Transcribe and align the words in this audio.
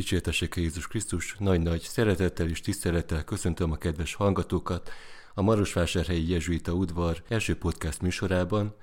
Dicsértessék 0.00 0.54
Jézus 0.56 0.86
Krisztus, 0.86 1.36
nagy-nagy 1.38 1.80
szeretettel 1.80 2.48
és 2.48 2.60
tisztelettel 2.60 3.24
köszöntöm 3.24 3.72
a 3.72 3.76
kedves 3.76 4.14
hallgatókat 4.14 4.90
a 5.34 5.42
Marosvásárhelyi 5.42 6.28
Jezsuita 6.28 6.72
udvar 6.72 7.22
első 7.28 7.56
podcast 7.56 8.02
műsorában, 8.02 8.74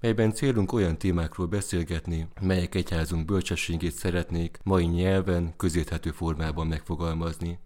melyben 0.00 0.32
célunk 0.32 0.72
olyan 0.72 0.98
témákról 0.98 1.46
beszélgetni, 1.46 2.28
melyek 2.40 2.74
egyházunk 2.74 3.24
bölcsességét 3.24 3.92
szeretnék 3.92 4.58
mai 4.62 4.84
nyelven, 4.84 5.56
közérthető 5.56 6.10
formában 6.10 6.66
megfogalmazni. 6.66 7.58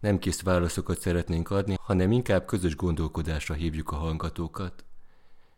Nem 0.00 0.18
kész 0.18 0.42
válaszokat 0.42 1.00
szeretnénk 1.00 1.50
adni, 1.50 1.76
hanem 1.80 2.12
inkább 2.12 2.46
közös 2.46 2.76
gondolkodásra 2.76 3.54
hívjuk 3.54 3.90
a 3.90 3.96
hallgatókat. 3.96 4.84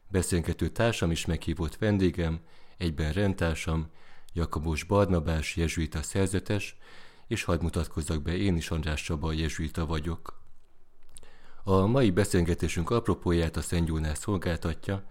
Beszélgető 0.09 0.69
társam 0.69 1.11
is 1.11 1.27
meghívott 1.27 1.77
vendégem, 1.77 2.41
egyben 2.77 3.13
rendtársam, 3.13 3.91
Jakabos 4.33 4.85
Barnabás, 4.85 5.57
jezsuita 5.57 6.03
szerzetes, 6.03 6.77
és 7.27 7.45
hadd 7.45 7.63
mutatkozzak 7.63 8.23
be, 8.23 8.37
én 8.37 8.57
is 8.57 8.71
András 8.71 9.03
Csaba, 9.03 9.33
jezsuita 9.33 9.87
vagyok. 9.87 10.41
A 11.65 11.87
mai 11.87 12.11
beszélgetésünk 12.11 12.91
apropóját 12.91 13.57
a 13.57 13.61
Szent 13.61 13.89
Jónás 13.89 14.19
szolgáltatja, 14.19 15.05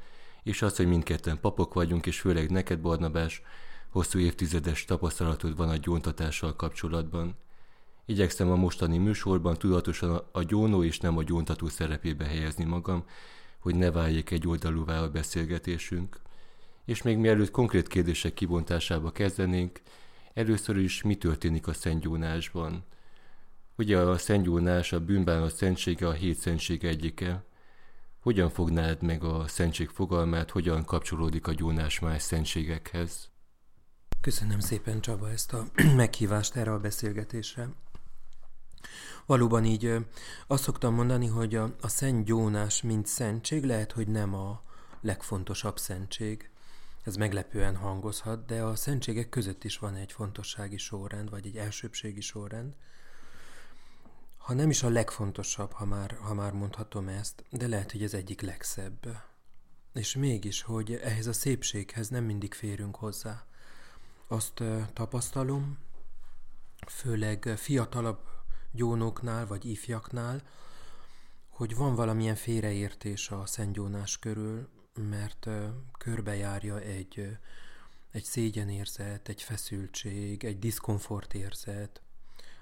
és 0.44 0.61
az, 0.61 0.75
hogy 0.75 0.88
mindketten 0.88 1.39
papok 1.39 1.73
vagyunk, 1.73 2.05
és 2.05 2.20
főleg 2.20 2.49
neked, 2.52 2.80
Barnabás, 2.80 3.41
hosszú 3.89 4.20
évtizedes 4.20 4.85
tapasztalatod 4.85 5.55
van 5.55 5.70
a 5.70 5.77
gyóntatással 5.77 6.55
kapcsolatban. 6.55 7.36
Igyekszem 8.05 8.52
a 8.52 8.55
mostani 8.55 8.97
műsorban 8.97 9.58
tudatosan 9.58 10.22
a 10.31 10.44
gyónó 10.44 10.84
és 10.84 10.99
nem 10.99 11.17
a 11.17 11.23
gyóntató 11.23 11.67
szerepébe 11.67 12.25
helyezni 12.25 12.63
magam, 12.63 13.05
hogy 13.59 13.75
ne 13.75 13.91
váljék 13.91 14.31
egy 14.31 14.47
oldalúvá 14.47 15.02
a 15.02 15.09
beszélgetésünk. 15.09 16.20
És 16.88 17.02
még 17.02 17.18
mielőtt 17.18 17.52
konkrét 17.52 17.88
kérdések 17.88 18.34
kibontásába 18.34 19.12
kezdenénk, 19.12 19.82
először 20.34 20.78
is 20.78 21.02
mi 21.02 21.16
történik 21.16 21.68
a 21.68 21.73
Szentgyónásban? 21.73 22.86
Ugye 23.78 23.98
a 23.98 24.18
Szentgyónás, 24.18 24.92
a 24.94 25.00
bűnbánat 25.00 25.56
szentsége 25.56 26.08
a 26.08 26.11
hét 26.11 26.38
szentsége 26.38 26.88
egyike. 26.88 27.44
Hogyan 28.20 28.50
fognád 28.50 29.02
meg 29.02 29.23
a 29.23 29.48
szentség 29.48 29.89
fogalmát, 29.89 30.52
hogyan 30.52 30.86
kapcsolódik 30.86 31.48
a 31.48 31.53
gyónás 31.53 32.00
más 32.00 32.22
szentségekhez? 32.22 33.30
Köszönöm 34.22 34.59
szépen 34.59 35.02
Csaba 35.02 35.30
ezt 35.30 35.54
a 35.54 35.66
meghívást 35.95 36.56
erre 36.56 36.72
a 36.72 36.80
beszélgetésre. 36.80 37.70
Valóban 39.26 39.66
így 39.66 39.94
azt 40.48 40.64
szoktam 40.64 40.94
mondani, 40.94 41.28
hogy 41.28 41.56
a, 41.56 41.76
a 41.81 41.88
Szent 41.88 42.26
Gyónás, 42.26 42.81
mint 42.81 43.06
szentség, 43.06 43.64
lehet, 43.64 43.92
hogy 43.92 44.08
nem 44.08 44.33
a 44.33 44.61
legfontosabb 45.02 45.78
szentség. 45.78 46.50
Ez 47.08 47.16
meglepően 47.16 47.75
hangozhat, 47.75 48.45
de 48.45 48.63
a 48.63 48.75
szentségek 48.75 49.30
között 49.30 49.63
is 49.63 49.77
van 49.77 49.95
egy 49.95 50.11
fontossági 50.11 50.77
sorrend, 50.77 51.30
vagy 51.30 51.45
egy 51.45 51.58
elsőbségi 51.58 52.22
sorrend. 52.22 52.75
Ha 54.38 54.53
nem 54.53 54.69
is 54.69 54.83
a 54.83 54.89
legfontosabb, 54.89 55.72
ha 55.72 55.86
már, 55.86 56.17
ha 56.22 56.33
már 56.33 56.52
mondhatom 56.52 57.08
ezt, 57.08 57.44
de 57.49 57.67
lehet, 57.67 57.91
hogy 57.91 58.03
ez 58.03 58.14
egyik 58.14 58.41
legszebb. 58.41 59.23
És 59.94 60.16
mégis, 60.16 60.61
hogy 60.61 60.94
ehhez 60.94 61.27
a 61.27 61.33
szépséghez 61.33 62.09
nem 62.09 62.23
mindig 62.23 62.53
férünk 62.53 62.95
hozzá. 62.95 63.45
Azt 64.27 64.64
tapasztalom, 64.94 65.77
főleg 66.88 67.53
fiatalabb 67.58 68.19
gyónoknál 68.71 69.47
vagy 69.47 69.66
ifjaknál, 69.66 70.42
hogy 71.49 71.75
van 71.75 71.95
valamilyen 71.95 72.36
félreértés 72.36 73.30
a 73.30 73.45
szentgyónás 73.45 74.19
körül, 74.19 74.67
mert 74.98 75.48
körbejárja 75.98 76.80
egy, 76.80 77.38
egy 78.12 78.23
szégyenérzet, 78.23 79.30
egy 79.30 79.42
feszültség, 79.42 80.44
egy 80.44 80.59
diszkomfortérzet. 80.59 82.02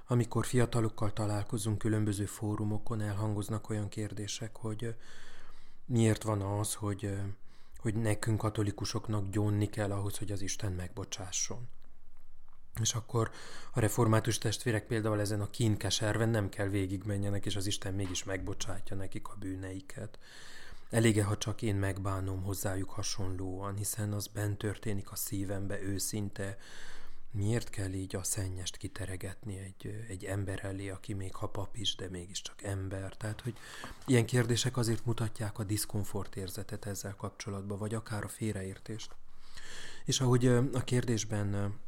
Amikor 0.08 0.46
fiatalokkal 0.46 1.14
találkozunk 1.14 1.78
különböző 1.78 2.26
fórumokon, 2.26 3.02
elhangoznak 3.02 3.70
olyan 3.70 3.90
kérdések, 3.90 4.56
hogy 4.56 4.96
miért 5.86 6.24
van 6.24 6.42
az, 6.42 6.74
hogy, 6.74 7.18
hogy 7.78 7.96
nekünk 7.96 8.38
katolikusoknak 8.38 9.30
gyónni 9.30 9.70
kell 9.70 9.92
ahhoz, 9.92 10.18
hogy 10.18 10.32
az 10.32 10.42
Isten 10.42 10.72
megbocsásson. 10.72 11.68
És 12.82 12.94
akkor 12.94 13.32
a 13.74 13.80
református 13.80 14.38
testvérek 14.38 14.86
például 14.86 15.20
ezen 15.20 15.42
a 15.42 15.50
kínkeserven 15.50 16.30
nem 16.30 16.50
kell 16.50 16.68
végigmenjenek, 16.68 17.46
és 17.46 17.56
az 17.56 17.66
Isten 17.66 17.94
mégis 17.94 18.24
megbocsátja 18.24 18.96
nekik 18.96 19.28
a 19.28 19.36
bűneiket. 19.40 20.20
Elége, 20.90 21.24
ha 21.24 21.38
csak 21.38 21.62
én 21.62 21.76
megbánom 21.76 22.44
hozzájuk 22.44 22.90
hasonlóan, 22.90 23.76
hiszen 23.76 24.14
az 24.14 24.28
bent 24.28 24.58
történik 24.58 25.12
a 25.12 25.16
szívembe 25.16 25.82
őszinte. 25.82 26.58
Miért 27.32 27.70
kell 27.70 27.94
így 27.94 28.16
a 28.16 28.24
szennyest 28.24 28.78
kiteregetni 28.78 29.58
egy, 29.58 30.06
egy 30.08 30.26
ember 30.26 30.66
elé, 30.66 30.90
aki 30.90 31.14
még 31.14 31.36
ha 31.36 31.48
pap 31.48 31.76
is, 31.76 31.96
de 31.96 32.10
mégiscsak 32.10 32.64
ember? 32.64 33.18
Tehát, 33.18 33.42
hogy 33.42 33.58
ilyen 34.06 34.26
kérdések 34.26 34.78
azért 34.78 35.06
mutatják 35.06 35.60
a 35.60 35.64
diszkomfort 35.64 36.36
érzetet 36.36 36.86
ezzel 36.86 37.16
kapcsolatban, 37.16 37.78
vagy 37.78 37.94
akár 37.94 38.24
a 38.24 38.28
félreértést. 38.28 39.16
És 40.06 40.20
ahogy 40.20 40.48
a 40.48 40.84
kérdésben 40.84 41.80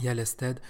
jelezted, 0.00 0.60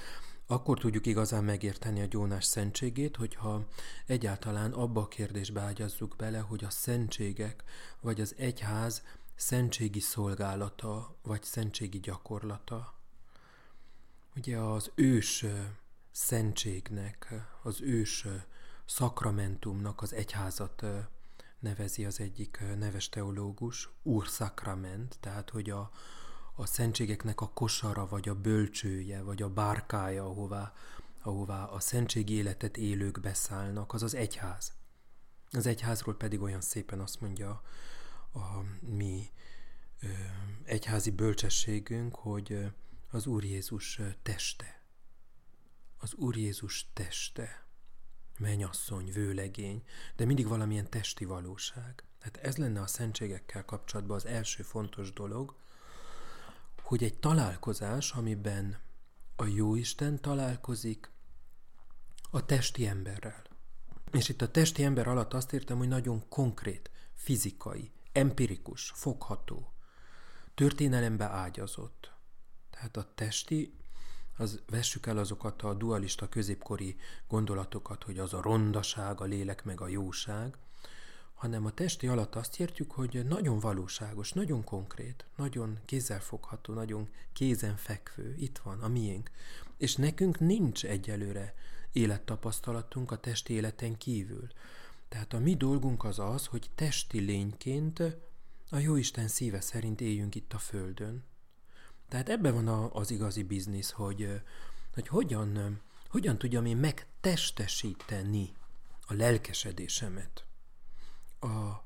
akkor 0.50 0.78
tudjuk 0.78 1.06
igazán 1.06 1.44
megérteni 1.44 2.00
a 2.00 2.06
gyónás 2.06 2.44
szentségét, 2.44 3.16
hogyha 3.16 3.66
egyáltalán 4.06 4.72
abba 4.72 5.00
a 5.00 5.08
kérdésbe 5.08 5.60
ágyazzuk 5.60 6.14
bele, 6.16 6.38
hogy 6.38 6.64
a 6.64 6.70
szentségek 6.70 7.64
vagy 8.00 8.20
az 8.20 8.34
egyház 8.38 9.02
szentségi 9.34 10.00
szolgálata 10.00 11.16
vagy 11.22 11.42
szentségi 11.42 12.00
gyakorlata. 12.00 12.94
Ugye 14.36 14.58
az 14.58 14.90
ős 14.94 15.44
szentségnek, 16.10 17.34
az 17.62 17.80
ős 17.80 18.26
szakramentumnak 18.84 20.02
az 20.02 20.12
egyházat 20.12 20.84
nevezi 21.58 22.04
az 22.04 22.20
egyik 22.20 22.62
neves 22.78 23.08
teológus, 23.08 23.88
úr 24.02 24.28
szakrament, 24.28 25.16
tehát 25.20 25.50
hogy 25.50 25.70
a, 25.70 25.90
a 26.60 26.66
szentségeknek 26.66 27.40
a 27.40 27.48
kosara, 27.48 28.06
vagy 28.06 28.28
a 28.28 28.34
bölcsője, 28.34 29.22
vagy 29.22 29.42
a 29.42 29.48
bárkája, 29.48 30.24
ahová, 30.24 30.72
ahová 31.22 31.64
a 31.64 31.80
szentségi 31.80 32.32
életet 32.32 32.76
élők 32.76 33.20
beszállnak, 33.20 33.92
az 33.92 34.02
az 34.02 34.14
egyház. 34.14 34.72
Az 35.50 35.66
egyházról 35.66 36.16
pedig 36.16 36.40
olyan 36.40 36.60
szépen 36.60 37.00
azt 37.00 37.20
mondja 37.20 37.62
a 38.32 38.60
mi 38.80 39.30
ö, 40.00 40.06
egyházi 40.64 41.10
bölcsességünk, 41.10 42.14
hogy 42.14 42.72
az 43.10 43.26
Úr 43.26 43.44
Jézus 43.44 44.00
teste. 44.22 44.82
Az 45.98 46.14
Úr 46.14 46.36
Jézus 46.36 46.90
teste. 46.92 47.64
Mennyasszony, 48.38 49.12
vőlegény, 49.12 49.82
de 50.16 50.24
mindig 50.24 50.46
valamilyen 50.46 50.90
testi 50.90 51.24
valóság. 51.24 52.04
Tehát 52.18 52.36
ez 52.36 52.56
lenne 52.56 52.80
a 52.80 52.86
szentségekkel 52.86 53.64
kapcsolatban 53.64 54.16
az 54.16 54.26
első 54.26 54.62
fontos 54.62 55.12
dolog, 55.12 55.54
hogy 56.90 57.04
egy 57.04 57.18
találkozás, 57.18 58.12
amiben 58.12 58.78
a 59.36 59.44
Jóisten 59.44 60.20
találkozik 60.20 61.10
a 62.30 62.44
testi 62.46 62.86
emberrel. 62.86 63.42
És 64.12 64.28
itt 64.28 64.42
a 64.42 64.50
testi 64.50 64.84
ember 64.84 65.08
alatt 65.08 65.34
azt 65.34 65.52
értem, 65.52 65.78
hogy 65.78 65.88
nagyon 65.88 66.28
konkrét, 66.28 66.90
fizikai, 67.14 67.92
empirikus, 68.12 68.92
fogható, 68.94 69.72
történelembe 70.54 71.24
ágyazott. 71.24 72.12
Tehát 72.70 72.96
a 72.96 73.12
testi, 73.14 73.76
az 74.36 74.62
vessük 74.66 75.06
el 75.06 75.18
azokat 75.18 75.62
a 75.62 75.74
dualista 75.74 76.28
középkori 76.28 76.96
gondolatokat, 77.28 78.04
hogy 78.04 78.18
az 78.18 78.34
a 78.34 78.42
rondaság, 78.42 79.20
a 79.20 79.24
lélek 79.24 79.64
meg 79.64 79.80
a 79.80 79.88
jóság, 79.88 80.56
hanem 81.40 81.66
a 81.66 81.70
testi 81.70 82.06
alatt 82.06 82.34
azt 82.34 82.60
értjük, 82.60 82.90
hogy 82.90 83.26
nagyon 83.26 83.58
valóságos, 83.58 84.32
nagyon 84.32 84.64
konkrét, 84.64 85.24
nagyon 85.36 85.78
kézzelfogható, 85.84 86.74
nagyon 86.74 87.08
kézenfekvő, 87.32 88.34
itt 88.38 88.58
van 88.58 88.80
a 88.80 88.88
miénk. 88.88 89.30
És 89.76 89.96
nekünk 89.96 90.38
nincs 90.38 90.84
egyelőre 90.84 91.54
élettapasztalatunk 91.92 93.10
a 93.10 93.16
testi 93.16 93.52
életen 93.52 93.98
kívül. 93.98 94.48
Tehát 95.08 95.32
a 95.32 95.38
mi 95.38 95.56
dolgunk 95.56 96.04
az 96.04 96.18
az, 96.18 96.46
hogy 96.46 96.70
testi 96.74 97.18
lényként 97.18 98.02
a 98.70 98.78
Jóisten 98.78 99.28
szíve 99.28 99.60
szerint 99.60 100.00
éljünk 100.00 100.34
itt 100.34 100.52
a 100.52 100.58
Földön. 100.58 101.24
Tehát 102.08 102.28
ebben 102.28 102.54
van 102.54 102.68
a, 102.68 102.94
az 102.94 103.10
igazi 103.10 103.42
biznisz, 103.42 103.90
hogy, 103.90 104.40
hogy 104.94 105.08
hogyan, 105.08 105.80
hogyan 106.08 106.38
tudjam 106.38 106.64
én 106.64 106.76
megtestesíteni 106.76 108.52
a 109.06 109.14
lelkesedésemet 109.14 110.44
a, 111.40 111.84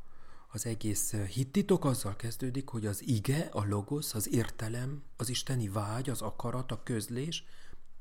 az 0.48 0.66
egész 0.66 1.12
hittitok 1.12 1.84
azzal 1.84 2.16
kezdődik, 2.16 2.68
hogy 2.68 2.86
az 2.86 3.02
ige, 3.08 3.48
a 3.52 3.64
logosz, 3.64 4.14
az 4.14 4.32
értelem, 4.32 5.02
az 5.16 5.28
isteni 5.28 5.68
vágy, 5.68 6.10
az 6.10 6.22
akarat, 6.22 6.72
a 6.72 6.82
közlés 6.82 7.44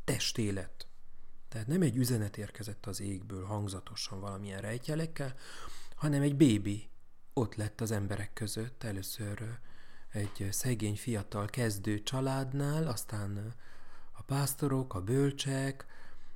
testélet. 0.04 0.88
Tehát 1.50 1.68
nem 1.68 1.82
egy 1.82 1.96
üzenet 1.96 2.38
érkezett 2.38 2.86
az 2.86 3.02
égből 3.02 3.46
hangzatosan 3.46 4.20
valamilyen 4.20 4.62
rejtjelekkel, 4.62 5.36
hanem 5.96 6.22
egy 6.22 6.36
bébi 6.36 6.90
ott 7.34 7.56
lett 7.56 7.82
az 7.82 7.92
emberek 7.92 8.34
között, 8.34 8.84
először 8.84 9.60
egy 10.10 10.48
szegény 10.52 10.96
fiatal 10.96 11.46
kezdő 11.46 12.04
családnál, 12.04 12.88
aztán 12.88 13.54
a 14.12 14.22
pásztorok, 14.22 14.94
a 14.94 15.02
bölcsek, 15.02 15.86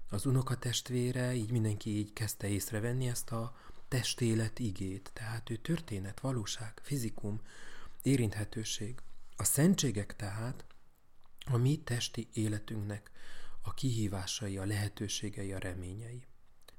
az 0.09 0.25
unokatestvére, 0.25 1.33
így 1.33 1.51
mindenki 1.51 1.97
így 1.97 2.13
kezdte 2.13 2.47
észrevenni 2.47 3.07
ezt 3.07 3.31
a 3.31 3.55
testélet 3.87 4.59
igét. 4.59 5.11
Tehát 5.13 5.49
ő 5.49 5.55
történet, 5.55 6.19
valóság, 6.19 6.79
fizikum, 6.81 7.41
érinthetőség. 8.01 8.95
A 9.35 9.43
szentségek 9.43 10.15
tehát 10.15 10.65
a 11.45 11.57
mi 11.57 11.81
testi 11.83 12.27
életünknek 12.33 13.11
a 13.61 13.73
kihívásai, 13.73 14.57
a 14.57 14.65
lehetőségei, 14.65 15.53
a 15.53 15.57
reményei. 15.57 16.25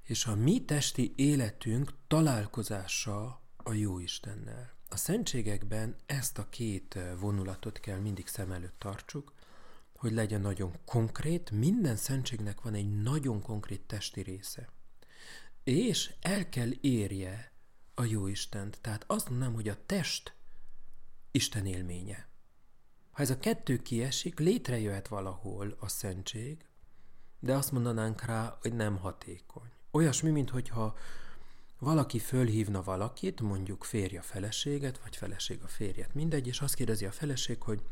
És 0.02 0.26
a 0.26 0.34
mi 0.34 0.64
testi 0.64 1.12
életünk 1.16 1.92
találkozása 2.06 3.40
a 3.56 3.72
jó 3.72 3.98
Istennel. 3.98 4.76
A 4.88 4.96
szentségekben 4.96 5.96
ezt 6.06 6.38
a 6.38 6.48
két 6.48 6.98
vonulatot 7.18 7.80
kell 7.80 7.98
mindig 7.98 8.26
szem 8.26 8.52
előtt 8.52 8.78
tartsuk, 8.78 9.32
hogy 9.96 10.12
legyen 10.12 10.40
nagyon 10.40 10.72
konkrét, 10.84 11.50
minden 11.50 11.96
szentségnek 11.96 12.60
van 12.60 12.74
egy 12.74 13.02
nagyon 13.02 13.42
konkrét 13.42 13.80
testi 13.80 14.20
része. 14.20 14.68
És 15.68 16.12
el 16.20 16.48
kell 16.48 16.70
érje 16.80 17.52
a 17.94 18.04
jó 18.04 18.26
Istent. 18.26 18.78
Tehát 18.80 19.04
azt 19.06 19.28
mondanám, 19.28 19.54
hogy 19.54 19.68
a 19.68 19.86
test 19.86 20.34
Isten 21.30 21.66
élménye. 21.66 22.28
Ha 23.10 23.22
ez 23.22 23.30
a 23.30 23.38
kettő 23.38 23.76
kiesik, 23.76 24.38
létrejöhet 24.38 25.08
valahol 25.08 25.76
a 25.80 25.88
szentség, 25.88 26.66
de 27.40 27.54
azt 27.54 27.72
mondanánk 27.72 28.24
rá, 28.24 28.58
hogy 28.60 28.72
nem 28.72 28.96
hatékony. 28.96 29.70
Olyasmi, 29.90 30.30
mintha 30.30 30.96
valaki 31.78 32.18
fölhívna 32.18 32.82
valakit, 32.82 33.40
mondjuk 33.40 33.84
férj 33.84 34.16
a 34.16 34.22
feleséget, 34.22 34.98
vagy 34.98 35.16
feleség 35.16 35.62
a 35.62 35.68
férjet, 35.68 36.14
mindegy, 36.14 36.46
és 36.46 36.60
azt 36.60 36.74
kérdezi 36.74 37.04
a 37.04 37.12
feleség, 37.12 37.62
hogy 37.62 37.82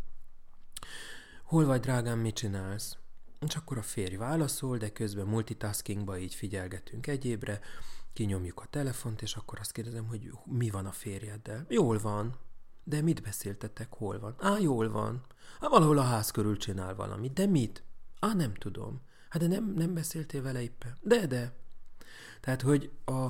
hol 1.43 1.65
vagy 1.65 1.81
drágám, 1.81 2.19
mit 2.19 2.35
csinálsz? 2.35 2.97
És 3.41 3.57
akkor 3.57 3.79
a 3.79 3.83
férj 3.83 4.17
válaszol, 4.17 4.77
de 4.77 4.93
közben 4.93 5.27
multitaskingba 5.27 6.19
így 6.19 6.35
figyelgetünk 6.35 7.07
egyébre, 7.07 7.61
kinyomjuk 8.13 8.61
a 8.61 8.67
telefont, 8.71 9.23
és 9.23 9.35
akkor 9.35 9.59
azt 9.59 9.73
kérdezem, 9.73 10.07
hogy 10.07 10.31
mi 10.45 10.71
van 10.71 10.87
a 10.87 10.93
férjeddel. 10.93 11.67
Jól 11.69 11.99
van. 11.99 12.39
De 12.85 13.03
mit 13.03 13.23
beszéltetek, 13.23 13.93
hol 13.93 14.19
van? 14.19 14.35
Á, 14.39 14.59
jól 14.59 14.91
van. 14.91 15.25
Á, 15.61 15.69
valahol 15.69 15.99
a 15.99 16.03
ház 16.03 16.31
körül 16.31 16.57
csinál 16.57 16.95
valamit. 16.95 17.33
De 17.33 17.47
mit? 17.47 17.83
Á, 18.21 18.35
nem 18.35 18.55
tudom. 18.55 19.01
Hát 19.29 19.43
de 19.43 19.49
nem, 19.49 19.73
nem 19.77 19.95
beszéltél 19.95 20.43
vele 20.43 20.63
éppen? 20.63 20.97
De, 21.01 21.27
de. 21.27 21.53
Tehát, 22.41 22.63
hogy 22.63 22.91
a, 23.05 23.25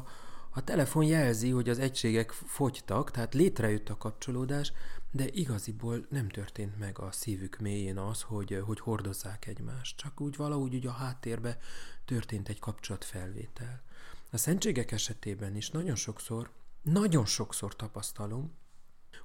a 0.50 0.64
telefon 0.64 1.04
jelzi, 1.04 1.50
hogy 1.50 1.68
az 1.68 1.78
egységek 1.78 2.30
fogytak, 2.30 3.10
tehát 3.10 3.34
létrejött 3.34 3.88
a 3.88 3.96
kapcsolódás, 3.96 4.72
de 5.16 5.28
igaziból 5.30 6.06
nem 6.08 6.28
történt 6.28 6.78
meg 6.78 6.98
a 6.98 7.12
szívük 7.12 7.58
mélyén 7.58 7.98
az, 7.98 8.22
hogy, 8.22 8.62
hogy 8.64 8.80
hordozzák 8.80 9.46
egymást. 9.46 9.96
Csak 9.96 10.20
úgy 10.20 10.36
valahogy 10.36 10.74
úgy 10.74 10.86
a 10.86 10.90
háttérbe 10.90 11.58
történt 12.04 12.48
egy 12.48 12.58
kapcsolatfelvétel. 12.58 13.82
A 14.30 14.36
szentségek 14.36 14.92
esetében 14.92 15.56
is 15.56 15.70
nagyon 15.70 15.94
sokszor, 15.94 16.50
nagyon 16.82 17.26
sokszor 17.26 17.76
tapasztalom, 17.76 18.52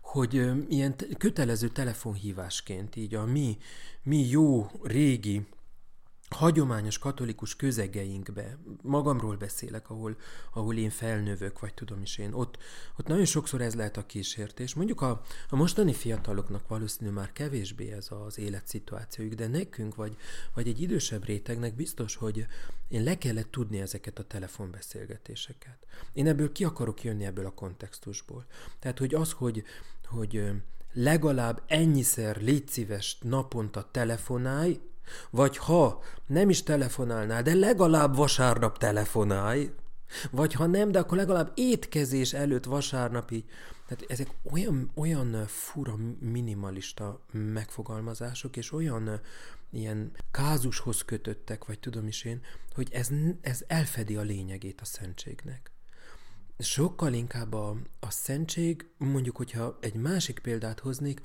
hogy 0.02 0.34
ilyen 0.70 0.96
kötelező 1.18 1.70
telefonhívásként 1.70 2.96
így 2.96 3.16
a 3.16 3.26
mi, 3.26 3.58
mi 4.04 4.30
jó 4.30 4.72
régi 4.84 5.48
hagyományos 6.34 6.98
katolikus 6.98 7.56
közegeinkbe, 7.56 8.58
magamról 8.82 9.36
beszélek, 9.36 9.90
ahol, 9.90 10.18
ahol 10.54 10.76
én 10.78 10.90
felnövök, 10.90 11.60
vagy 11.60 11.74
tudom 11.74 12.02
is 12.02 12.18
én, 12.18 12.34
ott, 12.34 12.58
ott 12.98 13.08
nagyon 13.08 13.26
sokszor 13.26 13.62
ez 13.62 13.76
lehet 13.76 13.98
a 13.98 14.06
kísértés. 14.06 14.74
Mondjuk 14.74 15.02
a, 15.02 15.22
a 15.50 15.56
mostani 15.56 15.94
fiataloknak 15.94 16.68
valószínű 16.68 17.10
már 17.10 17.32
kevésbé 17.34 17.92
ez 17.92 18.08
az 18.26 18.38
életszituációjuk, 18.38 19.34
de 19.34 19.48
nekünk, 19.48 19.96
vagy, 19.96 20.18
vagy 20.54 20.68
egy 20.68 20.82
idősebb 20.82 21.26
rétegnek 21.26 21.76
biztos, 21.76 22.16
hogy 22.16 22.46
én 22.88 23.04
le 23.04 23.18
kellett 23.18 23.52
tudni 23.52 23.80
ezeket 23.80 24.20
a 24.20 24.24
telefonbeszélgetéseket. 24.24 25.78
Én 26.14 26.28
ebből 26.28 26.52
ki 26.52 26.64
akarok 26.64 27.04
jönni 27.04 27.26
ebből 27.26 27.46
a 27.46 27.54
kontextusból. 27.54 28.46
Tehát, 28.80 29.00
hogy 29.00 29.14
az, 29.14 29.32
hogy, 29.32 29.64
hogy 30.06 30.52
legalább 30.94 31.64
ennyiszer 31.68 32.42
légy 32.42 32.68
szíves 32.68 33.18
naponta 33.22 33.90
telefonálj, 33.92 34.80
vagy 35.30 35.58
ha 35.58 36.04
nem 36.28 36.50
is 36.50 36.64
telefonálnál, 36.64 37.42
de 37.42 37.54
legalább 37.54 38.16
vasárnap 38.16 38.78
telefonálj, 38.78 39.72
vagy 40.32 40.54
ha 40.54 40.66
nem, 40.66 40.92
de 40.92 41.00
akkor 41.00 41.18
legalább 41.18 41.52
étkezés 41.56 42.34
előtt 42.34 42.66
vasárnap 42.66 43.32
így. 43.32 43.46
Tehát 43.88 44.06
ezek 44.08 44.30
olyan, 44.52 44.92
olyan 44.96 45.46
fura 45.48 45.96
minimalista 46.20 47.26
megfogalmazások, 47.32 48.58
és 48.58 48.72
olyan 48.72 49.22
ilyen 49.72 50.12
kázushoz 50.32 51.02
kötöttek, 51.02 51.66
vagy 51.66 51.80
tudom 51.80 52.08
is 52.08 52.24
én, 52.24 52.42
hogy 52.74 52.88
ez, 52.92 53.10
ez 53.42 53.64
elfedi 53.68 54.16
a 54.16 54.22
lényegét 54.22 54.82
a 54.82 54.86
szentségnek. 54.86 55.72
Sokkal 56.58 57.14
inkább 57.14 57.54
a, 57.54 57.76
a 58.00 58.12
szentség, 58.12 58.90
mondjuk, 58.98 59.38
hogyha 59.38 59.78
egy 59.82 59.94
másik 59.94 60.40
példát 60.40 60.80
hoznék, 60.80 61.22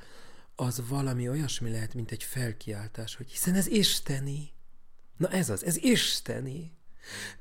az 0.57 0.89
valami 0.89 1.29
olyasmi 1.29 1.71
lehet, 1.71 1.95
mint 1.95 2.11
egy 2.11 2.23
felkiáltás, 2.23 3.15
hogy 3.15 3.31
hiszen 3.31 3.55
ez 3.55 3.67
isteni. 3.67 4.53
Na 5.17 5.29
ez 5.29 5.51
az, 5.51 5.65
ez 5.65 5.77
isteni. 5.77 6.73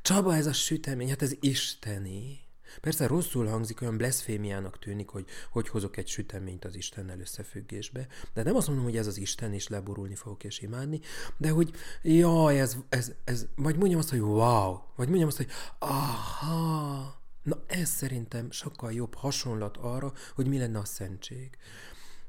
Csaba, 0.02 0.36
ez 0.36 0.46
a 0.46 0.54
sütemény, 0.54 1.10
hát 1.10 1.22
ez 1.22 1.34
isteni. 1.40 2.44
Persze 2.82 3.08
rosszul 3.08 3.48
hangzik, 3.48 3.82
olyan 3.82 3.98
blaszfémiának 3.98 4.80
tűnik, 4.80 5.10
hogy 5.10 5.26
hogy 5.52 5.68
hozok 5.70 5.98
egy 5.98 6.08
süteményt 6.08 6.66
az 6.66 6.76
Istennel 6.76 7.20
összefüggésbe, 7.20 8.08
de 8.34 8.44
nem 8.44 8.56
azt 8.56 8.68
mondom, 8.68 8.86
hogy 8.86 8.98
ez 8.98 9.08
az 9.08 9.18
Isten, 9.18 9.54
és 9.54 9.68
leborulni 9.68 10.16
fogok 10.16 10.44
és 10.44 10.60
imádni, 10.60 11.00
de 11.38 11.50
hogy 11.50 11.72
jaj, 12.02 12.60
ez, 12.60 12.78
ez, 12.90 13.12
ez, 13.24 13.46
vagy 13.56 13.78
mondjam 13.78 14.00
azt, 14.00 14.10
hogy 14.10 14.20
wow, 14.20 14.80
vagy 14.96 15.08
mondjam 15.08 15.28
azt, 15.28 15.38
hogy 15.38 15.50
aha, 15.80 17.22
na 17.44 17.64
ez 17.68 17.90
szerintem 17.90 18.52
sokkal 18.52 18.94
jobb 18.94 19.16
hasonlat 19.16 19.78
arra, 19.78 20.14
hogy 20.36 20.48
mi 20.48 20.58
lenne 20.58 20.80
a 20.80 20.86
szentség. 20.86 21.58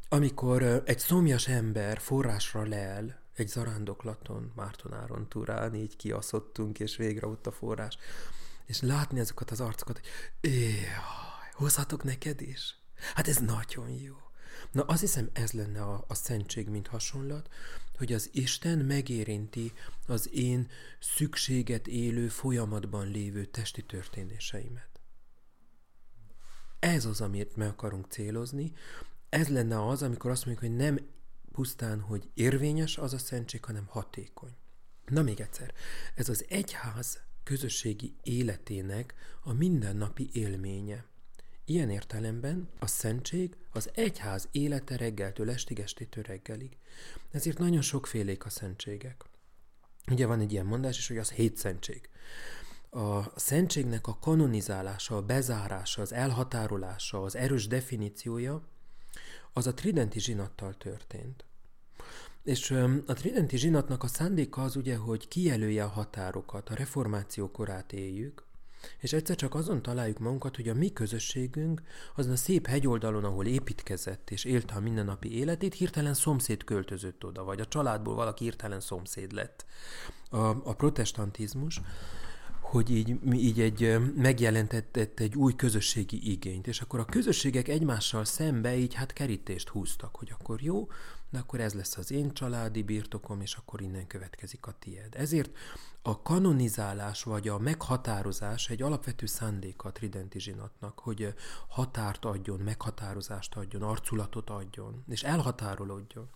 Amikor 0.08 0.82
egy 0.84 0.98
szomjas 0.98 1.48
ember 1.48 1.98
forrásra 1.98 2.62
leel, 2.62 3.20
egy 3.34 3.48
zarándoklaton, 3.48 4.52
Mártonáron 4.54 5.28
túrán, 5.28 5.74
így 5.74 5.96
kiaszottunk, 5.96 6.80
és 6.80 6.96
végre 6.96 7.26
ott 7.26 7.46
a 7.46 7.52
forrás, 7.52 7.98
és 8.66 8.80
látni 8.80 9.20
ezeket 9.20 9.50
az 9.50 9.60
arcokat, 9.60 10.00
hogy 10.00 10.06
jaj, 10.40 11.52
hozhatok 11.52 12.04
neked 12.04 12.40
is? 12.40 12.74
Hát 13.14 13.28
ez 13.28 13.36
nagyon 13.36 13.90
jó. 13.90 14.14
Na 14.72 14.82
azt 14.82 15.00
hiszem 15.00 15.30
ez 15.32 15.52
lenne 15.52 15.82
a, 15.82 16.04
a 16.08 16.14
szentség, 16.14 16.68
mint 16.68 16.86
hasonlat, 16.86 17.48
hogy 17.96 18.12
az 18.12 18.30
Isten 18.32 18.78
megérinti 18.78 19.72
az 20.06 20.30
én 20.32 20.70
szükséget 21.00 21.86
élő 21.86 22.28
folyamatban 22.28 23.08
lévő 23.08 23.44
testi 23.44 23.82
történéseimet. 23.82 25.00
Ez 26.78 27.04
az, 27.04 27.20
amit 27.20 27.56
meg 27.56 27.68
akarunk 27.68 28.06
célozni, 28.08 28.72
ez 29.28 29.48
lenne 29.48 29.86
az, 29.86 30.02
amikor 30.02 30.30
azt 30.30 30.46
mondjuk, 30.46 30.70
hogy 30.70 30.76
nem 30.76 30.98
pusztán, 31.52 32.00
hogy 32.00 32.28
érvényes 32.34 32.98
az 32.98 33.12
a 33.12 33.18
szentség, 33.18 33.64
hanem 33.64 33.86
hatékony. 33.86 34.54
Na 35.06 35.22
még 35.22 35.40
egyszer, 35.40 35.74
ez 36.14 36.28
az 36.28 36.44
egyház 36.48 37.20
közösségi 37.42 38.14
életének 38.22 39.14
a 39.42 39.52
mindennapi 39.52 40.28
élménye. 40.32 41.04
Ilyen 41.64 41.90
értelemben 41.90 42.68
a 42.78 42.86
szentség 42.86 43.56
az 43.72 43.90
egyház 43.94 44.48
élete 44.50 44.96
reggeltől 44.96 45.50
estig, 45.50 45.78
estétől 45.78 46.24
reggelig. 46.24 46.76
Ezért 47.30 47.58
nagyon 47.58 47.80
sokfélék 47.80 48.44
a 48.44 48.50
szentségek. 48.50 49.24
Ugye 50.10 50.26
van 50.26 50.40
egy 50.40 50.52
ilyen 50.52 50.66
mondás 50.66 50.98
is, 50.98 51.08
hogy 51.08 51.18
az 51.18 51.30
hét 51.30 51.56
szentség. 51.56 52.08
A 52.90 53.38
szentségnek 53.38 54.06
a 54.06 54.18
kanonizálása, 54.18 55.16
a 55.16 55.22
bezárása, 55.22 56.02
az 56.02 56.12
elhatárolása, 56.12 57.22
az 57.22 57.36
erős 57.36 57.66
definíciója 57.66 58.68
az 59.56 59.66
a 59.66 59.74
tridenti 59.74 60.20
zsinattal 60.20 60.74
történt. 60.74 61.44
És 62.42 62.70
a 63.06 63.12
tridenti 63.12 63.56
zsinatnak 63.56 64.02
a 64.02 64.06
szándéka 64.06 64.62
az 64.62 64.76
ugye, 64.76 64.96
hogy 64.96 65.28
kijelölje 65.28 65.84
a 65.84 65.88
határokat, 65.88 66.68
a 66.68 66.74
reformáció 66.74 67.50
korát 67.50 67.92
éljük, 67.92 68.44
és 68.98 69.12
egyszer 69.12 69.36
csak 69.36 69.54
azon 69.54 69.82
találjuk 69.82 70.18
magunkat, 70.18 70.56
hogy 70.56 70.68
a 70.68 70.74
mi 70.74 70.92
közösségünk 70.92 71.82
azon 72.16 72.32
a 72.32 72.36
szép 72.36 72.66
hegyoldalon, 72.66 73.24
ahol 73.24 73.46
építkezett 73.46 74.30
és 74.30 74.44
élte 74.44 74.74
a 74.74 74.80
mindennapi 74.80 75.38
életét, 75.38 75.74
hirtelen 75.74 76.14
szomszéd 76.14 76.64
költözött 76.64 77.24
oda, 77.24 77.44
vagy 77.44 77.60
a 77.60 77.66
családból 77.66 78.14
valaki 78.14 78.44
hirtelen 78.44 78.80
szomszéd 78.80 79.32
lett. 79.32 79.64
A, 80.30 80.38
a 80.38 80.74
protestantizmus 80.74 81.80
hogy 82.70 82.90
így, 82.90 83.18
így 83.32 83.60
egy 83.60 83.98
megjelentett 84.14 84.96
egy 84.96 85.34
új 85.34 85.54
közösségi 85.54 86.30
igényt, 86.30 86.66
és 86.66 86.80
akkor 86.80 87.00
a 87.00 87.04
közösségek 87.04 87.68
egymással 87.68 88.24
szembe 88.24 88.76
így 88.76 88.94
hát 88.94 89.12
kerítést 89.12 89.68
húztak, 89.68 90.16
hogy 90.16 90.34
akkor 90.38 90.62
jó, 90.62 90.88
de 91.30 91.38
akkor 91.38 91.60
ez 91.60 91.74
lesz 91.74 91.96
az 91.96 92.10
én 92.10 92.32
családi 92.32 92.82
birtokom, 92.82 93.40
és 93.40 93.54
akkor 93.54 93.80
innen 93.80 94.06
következik 94.06 94.66
a 94.66 94.76
tied. 94.78 95.14
Ezért 95.14 95.50
a 96.02 96.22
kanonizálás 96.22 97.22
vagy 97.22 97.48
a 97.48 97.58
meghatározás 97.58 98.68
egy 98.68 98.82
alapvető 98.82 99.26
szándéka 99.26 99.88
a 99.88 99.92
Tridenti 99.92 100.40
zsinatnak, 100.40 100.98
hogy 100.98 101.34
határt 101.68 102.24
adjon, 102.24 102.60
meghatározást 102.60 103.54
adjon, 103.54 103.82
arculatot 103.82 104.50
adjon, 104.50 105.04
és 105.08 105.22
elhatárolódjon. 105.22 106.28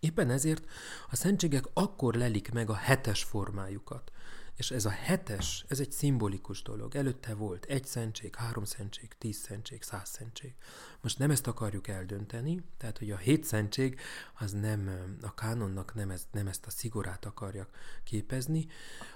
Éppen 0.00 0.30
ezért 0.30 0.64
a 1.10 1.16
szentségek 1.16 1.64
akkor 1.72 2.14
lelik 2.14 2.52
meg 2.52 2.70
a 2.70 2.74
hetes 2.74 3.22
formájukat. 3.24 4.12
És 4.58 4.70
ez 4.70 4.84
a 4.84 4.90
hetes, 4.90 5.64
ez 5.68 5.80
egy 5.80 5.92
szimbolikus 5.92 6.62
dolog. 6.62 6.96
Előtte 6.96 7.34
volt 7.34 7.64
egy 7.64 7.84
szentség, 7.84 8.34
három 8.34 8.64
szentség, 8.64 9.14
tíz 9.18 9.36
szentség, 9.36 9.82
száz 9.82 10.08
szentség. 10.08 10.54
Most 11.00 11.18
nem 11.18 11.30
ezt 11.30 11.46
akarjuk 11.46 11.88
eldönteni, 11.88 12.62
tehát 12.76 12.98
hogy 12.98 13.10
a 13.10 13.16
hét 13.16 13.44
szentség 13.44 14.00
az 14.38 14.52
nem, 14.52 14.90
a 15.22 15.34
kánonnak 15.34 15.94
nem, 15.94 16.10
ez, 16.10 16.26
nem 16.32 16.46
ezt 16.46 16.66
a 16.66 16.70
szigorát 16.70 17.24
akarja 17.24 17.68
képezni, 18.04 18.66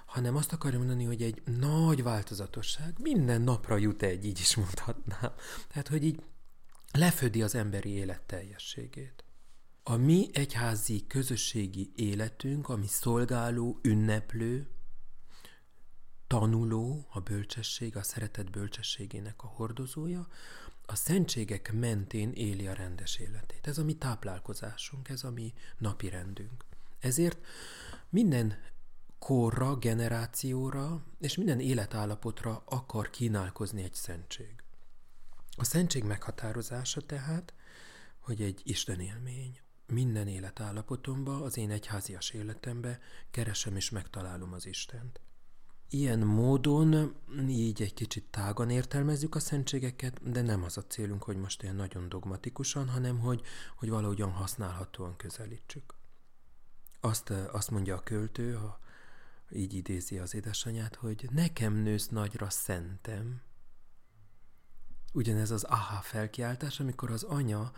hanem 0.05 0.35
azt 0.35 0.53
akarja 0.53 0.77
mondani, 0.77 1.03
hogy 1.03 1.21
egy 1.21 1.41
nagy 1.45 2.03
változatosság 2.03 2.93
minden 2.99 3.41
napra 3.41 3.77
jut 3.77 4.03
egy, 4.03 4.25
így 4.25 4.39
is 4.39 4.55
mondhatnám. 4.55 5.31
Tehát, 5.67 5.87
hogy 5.87 6.03
így 6.03 6.23
lefödi 6.91 7.41
az 7.41 7.55
emberi 7.55 7.89
élet 7.89 8.21
teljességét. 8.21 9.23
A 9.83 9.95
mi 9.95 10.29
egyházi 10.33 11.07
közösségi 11.07 11.91
életünk, 11.95 12.69
ami 12.69 12.87
szolgáló, 12.87 13.79
ünneplő, 13.81 14.67
tanuló, 16.33 17.07
a 17.09 17.19
bölcsesség, 17.19 17.95
a 17.95 18.03
szeretet 18.03 18.51
bölcsességének 18.51 19.43
a 19.43 19.47
hordozója, 19.47 20.27
a 20.85 20.95
szentségek 20.95 21.73
mentén 21.73 22.31
éli 22.31 22.67
a 22.67 22.73
rendes 22.73 23.17
életét. 23.17 23.67
Ez 23.67 23.77
a 23.77 23.83
mi 23.83 23.93
táplálkozásunk, 23.93 25.09
ez 25.09 25.23
a 25.23 25.31
mi 25.31 25.53
napi 25.77 26.09
rendünk. 26.09 26.65
Ezért 26.99 27.45
minden 28.09 28.57
korra, 29.19 29.75
generációra 29.75 31.03
és 31.19 31.35
minden 31.35 31.59
életállapotra 31.59 32.63
akar 32.65 33.09
kínálkozni 33.09 33.83
egy 33.83 33.93
szentség. 33.93 34.63
A 35.57 35.63
szentség 35.63 36.03
meghatározása 36.03 37.01
tehát, 37.01 37.53
hogy 38.19 38.41
egy 38.41 38.61
Isten 38.63 38.99
élmény. 38.99 39.59
Minden 39.87 40.27
életállapotomban, 40.27 41.41
az 41.41 41.57
én 41.57 41.71
egyházias 41.71 42.29
életemben 42.29 42.99
keresem 43.31 43.75
és 43.75 43.89
megtalálom 43.89 44.53
az 44.53 44.65
Istent. 44.65 45.21
Ilyen 45.93 46.19
módon 46.19 47.15
így 47.47 47.81
egy 47.81 47.93
kicsit 47.93 48.23
tágan 48.29 48.69
értelmezzük 48.69 49.35
a 49.35 49.39
szentségeket, 49.39 50.31
de 50.31 50.41
nem 50.41 50.63
az 50.63 50.77
a 50.77 50.85
célunk, 50.87 51.23
hogy 51.23 51.37
most 51.37 51.63
ilyen 51.63 51.75
nagyon 51.75 52.09
dogmatikusan, 52.09 52.89
hanem 52.89 53.19
hogy, 53.19 53.41
hogy 53.77 53.89
valahogyan 53.89 54.31
használhatóan 54.31 55.15
közelítsük. 55.15 55.93
Azt, 56.99 57.29
azt 57.29 57.71
mondja 57.71 57.95
a 57.95 58.03
költő, 58.03 58.53
ha 58.53 58.79
így 59.51 59.73
idézi 59.73 60.17
az 60.17 60.33
édesanyját, 60.33 60.95
hogy 60.95 61.27
nekem 61.31 61.73
nősz 61.73 62.07
nagyra 62.07 62.49
szentem. 62.49 63.41
Ugyanez 65.13 65.51
az 65.51 65.63
aha 65.63 66.01
felkiáltás, 66.01 66.79
amikor 66.79 67.11
az 67.11 67.23
anya 67.23 67.71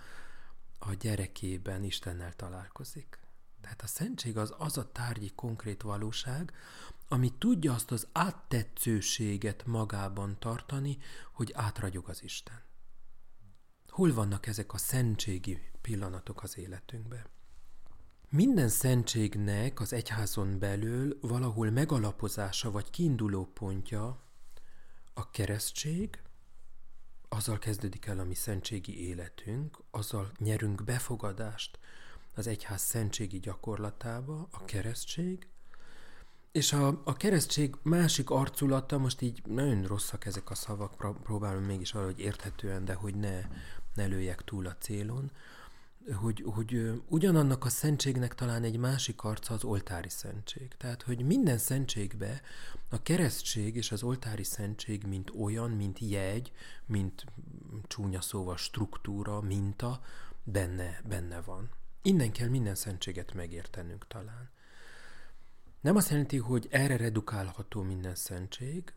a 0.80 0.94
gyerekében 0.94 1.84
Istennel 1.84 2.34
találkozik. 2.34 3.20
Tehát 3.62 3.82
a 3.82 3.88
szentség 3.88 4.38
az 4.38 4.54
az 4.58 4.78
a 4.78 4.92
tárgyi 4.92 5.32
konkrét 5.36 5.82
valóság, 5.82 6.54
ami 7.08 7.34
tudja 7.38 7.74
azt 7.74 7.92
az 7.92 8.08
áttetszőséget 8.12 9.66
magában 9.66 10.40
tartani, 10.40 10.98
hogy 11.34 11.52
átragyog 11.54 12.10
az 12.10 12.24
Isten. 12.24 12.64
Hol 13.88 14.14
vannak 14.14 14.48
ezek 14.48 14.74
a 14.74 14.78
szentségi 14.78 15.60
pillanatok 15.82 16.44
az 16.44 16.58
életünkben? 16.58 17.26
Minden 18.30 18.70
szentségnek 18.70 19.80
az 19.80 19.94
egyházon 19.94 20.60
belül 20.60 21.18
valahol 21.22 21.70
megalapozása 21.70 22.72
vagy 22.72 22.90
kiinduló 22.90 23.46
pontja 23.46 24.24
a 25.14 25.30
keresztség, 25.30 26.22
azzal 27.30 27.60
kezdődik 27.60 28.06
el 28.06 28.20
a 28.20 28.24
mi 28.24 28.34
szentségi 28.34 29.08
életünk, 29.08 29.78
azzal 29.92 30.32
nyerünk 30.38 30.84
befogadást 30.84 31.80
az 32.34 32.48
egyház 32.48 32.82
szentségi 32.82 33.40
gyakorlatába, 33.40 34.48
a 34.52 34.66
keresztség, 34.66 35.48
és 36.56 36.74
a, 36.74 37.02
a 37.04 37.14
keresztség 37.14 37.76
másik 37.82 38.30
arculata, 38.30 38.98
most 38.98 39.22
így 39.22 39.42
nagyon 39.46 39.84
rosszak 39.84 40.26
ezek 40.26 40.50
a 40.50 40.56
szavak, 40.56 41.22
próbálom 41.24 41.64
mégis 41.64 41.92
valahogy 41.92 42.20
érthetően, 42.20 42.86
de 42.86 42.94
hogy 42.94 43.16
ne, 43.16 43.42
ne 43.94 44.06
lőjek 44.06 44.44
túl 44.44 44.68
a 44.68 44.76
célon, 44.80 45.32
hogy, 46.14 46.44
hogy 46.46 47.02
ugyanannak 47.08 47.66
a 47.66 47.70
szentségnek 47.70 48.36
talán 48.36 48.64
egy 48.64 48.78
másik 48.78 49.24
arca 49.24 49.54
az 49.54 49.64
oltári 49.64 50.10
szentség. 50.10 50.68
Tehát, 50.78 51.02
hogy 51.02 51.26
minden 51.26 51.58
szentségbe 51.58 52.42
a 52.90 53.02
keresztség 53.02 53.76
és 53.76 53.92
az 53.92 54.04
oltári 54.04 54.44
szentség 54.44 55.04
mint 55.04 55.32
olyan, 55.40 55.72
mint 55.72 56.00
jegy, 56.00 56.52
mint 56.86 57.26
csúnya 57.88 58.22
szóval 58.22 58.58
struktúra, 58.58 59.42
minta, 59.42 60.02
benne, 60.44 61.02
benne 61.08 61.42
van. 61.42 61.70
Innen 62.02 62.32
kell 62.32 62.48
minden 62.48 62.76
szentséget 62.76 63.34
megértenünk 63.34 64.08
talán. 64.08 64.54
Nem 65.86 65.96
azt 65.96 66.10
jelenti, 66.10 66.38
hogy 66.38 66.68
erre 66.72 66.98
redukálható 66.98 67.82
minden 67.82 68.16
szentség, 68.16 68.94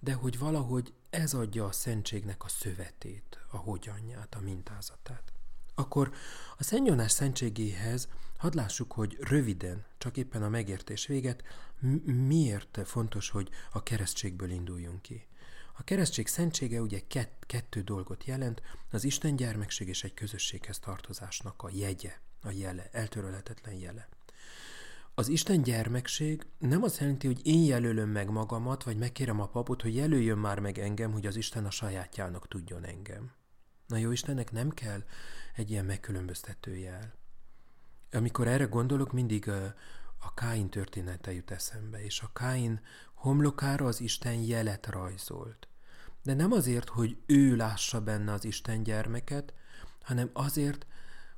de 0.00 0.12
hogy 0.12 0.38
valahogy 0.38 0.94
ez 1.10 1.34
adja 1.34 1.64
a 1.64 1.72
szentségnek 1.72 2.44
a 2.44 2.48
szövetét, 2.48 3.38
a 3.50 3.56
hogyanját, 3.56 4.34
a 4.34 4.40
mintázatát. 4.40 5.32
Akkor 5.74 6.12
a 6.58 6.62
Szent 6.62 6.86
Jónás 6.86 7.10
szentségéhez 7.12 8.08
hadd 8.36 8.56
lássuk, 8.56 8.92
hogy 8.92 9.16
röviden, 9.20 9.84
csak 9.98 10.16
éppen 10.16 10.42
a 10.42 10.48
megértés 10.48 11.06
véget, 11.06 11.42
miért 12.04 12.78
fontos, 12.84 13.30
hogy 13.30 13.48
a 13.72 13.82
keresztségből 13.82 14.50
induljunk 14.50 15.02
ki. 15.02 15.26
A 15.72 15.84
keresztség 15.84 16.26
szentsége 16.26 16.80
ugye 16.80 17.00
kett, 17.06 17.44
kettő 17.46 17.80
dolgot 17.80 18.24
jelent, 18.24 18.62
az 18.90 19.04
Isten 19.04 19.36
gyermekség 19.36 19.88
és 19.88 20.04
egy 20.04 20.14
közösséghez 20.14 20.78
tartozásnak 20.78 21.62
a 21.62 21.70
jegye, 21.72 22.18
a 22.42 22.50
jele, 22.50 22.88
eltörölhetetlen 22.92 23.74
jele. 23.74 24.08
Az 25.14 25.28
Isten 25.28 25.62
gyermekség 25.62 26.46
nem 26.58 26.82
azt 26.82 26.98
jelenti, 26.98 27.26
hogy 27.26 27.46
én 27.46 27.64
jelölöm 27.64 28.08
meg 28.08 28.30
magamat, 28.30 28.82
vagy 28.82 28.96
megkérem 28.96 29.40
a 29.40 29.48
papot, 29.48 29.82
hogy 29.82 29.94
jelöljön 29.94 30.38
már 30.38 30.58
meg 30.58 30.78
engem, 30.78 31.12
hogy 31.12 31.26
az 31.26 31.36
Isten 31.36 31.64
a 31.64 31.70
sajátjának 31.70 32.48
tudjon 32.48 32.84
engem. 32.84 33.32
Na 33.86 33.96
jó 33.96 34.10
Istennek 34.10 34.52
nem 34.52 34.70
kell 34.70 35.04
egy 35.54 35.70
ilyen 35.70 35.84
megkülönböztető 35.84 36.76
jel. 36.76 37.14
Amikor 38.12 38.48
erre 38.48 38.64
gondolok, 38.64 39.12
mindig 39.12 39.48
a, 39.48 39.74
a 40.18 40.34
Káin 40.34 40.68
története 40.68 41.32
jut 41.32 41.50
eszembe, 41.50 42.04
és 42.04 42.20
a 42.20 42.30
Káin 42.32 42.80
homlokára 43.14 43.86
az 43.86 44.00
Isten 44.00 44.34
jelet 44.34 44.86
rajzolt. 44.86 45.68
De 46.22 46.34
nem 46.34 46.52
azért, 46.52 46.88
hogy 46.88 47.16
ő 47.26 47.56
lássa 47.56 48.00
benne 48.00 48.32
az 48.32 48.44
Isten 48.44 48.82
gyermeket, 48.82 49.54
hanem 50.02 50.30
azért, 50.32 50.86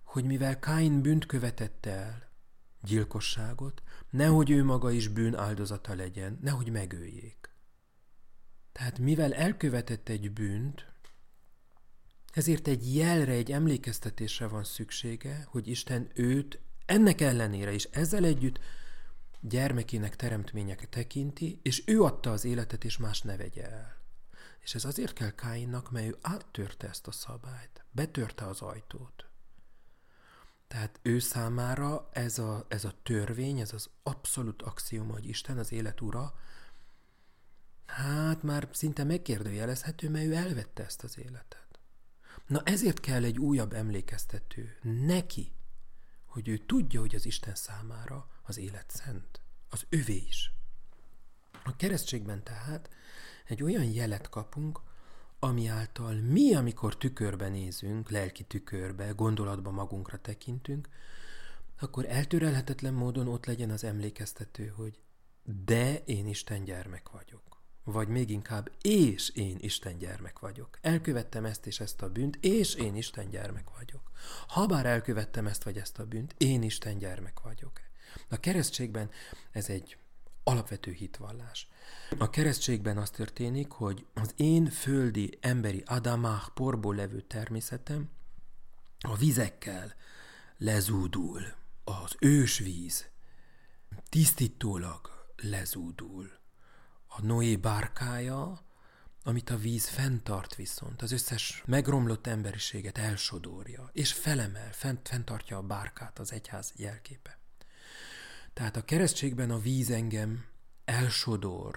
hogy 0.03 0.25
mivel 0.25 0.59
Káin 0.59 1.03
bűnt 1.03 1.27
követette 1.27 1.91
el, 1.91 2.33
gyilkosságot, 2.85 3.83
nehogy 4.11 4.51
ő 4.51 4.65
maga 4.65 4.91
is 4.91 5.09
bűn 5.09 5.35
áldozata 5.35 5.95
legyen, 5.95 6.39
nehogy 6.43 6.71
megöljék. 6.71 7.51
Tehát 8.73 8.99
mivel 8.99 9.35
elkövetett 9.35 10.09
egy 10.09 10.33
bűnt, 10.33 10.93
ezért 12.33 12.69
egy 12.69 12.95
jelre, 12.95 13.33
egy 13.33 13.53
emlékeztetésre 13.53 14.47
van 14.47 14.65
szüksége, 14.65 15.47
hogy 15.49 15.69
Isten 15.69 16.11
őt 16.15 16.59
ennek 16.87 17.21
ellenére 17.21 17.73
is 17.73 17.85
ezzel 17.85 18.25
együtt 18.25 18.59
gyermekének 19.41 20.17
teremtmények 20.17 20.89
tekinti, 20.89 21.61
és 21.63 21.83
ő 21.87 22.03
adta 22.03 22.31
az 22.31 22.45
életet, 22.45 22.85
és 22.85 22.97
más 22.97 23.23
ne 23.23 23.37
vegye 23.37 23.71
el. 23.71 23.97
És 24.61 24.75
ez 24.75 24.85
azért 24.85 25.13
kell 25.13 25.31
Káinnak, 25.31 25.91
mert 25.91 26.07
ő 26.07 26.17
áttörte 26.21 26.89
ezt 26.89 27.07
a 27.07 27.13
szabályt, 27.13 27.85
betörte 27.91 28.47
az 28.47 28.61
ajtót. 28.61 29.27
Tehát 30.69 30.99
ő 31.03 31.19
számára 31.19 32.09
ez 32.13 32.39
a, 32.39 32.67
ez 32.69 32.85
a 32.85 32.95
törvény, 33.03 33.61
ez 33.61 33.73
az 33.73 33.91
abszolút 34.03 34.63
axioma, 34.63 35.13
hogy 35.13 35.29
Isten 35.29 35.59
az 35.59 35.73
élet 35.73 36.01
ura, 36.01 36.35
hát 37.87 38.43
már 38.43 38.69
szinte 38.73 39.05
megkérdőjelezhető, 39.05 40.11
mert 40.11 40.25
ő 40.27 40.35
elvette 40.35 40.85
ezt 40.85 41.03
az 41.03 41.19
életet. 41.19 41.79
Na 42.47 42.63
ezért 42.63 43.01
kell 43.01 43.25
egy 43.25 43.39
újabb 43.39 43.73
emlékeztető 43.73 44.79
neki, 44.83 45.53
hogy 46.25 46.49
ő 46.49 46.59
tudja, 46.59 47.01
hogy 47.01 47.15
az 47.15 47.27
Isten 47.27 47.55
számára 47.55 48.29
az 48.43 48.57
élet 48.59 48.91
szent, 48.91 49.41
az 49.69 49.87
övé 49.89 50.17
is. 50.17 50.53
A 51.65 51.77
keresztségben 51.77 52.45
tehát 52.45 52.91
egy 53.45 53.63
olyan 53.63 53.85
jelet 53.85 54.29
kapunk, 54.29 54.81
ami 55.45 55.67
által 55.67 56.15
mi, 56.15 56.55
amikor 56.55 56.97
tükörbe 56.97 57.49
nézünk, 57.49 58.11
lelki 58.11 58.43
tükörbe, 58.45 59.11
gondolatba 59.11 59.71
magunkra 59.71 60.21
tekintünk, 60.21 60.89
akkor 61.81 62.07
eltörelhetetlen 62.09 62.95
módon 62.95 63.29
ott 63.29 63.47
legyen 63.47 63.71
az 63.71 63.85
emlékeztető, 63.85 64.67
hogy 64.67 64.99
de 65.65 65.99
én 66.05 66.27
Isten 66.27 66.65
gyermek 66.65 67.09
vagyok 67.09 67.43
vagy 67.85 68.09
még 68.09 68.31
inkább, 68.31 68.71
és 68.83 69.31
én 69.31 69.57
Isten 69.61 69.99
gyermek 69.99 70.39
vagyok. 70.39 70.79
Elkövettem 70.81 71.45
ezt 71.45 71.67
és 71.67 71.81
ezt 71.81 72.03
a 72.03 72.11
bűnt, 72.11 72.37
és 72.41 72.75
én 72.75 72.97
Isten 72.97 73.31
gyermek 73.31 73.71
vagyok. 73.77 74.11
Habár 74.47 74.87
elkövettem 74.87 75.47
ezt 75.47 75.63
vagy 75.63 75.77
ezt 75.77 75.99
a 75.99 76.07
bűnt, 76.07 76.35
én 76.39 76.63
Isten 76.63 76.99
gyermek 76.99 77.41
vagyok. 77.41 77.81
A 78.29 78.41
keresztségben 78.41 79.11
ez 79.51 79.69
egy 79.69 79.97
alapvető 80.45 80.93
hitvallás. 80.93 81.69
A 82.19 82.31
keresztségben 82.31 82.97
az 82.97 83.11
történik, 83.11 83.71
hogy 83.71 84.07
az 84.15 84.33
én 84.37 84.71
földi, 84.71 85.39
emberi, 85.41 85.83
adamah, 85.87 86.49
porból 86.55 86.95
levő 86.95 87.21
természetem 87.21 88.11
a 88.99 89.17
vizekkel 89.17 89.95
lezúdul. 90.59 91.43
az 91.85 92.17
ősvíz 92.19 93.09
tisztítólag 94.09 95.11
lezúdul. 95.37 96.31
A 97.07 97.23
Noé 97.23 97.57
bárkája, 97.57 98.65
amit 99.23 99.51
a 99.51 99.57
víz 99.57 99.89
fenntart 99.89 100.55
viszont, 100.55 101.03
az 101.03 101.13
összes 101.13 101.63
megromlott 101.67 102.27
emberiséget 102.27 102.99
elsodorja, 102.99 103.91
és 103.93 104.13
felemel, 104.13 104.73
fent, 104.73 105.09
fenntartja 105.09 105.57
a 105.57 105.63
bárkát, 105.63 106.19
az 106.19 106.33
egyház 106.33 106.73
jelképe. 106.77 107.39
Tehát 108.53 108.77
a 108.77 108.85
keresztségben 108.85 109.51
a 109.51 109.59
víz 109.59 109.91
engem 109.91 110.45
elsodor 110.85 111.77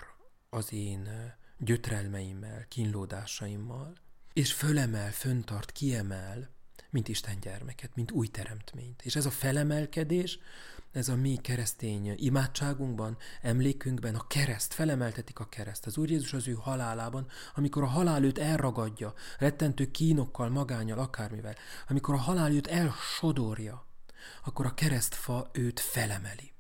az 0.50 0.74
én 0.74 1.10
gyötrelmeimmel, 1.58 2.66
kínlódásaimmal, 2.68 3.94
és 4.34 4.54
fölemel, 4.54 5.12
föntart, 5.12 5.72
kiemel, 5.72 6.50
mint 6.90 7.08
Isten 7.08 7.40
gyermeket, 7.40 7.96
mint 7.96 8.12
új 8.12 8.28
teremtményt. 8.28 9.02
És 9.02 9.16
ez 9.16 9.26
a 9.26 9.32
felemelkedés, 9.32 10.40
ez 10.92 11.10
a 11.10 11.16
mi 11.16 11.36
keresztény 11.36 12.14
imádságunkban, 12.16 13.18
emlékünkben 13.42 14.16
a 14.16 14.28
kereszt, 14.28 14.74
felemeltetik 14.74 15.40
a 15.40 15.50
kereszt. 15.50 15.86
Az 15.86 15.98
Úr 15.98 16.10
Jézus 16.10 16.34
az 16.34 16.48
ő 16.48 16.54
halálában, 16.54 17.28
amikor 17.56 17.84
a 17.84 17.88
halál 17.88 18.24
őt 18.24 18.38
elragadja, 18.38 19.14
rettentő 19.40 19.92
kínokkal, 19.92 20.50
magányal, 20.50 21.00
akármivel, 21.00 21.56
amikor 21.88 22.14
a 22.14 22.18
halál 22.18 22.52
őt 22.52 22.68
elsodorja, 22.68 23.88
akkor 24.44 24.66
a 24.66 24.74
keresztfa 24.74 25.50
őt 25.52 25.80
felemeli. 25.80 26.52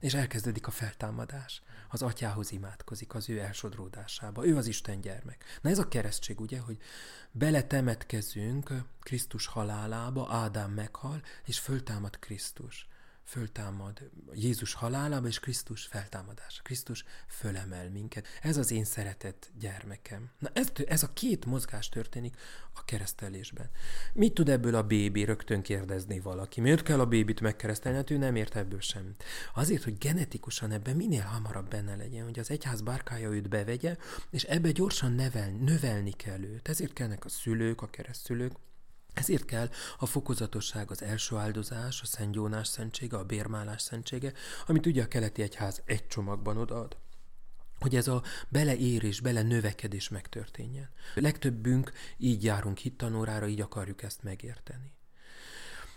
És 0.00 0.14
elkezdődik 0.14 0.66
a 0.66 0.70
feltámadás. 0.70 1.62
Az 1.94 2.02
atyához 2.02 2.52
imádkozik 2.52 3.14
az 3.14 3.30
ő 3.30 3.38
elsodródásába. 3.38 4.46
Ő 4.46 4.56
az 4.56 4.66
Isten 4.66 5.00
gyermek. 5.00 5.44
Na 5.60 5.70
ez 5.70 5.78
a 5.78 5.88
keresztség, 5.88 6.40
ugye, 6.40 6.60
hogy 6.60 6.78
beletemetkezünk 7.30 8.70
Krisztus 9.00 9.46
halálába, 9.46 10.28
Ádám 10.30 10.70
meghal, 10.70 11.22
és 11.44 11.58
föltámad 11.58 12.18
Krisztus 12.18 12.88
föltámad 13.24 14.10
Jézus 14.34 14.72
halálába 14.72 15.26
és 15.26 15.40
Krisztus 15.40 15.84
feltámadása. 15.84 16.62
Krisztus 16.62 17.04
fölemel 17.26 17.90
minket. 17.90 18.26
Ez 18.42 18.56
az 18.56 18.70
én 18.70 18.84
szeretett 18.84 19.50
gyermekem. 19.58 20.30
Na 20.38 20.48
ez, 20.52 20.72
ez 20.86 21.02
a 21.02 21.12
két 21.12 21.44
mozgás 21.44 21.88
történik 21.88 22.36
a 22.72 22.84
keresztelésben. 22.84 23.70
Mit 24.12 24.34
tud 24.34 24.48
ebből 24.48 24.74
a 24.74 24.82
bébi 24.82 25.24
rögtön 25.24 25.62
kérdezni 25.62 26.20
valaki? 26.20 26.60
Miért 26.60 26.82
kell 26.82 27.00
a 27.00 27.06
bébit 27.06 27.40
megkeresztelni? 27.40 27.96
Hát 27.96 28.10
ő 28.10 28.16
nem 28.16 28.36
ért 28.36 28.56
ebből 28.56 28.80
semmit. 28.80 29.24
Azért, 29.54 29.84
hogy 29.84 29.98
genetikusan 29.98 30.70
ebben 30.70 30.96
minél 30.96 31.22
hamarabb 31.22 31.68
benne 31.68 31.96
legyen, 31.96 32.24
hogy 32.24 32.38
az 32.38 32.50
egyház 32.50 32.80
bárkája 32.80 33.30
őt 33.30 33.48
bevegye, 33.48 33.96
és 34.30 34.42
ebbe 34.42 34.70
gyorsan 34.70 35.12
nevel, 35.12 35.50
növelni 35.50 36.12
kell 36.12 36.42
őt. 36.42 36.68
Ezért 36.68 36.92
kellnek 36.92 37.24
a 37.24 37.28
szülők, 37.28 37.82
a 37.82 37.86
keresztülők, 37.90 38.52
ezért 39.14 39.44
kell 39.44 39.68
a 39.98 40.06
fokozatosság, 40.06 40.90
az 40.90 41.02
első 41.02 41.36
áldozás, 41.36 42.02
a 42.02 42.06
Szent 42.06 42.34
Jónás 42.34 42.68
szentsége, 42.68 43.16
a 43.16 43.24
bérmálás 43.24 43.82
szentsége, 43.82 44.32
amit 44.66 44.86
ugye 44.86 45.02
a 45.02 45.08
keleti 45.08 45.42
egyház 45.42 45.82
egy 45.84 46.06
csomagban 46.06 46.56
odaad 46.56 46.96
hogy 47.84 47.96
ez 47.96 48.08
a 48.08 48.22
beleérés, 48.48 49.20
bele 49.20 49.42
növekedés 49.42 50.08
megtörténjen. 50.08 50.90
Legtöbbünk 51.14 51.92
így 52.16 52.44
járunk 52.44 52.78
hittanórára, 52.78 53.46
így 53.46 53.60
akarjuk 53.60 54.02
ezt 54.02 54.22
megérteni. 54.22 54.92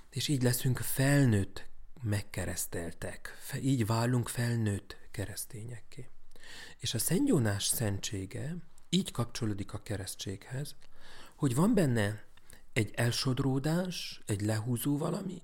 És 0.09 0.27
így 0.27 0.43
leszünk 0.43 0.77
felnőtt 0.77 1.65
megkereszteltek. 2.01 3.38
Így 3.62 3.86
válunk 3.86 4.29
felnőtt 4.29 4.97
keresztényekké. 5.12 6.09
És 6.77 6.93
a 6.93 7.00
Szent 7.00 7.27
Jónás 7.27 7.65
szentsége 7.65 8.55
így 8.89 9.12
kapcsolódik 9.12 9.74
a 9.74 9.81
keresztséghez, 9.81 10.75
hogy 11.36 11.55
van 11.55 11.74
benne 11.74 12.26
egy 12.77 12.91
elsodródás, 12.96 14.22
egy 14.25 14.41
lehúzó 14.41 14.98
valami, 14.98 15.41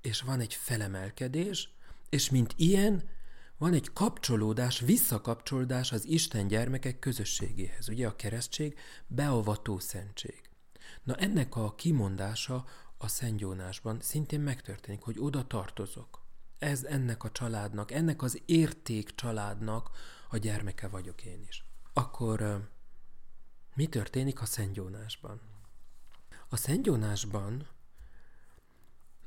és 0.00 0.20
van 0.20 0.40
egy 0.40 0.54
felemelkedés, 0.54 1.70
és 2.08 2.30
mint 2.30 2.54
ilyen, 2.56 3.08
van 3.56 3.72
egy 3.72 3.92
kapcsolódás, 3.92 4.80
visszakapcsolódás 4.80 5.92
az 5.92 6.04
Isten 6.06 6.46
gyermekek 6.46 6.98
közösségéhez. 6.98 7.88
Ugye 7.88 8.06
a 8.06 8.16
keresztség 8.16 8.78
beavató 9.06 9.78
szentség. 9.78 10.42
Na 11.02 11.14
ennek 11.14 11.56
a 11.56 11.74
kimondása 11.74 12.64
a 12.98 13.08
Szent 13.08 13.40
Jónásban 13.40 14.00
szintén 14.00 14.40
megtörténik, 14.40 15.02
hogy 15.02 15.16
oda 15.18 15.46
tartozok. 15.46 16.24
Ez 16.58 16.84
ennek 16.84 17.24
a 17.24 17.30
családnak, 17.30 17.90
ennek 17.90 18.22
az 18.22 18.42
érték 18.46 19.14
családnak 19.14 19.90
a 20.28 20.36
gyermeke 20.36 20.88
vagyok 20.88 21.24
én 21.24 21.44
is. 21.48 21.64
Akkor 21.92 22.68
mi 23.74 23.86
történik 23.86 24.40
a 24.40 24.46
Szent 26.56 26.86
Jónásban? 26.86 27.66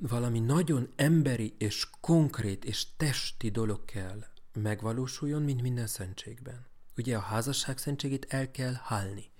A 0.03 0.07
valami 0.07 0.39
nagyon 0.39 0.93
emberi 0.95 1.55
és 1.57 1.89
konkrét 1.99 2.65
és 2.65 2.85
testi 2.97 3.49
dolog 3.49 3.85
kell 3.85 4.23
megvalósuljon, 4.53 5.41
mint 5.41 5.61
minden 5.61 5.87
szentségben. 5.87 6.65
Ugye 6.97 7.17
a 7.17 7.19
házasság 7.19 7.77
szentségét 7.77 8.25
el 8.29 8.51
kell 8.51 8.73
hálni. 8.83 9.31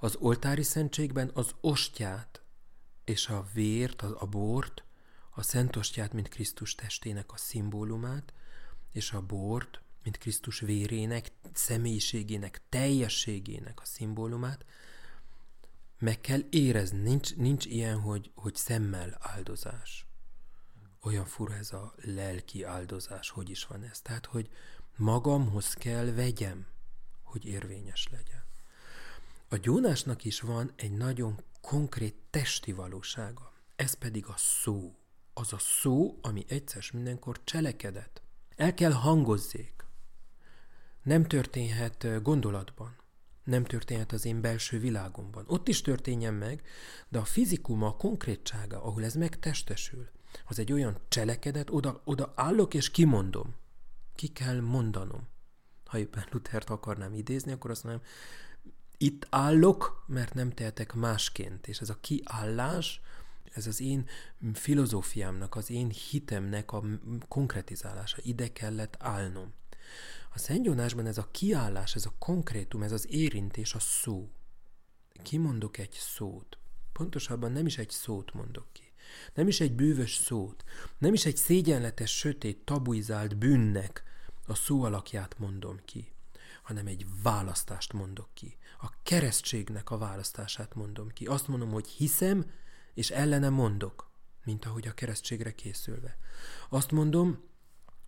Az 0.00 0.16
oltári 0.18 0.62
szentségben 0.62 1.30
az 1.34 1.54
ostját 1.60 2.42
és 3.04 3.28
a 3.28 3.46
vért, 3.52 4.02
a 4.02 4.26
bort, 4.26 4.84
a 5.30 5.42
szentostját, 5.42 6.12
mint 6.12 6.28
Krisztus 6.28 6.74
testének 6.74 7.32
a 7.32 7.36
szimbólumát, 7.36 8.32
és 8.92 9.12
a 9.12 9.20
bort, 9.20 9.80
mint 10.02 10.18
Krisztus 10.18 10.60
vérének, 10.60 11.32
személyiségének, 11.52 12.60
teljességének 12.68 13.80
a 13.80 13.84
szimbólumát, 13.84 14.64
meg 15.98 16.20
kell 16.20 16.40
érezni, 16.50 16.98
nincs, 16.98 17.36
nincs 17.36 17.64
ilyen, 17.64 18.00
hogy, 18.00 18.30
hogy 18.34 18.54
szemmel 18.54 19.16
áldozás. 19.20 20.06
Olyan 21.02 21.24
fura 21.24 21.54
ez 21.54 21.72
a 21.72 21.94
lelki 21.96 22.62
áldozás, 22.62 23.30
hogy 23.30 23.50
is 23.50 23.66
van 23.66 23.82
ez. 23.82 24.00
Tehát, 24.00 24.26
hogy 24.26 24.50
magamhoz 24.96 25.72
kell 25.72 26.04
vegyem, 26.04 26.66
hogy 27.22 27.44
érvényes 27.44 28.08
legyen. 28.10 28.44
A 29.48 29.56
gyónásnak 29.56 30.24
is 30.24 30.40
van 30.40 30.72
egy 30.76 30.92
nagyon 30.92 31.44
konkrét 31.60 32.16
testi 32.30 32.72
valósága. 32.72 33.52
Ez 33.76 33.94
pedig 33.94 34.26
a 34.26 34.34
szó. 34.36 34.98
Az 35.34 35.52
a 35.52 35.58
szó, 35.58 36.18
ami 36.22 36.44
egyszer 36.48 36.84
mindenkor 36.92 37.44
cselekedett. 37.44 38.22
El 38.56 38.74
kell 38.74 38.92
hangozzék. 38.92 39.84
Nem 41.02 41.24
történhet 41.24 42.22
gondolatban 42.22 42.96
nem 43.46 43.64
történhet 43.64 44.12
az 44.12 44.24
én 44.24 44.40
belső 44.40 44.78
világomban. 44.78 45.44
Ott 45.46 45.68
is 45.68 45.80
történjen 45.80 46.34
meg, 46.34 46.62
de 47.08 47.18
a 47.18 47.24
fizikuma, 47.24 47.86
a 47.86 47.96
konkrétsága, 47.96 48.82
ahol 48.82 49.04
ez 49.04 49.14
megtestesül, 49.14 50.08
az 50.46 50.58
egy 50.58 50.72
olyan 50.72 50.98
cselekedet, 51.08 51.70
oda, 51.70 52.00
oda 52.04 52.32
állok 52.36 52.74
és 52.74 52.90
kimondom. 52.90 53.54
Ki 54.14 54.28
kell 54.28 54.60
mondanom. 54.60 55.28
Ha 55.84 55.98
éppen 55.98 56.26
Luthert 56.30 56.70
akarnám 56.70 57.14
idézni, 57.14 57.52
akkor 57.52 57.70
azt 57.70 57.84
mondom, 57.84 58.02
itt 58.98 59.26
állok, 59.30 60.04
mert 60.06 60.34
nem 60.34 60.50
tehetek 60.50 60.94
másként. 60.94 61.66
És 61.66 61.78
ez 61.78 61.90
a 61.90 62.00
kiállás, 62.00 63.00
ez 63.52 63.66
az 63.66 63.80
én 63.80 64.06
filozófiámnak, 64.52 65.54
az 65.54 65.70
én 65.70 65.88
hitemnek 65.88 66.72
a 66.72 66.82
konkretizálása. 67.28 68.16
Ide 68.22 68.52
kellett 68.52 68.96
állnom. 68.98 69.52
A 70.36 70.38
szentgyónásban 70.38 71.06
ez 71.06 71.18
a 71.18 71.28
kiállás, 71.30 71.94
ez 71.94 72.06
a 72.06 72.14
konkrétum, 72.18 72.82
ez 72.82 72.92
az 72.92 73.06
érintés, 73.10 73.74
a 73.74 73.78
szó. 73.78 74.30
Kimondok 75.22 75.78
egy 75.78 75.92
szót. 75.92 76.58
Pontosabban 76.92 77.52
nem 77.52 77.66
is 77.66 77.78
egy 77.78 77.90
szót 77.90 78.32
mondok 78.32 78.66
ki. 78.72 78.92
Nem 79.34 79.48
is 79.48 79.60
egy 79.60 79.72
bűvös 79.72 80.14
szót. 80.14 80.64
Nem 80.98 81.12
is 81.12 81.26
egy 81.26 81.36
szégyenletes, 81.36 82.16
sötét, 82.16 82.64
tabuizált 82.64 83.36
bűnnek 83.36 84.02
a 84.46 84.54
szó 84.54 84.82
alakját 84.82 85.38
mondom 85.38 85.80
ki, 85.84 86.12
hanem 86.62 86.86
egy 86.86 87.06
választást 87.22 87.92
mondok 87.92 88.28
ki. 88.34 88.56
A 88.80 88.90
keresztségnek 89.02 89.90
a 89.90 89.98
választását 89.98 90.74
mondom 90.74 91.08
ki. 91.08 91.26
Azt 91.26 91.48
mondom, 91.48 91.70
hogy 91.70 91.88
hiszem, 91.88 92.50
és 92.94 93.10
ellene 93.10 93.48
mondok, 93.48 94.10
mint 94.44 94.64
ahogy 94.64 94.86
a 94.86 94.94
keresztségre 94.94 95.54
készülve. 95.54 96.18
Azt 96.68 96.90
mondom, 96.90 97.42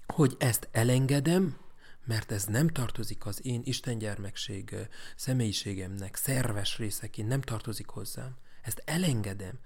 hogy 0.07 0.37
ezt 0.38 0.69
elengedem, 0.73 1.67
mert 2.09 2.33
ez 2.33 2.44
nem 2.44 2.68
tartozik 2.68 3.27
az 3.27 3.47
én 3.47 3.61
istengyermekség 3.64 4.77
személyiségemnek, 5.16 6.16
szerves 6.16 6.79
részeként, 6.79 7.29
nem 7.29 7.40
tartozik 7.40 7.88
hozzám. 7.88 8.37
Ezt 8.62 8.83
elengedem, 8.85 9.59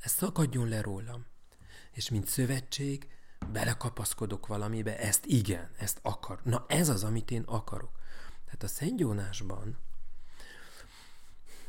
ez 0.00 0.10
szakadjon 0.10 0.68
le 0.68 0.80
rólam. 0.80 1.26
És 1.92 2.10
mint 2.10 2.26
szövetség 2.26 3.08
belekapaszkodok 3.52 4.46
valamibe, 4.46 4.98
ezt 4.98 5.26
igen, 5.26 5.70
ezt 5.78 5.98
akar. 6.02 6.40
Na 6.44 6.64
ez 6.68 6.88
az, 6.88 7.04
amit 7.04 7.30
én 7.30 7.42
akarok. 7.42 7.98
Tehát 8.44 8.62
a 8.62 8.68
szentgyónásban 8.68 9.78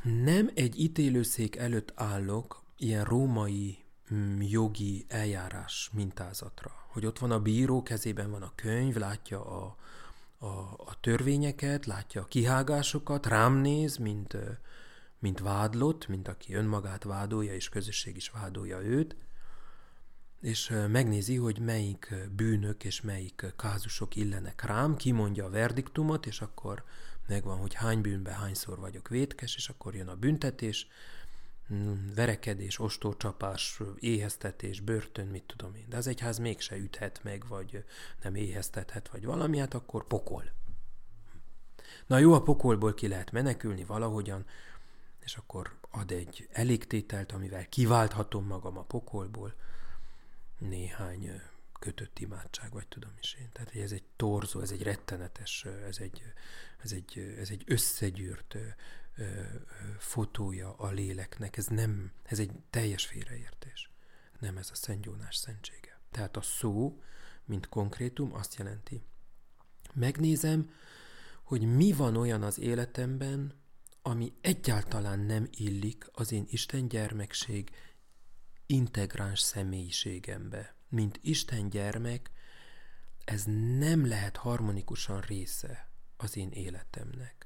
nem 0.03 0.51
egy 0.53 0.79
ítélőszék 0.79 1.55
előtt 1.55 1.91
állok 1.95 2.63
ilyen 2.77 3.03
római 3.03 3.83
mm, 4.13 4.41
jogi 4.41 5.05
eljárás 5.07 5.89
mintázatra, 5.93 6.71
hogy 6.87 7.05
ott 7.05 7.19
van 7.19 7.31
a 7.31 7.39
bíró, 7.39 7.83
kezében 7.83 8.31
van 8.31 8.41
a 8.41 8.51
könyv, 8.55 8.95
látja 8.95 9.45
a, 9.45 9.79
a, 10.41 10.73
a 10.77 10.97
törvényeket, 10.99 11.85
látja 11.85 12.21
a 12.21 12.25
kihágásokat, 12.25 13.25
rám 13.25 13.53
néz, 13.53 13.97
mint, 13.97 14.37
mint 15.19 15.39
vádlott, 15.39 16.07
mint 16.07 16.27
aki 16.27 16.53
önmagát 16.53 17.03
vádolja, 17.03 17.53
és 17.53 17.69
közösség 17.69 18.15
is 18.15 18.29
vádolja 18.29 18.81
őt. 18.81 19.15
és 20.41 20.73
megnézi, 20.87 21.35
hogy 21.35 21.59
melyik 21.59 22.13
bűnök 22.35 22.83
és 22.83 23.01
melyik 23.01 23.53
kázusok 23.57 24.15
illenek 24.15 24.63
rám, 24.63 24.95
kimondja 24.95 25.45
a 25.45 25.49
verdiktumot, 25.49 26.25
és 26.25 26.41
akkor 26.41 26.83
megvan, 27.27 27.57
hogy 27.57 27.73
hány 27.73 28.01
bűnbe 28.01 28.31
hányszor 28.31 28.79
vagyok 28.79 29.07
vétkes, 29.07 29.55
és 29.55 29.69
akkor 29.69 29.95
jön 29.95 30.07
a 30.07 30.15
büntetés, 30.15 30.87
verekedés, 32.15 32.79
ostorcsapás, 32.79 33.81
éheztetés, 33.99 34.79
börtön, 34.79 35.27
mit 35.27 35.43
tudom 35.43 35.75
én. 35.75 35.85
De 35.89 35.97
az 35.97 36.07
egyház 36.07 36.37
mégse 36.37 36.77
üthet 36.77 37.23
meg, 37.23 37.47
vagy 37.47 37.83
nem 38.21 38.35
éheztethet, 38.35 39.09
vagy 39.09 39.25
valami, 39.25 39.57
hát 39.57 39.73
akkor 39.73 40.07
pokol. 40.07 40.43
Na 42.07 42.17
jó, 42.17 42.33
a 42.33 42.41
pokolból 42.41 42.93
ki 42.93 43.07
lehet 43.07 43.31
menekülni 43.31 43.83
valahogyan, 43.83 44.45
és 45.19 45.35
akkor 45.35 45.75
ad 45.89 46.11
egy 46.11 46.47
elégtételt, 46.51 47.31
amivel 47.31 47.69
kiválthatom 47.69 48.45
magam 48.45 48.77
a 48.77 48.83
pokolból, 48.83 49.53
néhány 50.57 51.41
kötött 51.79 52.19
imádság, 52.19 52.71
vagy 52.71 52.87
tudom 52.87 53.11
is 53.19 53.33
én. 53.39 53.49
Tehát 53.51 53.75
ez 53.75 53.91
egy 53.91 54.03
torzó, 54.15 54.59
ez 54.59 54.71
egy 54.71 54.83
rettenetes, 54.83 55.65
ez 55.65 55.97
egy, 55.97 56.21
ez 56.83 56.91
egy, 56.91 57.35
ez 57.39 57.49
egy 57.49 57.63
összegyűrt 57.65 58.57
fotója 59.97 60.73
a 60.73 60.89
léleknek. 60.89 61.57
Ez 61.57 61.67
nem, 61.67 62.11
ez 62.23 62.39
egy 62.39 62.51
teljes 62.69 63.05
félreértés. 63.05 63.91
Nem 64.39 64.57
ez 64.57 64.69
a 64.71 64.75
Szent 64.75 65.05
Jónás 65.05 65.35
szentsége. 65.35 65.99
Tehát 66.11 66.37
a 66.37 66.41
szó, 66.41 67.01
mint 67.45 67.69
konkrétum, 67.69 68.33
azt 68.33 68.55
jelenti. 68.55 69.03
Megnézem, 69.93 70.71
hogy 71.43 71.75
mi 71.75 71.91
van 71.91 72.15
olyan 72.15 72.43
az 72.43 72.59
életemben, 72.59 73.59
ami 74.01 74.33
egyáltalán 74.41 75.19
nem 75.19 75.47
illik 75.51 76.09
az 76.11 76.31
én 76.31 76.45
Isten 76.49 76.87
gyermekség 76.87 77.69
integráns 78.65 79.39
személyiségembe. 79.39 80.75
Mint 80.89 81.19
Isten 81.21 81.69
gyermek, 81.69 82.31
ez 83.25 83.43
nem 83.77 84.07
lehet 84.07 84.37
harmonikusan 84.37 85.21
része 85.21 85.89
az 86.17 86.37
én 86.37 86.51
életemnek. 86.51 87.40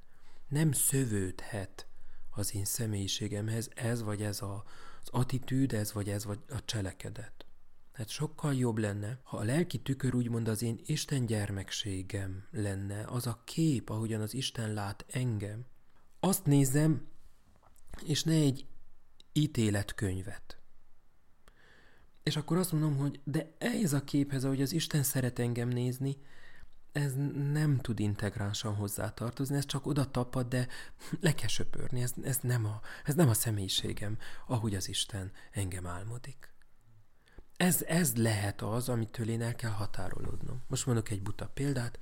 Nem 0.47 0.71
szövődhet 0.71 1.87
az 2.29 2.55
én 2.55 2.65
személyiségemhez 2.65 3.69
ez 3.75 4.01
vagy 4.01 4.21
ez 4.21 4.41
a, 4.41 4.63
az 5.01 5.09
attitűd, 5.11 5.73
ez 5.73 5.93
vagy 5.93 6.09
ez 6.09 6.25
vagy 6.25 6.39
a 6.49 6.65
cselekedet. 6.65 7.45
Hát 7.93 8.09
sokkal 8.09 8.55
jobb 8.55 8.77
lenne, 8.77 9.19
ha 9.23 9.37
a 9.37 9.43
lelki 9.43 9.81
tükör 9.81 10.15
úgymond 10.15 10.47
az 10.47 10.61
én 10.61 10.79
Isten 10.85 11.25
gyermekségem 11.25 12.47
lenne, 12.51 13.05
az 13.07 13.27
a 13.27 13.41
kép, 13.43 13.89
ahogyan 13.89 14.21
az 14.21 14.33
Isten 14.33 14.73
lát 14.73 15.05
engem. 15.07 15.65
Azt 16.19 16.45
nézem, 16.45 17.07
és 18.03 18.23
ne 18.23 18.33
egy 18.33 18.65
ítéletkönyvet. 19.33 20.59
És 22.23 22.35
akkor 22.35 22.57
azt 22.57 22.71
mondom, 22.71 22.97
hogy 22.97 23.19
de 23.23 23.55
ez 23.57 23.93
a 23.93 24.03
képhez, 24.03 24.43
ahogy 24.43 24.61
az 24.61 24.71
Isten 24.71 25.03
szeret 25.03 25.39
engem 25.39 25.67
nézni, 25.67 26.17
ez 26.95 27.13
nem 27.53 27.77
tud 27.77 27.99
integránsan 27.99 28.75
hozzátartozni, 28.75 29.55
ez 29.55 29.65
csak 29.65 29.85
oda 29.85 30.11
tapad, 30.11 30.47
de 30.47 30.67
le 31.19 31.33
kell 31.33 31.47
söpörni, 31.47 32.01
ez, 32.01 32.13
ez, 32.23 32.37
nem 32.41 32.65
a, 32.65 32.81
ez 33.03 33.15
nem 33.15 33.29
a 33.29 33.33
személyiségem, 33.33 34.17
ahogy 34.47 34.75
az 34.75 34.89
Isten 34.89 35.31
engem 35.51 35.87
álmodik. 35.87 36.53
Ez, 37.57 37.83
ez 37.83 38.15
lehet 38.15 38.61
az, 38.61 38.89
amitől 38.89 39.29
én 39.29 39.41
el 39.41 39.55
kell 39.55 39.71
határolódnom. 39.71 40.61
Most 40.67 40.85
mondok 40.85 41.09
egy 41.09 41.21
buta 41.21 41.47
példát. 41.47 41.99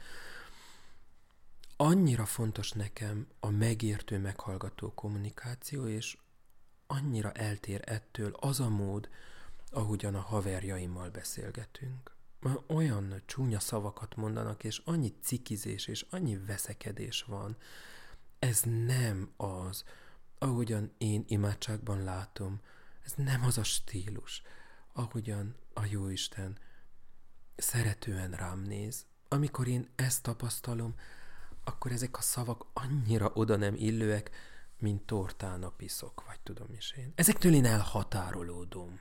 Annyira 1.77 2.25
fontos 2.25 2.71
nekem 2.71 3.27
a 3.39 3.49
megértő, 3.49 4.19
meghallgató 4.19 4.93
kommunikáció, 4.93 5.87
és 5.87 6.17
annyira 6.87 7.31
eltér 7.31 7.81
ettől 7.85 8.35
az 8.39 8.59
a 8.59 8.69
mód, 8.69 9.09
ahogyan 9.71 10.15
a 10.15 10.21
haverjaimmal 10.21 11.09
beszélgetünk. 11.09 12.12
Olyan 12.67 13.21
csúnya 13.25 13.59
szavakat 13.59 14.15
mondanak, 14.15 14.63
és 14.63 14.81
annyi 14.85 15.13
cikizés, 15.21 15.87
és 15.87 16.05
annyi 16.09 16.37
veszekedés 16.37 17.23
van. 17.23 17.57
Ez 18.39 18.61
nem 18.85 19.31
az, 19.37 19.83
ahogyan 20.37 20.91
én 20.97 21.23
imádságban 21.27 22.03
látom, 22.03 22.61
ez 23.05 23.13
nem 23.15 23.43
az 23.43 23.57
a 23.57 23.63
stílus, 23.63 24.41
ahogyan 24.93 25.55
a 25.73 25.85
Jóisten 25.85 26.57
szeretően 27.55 28.31
rám 28.31 28.59
néz. 28.59 29.05
Amikor 29.27 29.67
én 29.67 29.89
ezt 29.95 30.23
tapasztalom, 30.23 30.95
akkor 31.63 31.91
ezek 31.91 32.17
a 32.17 32.21
szavak 32.21 32.65
annyira 32.73 33.31
oda 33.33 33.55
nem 33.55 33.75
illőek, 33.75 34.29
mint 34.77 35.05
tortán 35.05 35.63
a 35.63 35.69
piszok, 35.69 36.23
vagy 36.27 36.39
tudom 36.39 36.73
is 36.73 36.93
én. 36.97 37.11
Ezektől 37.15 37.53
én 37.53 37.65
elhatárolódom. 37.65 38.99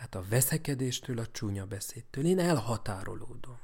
Tehát 0.00 0.26
a 0.26 0.30
veszekedéstől, 0.30 1.18
a 1.18 1.26
csúnya 1.32 1.66
beszédtől 1.66 2.24
én 2.24 2.38
elhatárolódom. 2.38 3.58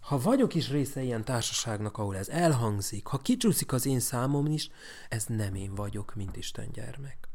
Ha 0.00 0.18
vagyok 0.18 0.54
is 0.54 0.70
része 0.70 1.02
ilyen 1.02 1.24
társaságnak, 1.24 1.98
ahol 1.98 2.16
ez 2.16 2.28
elhangzik, 2.28 3.06
ha 3.06 3.18
kicsúszik 3.18 3.72
az 3.72 3.86
én 3.86 4.00
számom 4.00 4.46
is, 4.46 4.70
ez 5.08 5.24
nem 5.26 5.54
én 5.54 5.74
vagyok, 5.74 6.14
mint 6.14 6.36
Isten 6.36 6.68
gyermek. 6.72 7.28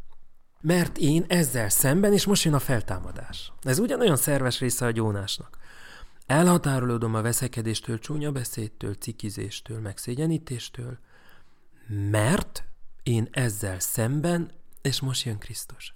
Mert 0.62 0.98
én 0.98 1.26
ezzel 1.28 1.70
szemben, 1.70 2.14
és 2.14 2.26
most 2.26 2.44
jön 2.44 2.54
a 2.54 2.60
feltámadás. 2.60 3.52
Ez 3.62 3.80
ugyanolyan 3.80 4.18
szerves 4.18 4.60
része 4.60 4.86
a 4.86 4.92
gyónásnak. 4.92 5.58
Elhatárolódom 6.26 7.16
a 7.16 7.22
veszekedéstől, 7.22 8.00
csúnya 8.00 8.32
beszédtől, 8.32 8.94
cikizéstől, 8.94 9.80
megszégyenítéstől, 9.80 11.00
mert 11.88 12.64
én 13.04 13.28
ezzel 13.32 13.80
szemben, 13.80 14.52
és 14.82 15.00
most 15.00 15.26
jön 15.26 15.38
Krisztus. 15.38 15.94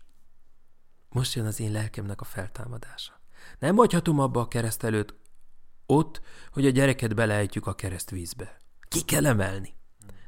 Most 1.10 1.34
jön 1.34 1.46
az 1.46 1.60
én 1.60 1.72
lelkemnek 1.72 2.22
a 2.22 2.26
feltámadása. 2.26 3.22
Nem 3.60 3.76
hagyhatom 3.76 4.20
abba 4.20 4.40
a 4.40 4.48
kereszt 4.48 4.84
előtt 4.84 5.16
ott, 5.86 6.22
hogy 6.52 6.66
a 6.66 6.70
gyereket 6.70 7.16
beleejtjük 7.16 7.68
a 7.68 7.76
kereszt 7.76 8.10
vízbe. 8.10 8.62
Ki 8.88 9.02
kell 9.02 9.26
emelni. 9.26 9.76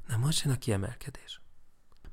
Na 0.07 0.17
most 0.17 0.43
jön 0.43 0.53
a 0.53 0.57
kiemelkedés. 0.57 1.41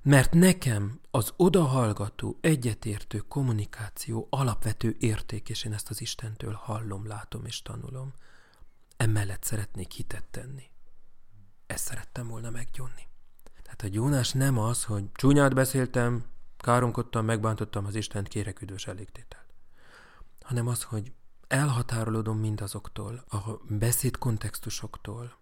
Mert 0.03 0.33
nekem 0.33 1.01
az 1.11 1.33
odahallgató, 1.37 2.39
egyetértő 2.41 3.19
kommunikáció 3.19 4.27
alapvető 4.31 4.97
érték, 4.99 5.49
és 5.49 5.65
én 5.65 5.73
ezt 5.73 5.91
az 5.91 6.01
Istentől 6.01 6.53
hallom, 6.53 7.07
látom 7.07 7.45
és 7.45 7.63
tanulom. 7.63 8.13
Emellett 8.97 9.45
szeretnék 9.45 9.93
hitet 9.93 10.25
tenni. 10.25 10.71
Ezt 11.67 11.85
szerettem 11.85 12.29
volna 12.29 12.51
meggyónni. 12.51 13.09
Tehát 13.63 13.83
a 13.83 13.89
gyónás 13.89 14.33
nem 14.33 14.59
az, 14.59 14.85
hogy 14.85 15.13
csúnyát 15.13 15.55
beszéltem, 15.55 16.25
káromkodtam, 16.69 17.25
megbántottam 17.25 17.87
az 17.87 17.95
Istent, 17.95 18.29
kérek 18.29 18.61
üdvös 18.61 18.87
elégtételt. 18.87 19.55
Hanem 20.41 20.67
az, 20.67 20.83
hogy 20.83 21.13
elhatárolódom 21.47 22.39
mindazoktól, 22.39 23.25
a 23.29 23.39
beszéd 23.69 24.17
kontextusoktól, 24.17 25.39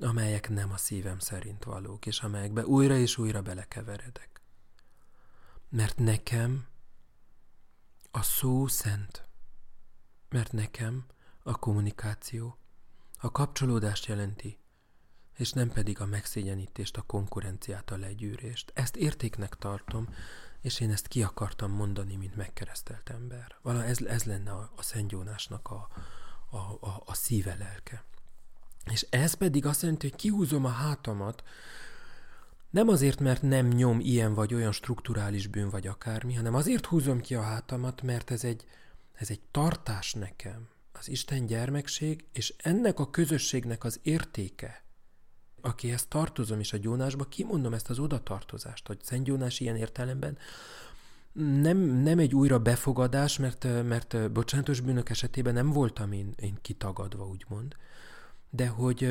amelyek 0.00 0.48
nem 0.48 0.72
a 0.72 0.76
szívem 0.76 1.18
szerint 1.18 1.64
valók, 1.64 2.06
és 2.06 2.20
amelyekbe 2.20 2.66
újra 2.66 2.96
és 2.96 3.18
újra 3.18 3.42
belekeveredek. 3.42 4.40
Mert 5.68 5.96
nekem 5.96 6.66
a 8.10 8.22
szó 8.22 8.66
szent. 8.66 9.28
Mert 10.28 10.52
nekem 10.52 11.06
a 11.42 11.58
kommunikáció 11.58 12.58
a 13.20 13.30
kapcsolódást 13.30 14.06
jelenti, 14.06 14.58
és 15.36 15.52
nem 15.52 15.70
pedig 15.70 16.00
a 16.00 16.06
megszégyenítést, 16.06 16.96
a 16.96 17.02
konkurenciát, 17.02 17.90
a 17.90 17.96
legyűrést. 17.96 18.72
Ezt 18.74 18.96
értéknek 18.96 19.54
tartom, 19.54 20.08
és 20.60 20.80
én 20.80 20.90
ezt 20.90 21.08
ki 21.08 21.22
akartam 21.22 21.70
mondani, 21.70 22.16
mint 22.16 22.36
megkeresztelt 22.36 23.10
ember. 23.10 23.56
Vala 23.62 23.84
ez, 23.84 24.00
ez 24.00 24.24
lenne 24.24 24.50
a, 24.50 24.72
a 24.76 24.82
szentgyónásnak 24.82 25.70
a, 25.70 25.88
a, 26.50 26.56
a, 26.56 27.02
a 27.04 27.14
szíve 27.14 27.56
lelke. 27.58 28.04
És 28.90 29.06
ez 29.10 29.34
pedig 29.34 29.66
azt 29.66 29.82
jelenti, 29.82 30.08
hogy 30.08 30.18
kihúzom 30.18 30.64
a 30.64 30.68
hátamat, 30.68 31.42
nem 32.70 32.88
azért, 32.88 33.20
mert 33.20 33.42
nem 33.42 33.66
nyom 33.66 34.00
ilyen 34.00 34.34
vagy 34.34 34.54
olyan 34.54 34.72
strukturális 34.72 35.46
bűn 35.46 35.68
vagy 35.68 35.86
akármi, 35.86 36.34
hanem 36.34 36.54
azért 36.54 36.86
húzom 36.86 37.20
ki 37.20 37.34
a 37.34 37.42
hátamat, 37.42 38.02
mert 38.02 38.30
ez 38.30 38.44
egy, 38.44 38.66
ez 39.14 39.30
egy 39.30 39.40
tartás 39.50 40.14
nekem, 40.14 40.68
az 40.92 41.08
Isten 41.08 41.46
gyermekség, 41.46 42.24
és 42.32 42.54
ennek 42.56 42.98
a 42.98 43.10
közösségnek 43.10 43.84
az 43.84 44.00
értéke, 44.02 44.82
akihez 45.60 46.06
tartozom 46.06 46.60
is 46.60 46.72
a 46.72 46.76
gyónásba, 46.76 47.24
kimondom 47.24 47.72
ezt 47.72 47.90
az 47.90 47.98
odatartozást, 47.98 48.86
hogy 48.86 48.98
Szent 49.02 49.24
Gyónás 49.24 49.60
ilyen 49.60 49.76
értelemben 49.76 50.38
nem, 51.32 51.78
nem 51.78 52.18
egy 52.18 52.34
újra 52.34 52.58
befogadás, 52.58 53.38
mert, 53.38 53.82
mert 53.84 54.32
bocsánatos 54.32 54.80
bűnök 54.80 55.10
esetében 55.10 55.54
nem 55.54 55.72
voltam 55.72 56.12
én, 56.12 56.32
én 56.36 56.58
kitagadva, 56.62 57.26
úgymond, 57.26 57.76
de 58.50 58.68
hogy 58.68 59.04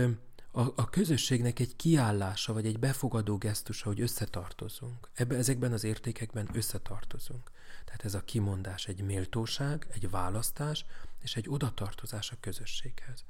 a, 0.51 0.61
a 0.75 0.89
közösségnek 0.89 1.59
egy 1.59 1.75
kiállása, 1.75 2.53
vagy 2.53 2.65
egy 2.65 2.79
befogadó 2.79 3.37
gesztusa, 3.37 3.87
hogy 3.87 4.01
összetartozunk. 4.01 5.09
Ebbe, 5.13 5.35
ezekben 5.35 5.73
az 5.73 5.83
értékekben 5.83 6.49
összetartozunk. 6.53 7.51
Tehát 7.85 8.05
ez 8.05 8.13
a 8.13 8.21
kimondás 8.21 8.87
egy 8.87 9.01
méltóság, 9.01 9.87
egy 9.89 10.09
választás, 10.09 10.85
és 11.23 11.35
egy 11.35 11.45
odatartozás 11.49 12.31
a 12.31 12.37
közösséghez. 12.39 13.25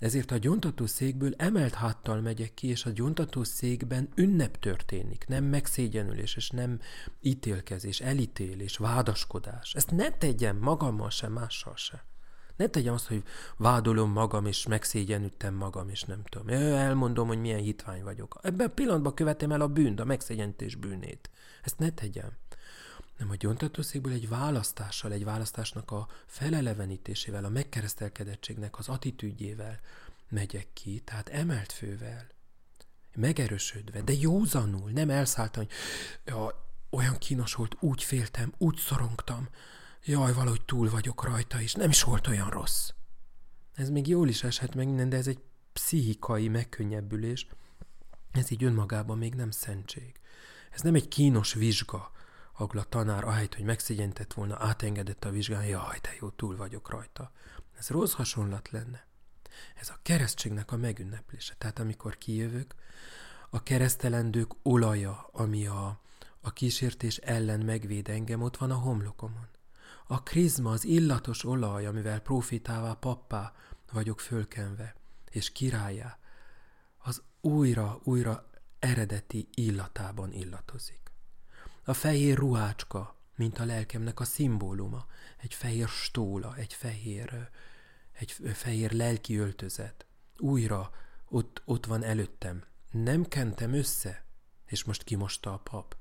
Ezért 0.00 0.30
a 0.30 0.36
gyontatószékből 0.36 1.34
emelt 1.36 1.74
háttal 1.74 2.20
megyek 2.20 2.54
ki, 2.54 2.68
és 2.68 2.84
a 2.84 2.90
gyontatószékben 2.90 4.08
ünnep 4.14 4.58
történik, 4.58 5.24
nem 5.28 5.44
megszégyenülés, 5.44 6.36
és 6.36 6.50
nem 6.50 6.80
ítélkezés, 7.20 8.00
elítélés, 8.00 8.76
vádaskodás. 8.76 9.74
Ezt 9.74 9.90
ne 9.90 10.10
tegyem 10.10 10.56
magammal 10.56 11.10
sem, 11.10 11.32
mással 11.32 11.76
sem. 11.76 12.00
Ne 12.56 12.66
tegyem 12.66 12.94
azt, 12.94 13.06
hogy 13.06 13.22
vádolom 13.56 14.10
magam, 14.10 14.46
és 14.46 14.66
megszégyenültem 14.66 15.54
magam, 15.54 15.88
és 15.88 16.02
nem 16.02 16.22
tudom. 16.24 16.48
Elmondom, 16.48 17.26
hogy 17.26 17.40
milyen 17.40 17.60
hitvány 17.60 18.02
vagyok. 18.02 18.38
Ebben 18.42 18.66
a 18.66 18.74
pillanatban 18.74 19.14
követem 19.14 19.52
el 19.52 19.60
a 19.60 19.68
bűnt, 19.68 20.00
a 20.00 20.04
megszégyenítés 20.04 20.74
bűnét. 20.74 21.30
Ezt 21.62 21.78
ne 21.78 21.90
tegyem. 21.90 22.30
Nem 23.20 23.30
a 23.30 23.34
gyontatószékből 23.34 24.12
egy 24.12 24.28
választással, 24.28 25.12
egy 25.12 25.24
választásnak 25.24 25.90
a 25.90 26.08
felelevenítésével, 26.26 27.44
a 27.44 27.48
megkeresztelkedettségnek 27.48 28.78
az 28.78 28.88
attitűdjével 28.88 29.80
megyek 30.28 30.66
ki, 30.72 31.00
tehát 31.00 31.28
emelt 31.28 31.72
fővel, 31.72 32.26
megerősödve, 33.14 34.02
de 34.02 34.12
józanul, 34.12 34.90
nem 34.90 35.10
elszálltam, 35.10 35.64
hogy 35.64 35.72
ja, 36.24 36.68
olyan 36.90 37.18
kínos 37.18 37.54
volt, 37.54 37.76
úgy 37.80 38.02
féltem, 38.02 38.52
úgy 38.58 38.76
szorongtam, 38.76 39.48
jaj, 40.04 40.32
valahogy 40.32 40.64
túl 40.64 40.90
vagyok 40.90 41.24
rajta, 41.24 41.60
és 41.60 41.74
nem 41.74 41.90
is 41.90 42.02
volt 42.02 42.26
olyan 42.26 42.50
rossz. 42.50 42.90
Ez 43.74 43.90
még 43.90 44.06
jól 44.06 44.28
is 44.28 44.44
eshet 44.44 44.74
meg 44.74 44.86
minden, 44.86 45.08
de 45.08 45.16
ez 45.16 45.26
egy 45.26 45.40
pszichikai 45.72 46.48
megkönnyebbülés, 46.48 47.46
ez 48.30 48.50
így 48.50 48.64
önmagában 48.64 49.18
még 49.18 49.34
nem 49.34 49.50
szentség. 49.50 50.20
Ez 50.70 50.80
nem 50.80 50.94
egy 50.94 51.08
kínos 51.08 51.52
vizsga, 51.52 52.12
ahol 52.60 52.78
a 52.78 52.84
tanár, 52.84 53.24
ahelyett, 53.24 53.54
hogy 53.54 53.64
megszégyenített 53.64 54.32
volna, 54.32 54.56
átengedett 54.58 55.24
a 55.24 55.30
vizsgán, 55.30 55.64
jaj, 55.64 55.98
de 56.02 56.16
jó, 56.20 56.28
túl 56.28 56.56
vagyok 56.56 56.90
rajta. 56.90 57.30
Ez 57.78 57.88
rossz 57.88 58.12
hasonlat 58.12 58.70
lenne. 58.70 59.06
Ez 59.74 59.88
a 59.88 59.98
keresztségnek 60.02 60.72
a 60.72 60.76
megünneplése. 60.76 61.54
Tehát 61.58 61.78
amikor 61.78 62.18
kijövök, 62.18 62.74
a 63.50 63.62
keresztelendők 63.62 64.52
olaja, 64.62 65.28
ami 65.32 65.66
a, 65.66 66.00
a 66.40 66.52
kísértés 66.52 67.16
ellen 67.16 67.60
megvéd 67.60 68.08
engem, 68.08 68.42
ott 68.42 68.56
van 68.56 68.70
a 68.70 68.74
homlokomon. 68.74 69.48
A 70.06 70.22
krizma, 70.22 70.70
az 70.70 70.84
illatos 70.84 71.44
olaj, 71.44 71.86
amivel 71.86 72.20
profitává, 72.20 72.92
pappá 72.92 73.54
vagyok 73.92 74.20
fölkenve, 74.20 74.94
és 75.30 75.52
királyá, 75.52 76.18
az 76.98 77.22
újra, 77.40 78.00
újra 78.02 78.50
eredeti 78.78 79.48
illatában 79.54 80.32
illatozik. 80.32 81.09
A 81.84 81.92
fehér 81.92 82.38
ruhácska, 82.38 83.20
mint 83.36 83.58
a 83.58 83.64
lelkemnek 83.64 84.20
a 84.20 84.24
szimbóluma, 84.24 85.06
egy 85.36 85.54
fehér 85.54 85.88
stóla, 85.88 86.56
egy 86.56 86.74
fehér, 86.74 87.48
egy 88.12 88.32
fehér 88.54 88.92
lelki 88.92 89.36
öltözet. 89.36 90.06
Újra 90.36 90.90
ott, 91.28 91.62
ott 91.64 91.86
van 91.86 92.02
előttem. 92.02 92.64
Nem 92.90 93.24
kentem 93.24 93.72
össze, 93.72 94.24
és 94.66 94.84
most 94.84 95.02
kimosta 95.02 95.52
a 95.52 95.58
pap, 95.58 95.96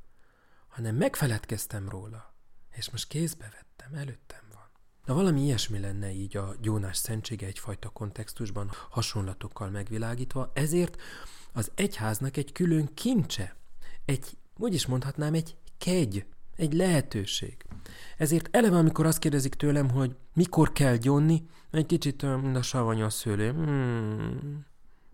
hanem 0.67 0.95
megfeledkeztem 0.95 1.89
róla, 1.89 2.35
és 2.71 2.89
most 2.89 3.07
kézbe 3.07 3.49
vettem, 3.53 3.99
előttem 3.99 4.43
van. 4.53 4.69
Na 5.05 5.13
valami 5.13 5.41
ilyesmi 5.41 5.79
lenne 5.79 6.11
így 6.11 6.37
a 6.37 6.55
gyónás 6.61 6.97
szentsége 6.97 7.45
egyfajta 7.45 7.89
kontextusban, 7.89 8.71
hasonlatokkal 8.89 9.69
megvilágítva, 9.69 10.51
ezért 10.53 11.01
az 11.51 11.71
egyháznak 11.75 12.37
egy 12.37 12.51
külön 12.51 12.93
kincse, 12.93 13.55
egy, 14.05 14.37
úgy 14.57 14.73
is 14.73 14.85
mondhatnám, 14.85 15.33
egy 15.33 15.57
kegy, 15.79 16.25
egy 16.55 16.73
lehetőség. 16.73 17.65
Ezért 18.17 18.55
eleve, 18.55 18.77
amikor 18.77 19.05
azt 19.05 19.19
kérdezik 19.19 19.53
tőlem, 19.53 19.89
hogy 19.89 20.15
mikor 20.33 20.71
kell 20.71 20.95
gyonni, 20.95 21.43
egy 21.71 21.85
kicsit 21.85 22.41
mint 22.41 22.55
a 22.55 22.61
savanyos 22.61 23.13
szőlő. 23.13 23.51
Hmm, 23.51 24.65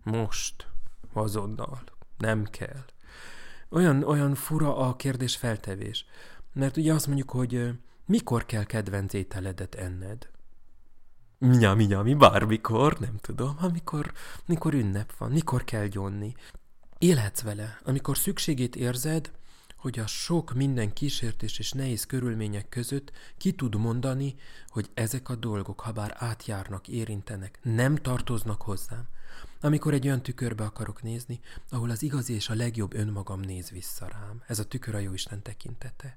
most, 0.02 0.66
azonnal, 1.12 1.82
nem 2.18 2.44
kell. 2.44 2.84
Olyan, 3.68 4.02
olyan 4.02 4.34
fura 4.34 4.76
a 4.76 4.96
kérdés 4.96 5.36
feltevés. 5.36 6.04
Mert 6.52 6.76
ugye 6.76 6.92
azt 6.92 7.06
mondjuk, 7.06 7.30
hogy 7.30 7.70
mikor 8.06 8.46
kell 8.46 8.64
kedvenc 8.64 9.12
ételedet 9.12 9.74
enned? 9.74 10.30
Nyami, 11.38 11.84
nyami, 11.84 12.14
bármikor, 12.14 12.98
nem 12.98 13.16
tudom, 13.20 13.56
amikor, 13.60 14.12
amikor 14.46 14.74
ünnep 14.74 15.16
van, 15.16 15.30
mikor 15.30 15.64
kell 15.64 15.86
gyonni. 15.86 16.34
Élhetsz 16.98 17.42
vele, 17.42 17.80
amikor 17.84 18.16
szükségét 18.16 18.76
érzed, 18.76 19.32
hogy 19.76 19.98
a 19.98 20.06
sok 20.06 20.54
minden 20.54 20.92
kísértés 20.92 21.58
és 21.58 21.72
nehéz 21.72 22.06
körülmények 22.06 22.68
között 22.68 23.12
ki 23.36 23.52
tud 23.52 23.76
mondani, 23.76 24.34
hogy 24.68 24.90
ezek 24.94 25.28
a 25.28 25.34
dolgok, 25.34 25.80
ha 25.80 25.92
bár 25.92 26.16
átjárnak, 26.18 26.88
érintenek, 26.88 27.58
nem 27.62 27.96
tartoznak 27.96 28.62
hozzám, 28.62 29.08
amikor 29.60 29.94
egy 29.94 30.06
olyan 30.06 30.22
tükörbe 30.22 30.64
akarok 30.64 31.02
nézni, 31.02 31.40
ahol 31.70 31.90
az 31.90 32.02
igazi 32.02 32.34
és 32.34 32.48
a 32.48 32.54
legjobb 32.54 32.94
önmagam 32.94 33.40
néz 33.40 33.70
vissza 33.70 34.08
rám. 34.08 34.42
Ez 34.46 34.58
a 34.58 34.64
tükör 34.64 34.94
a 34.94 34.98
Jóisten 34.98 35.42
tekintete. 35.42 36.16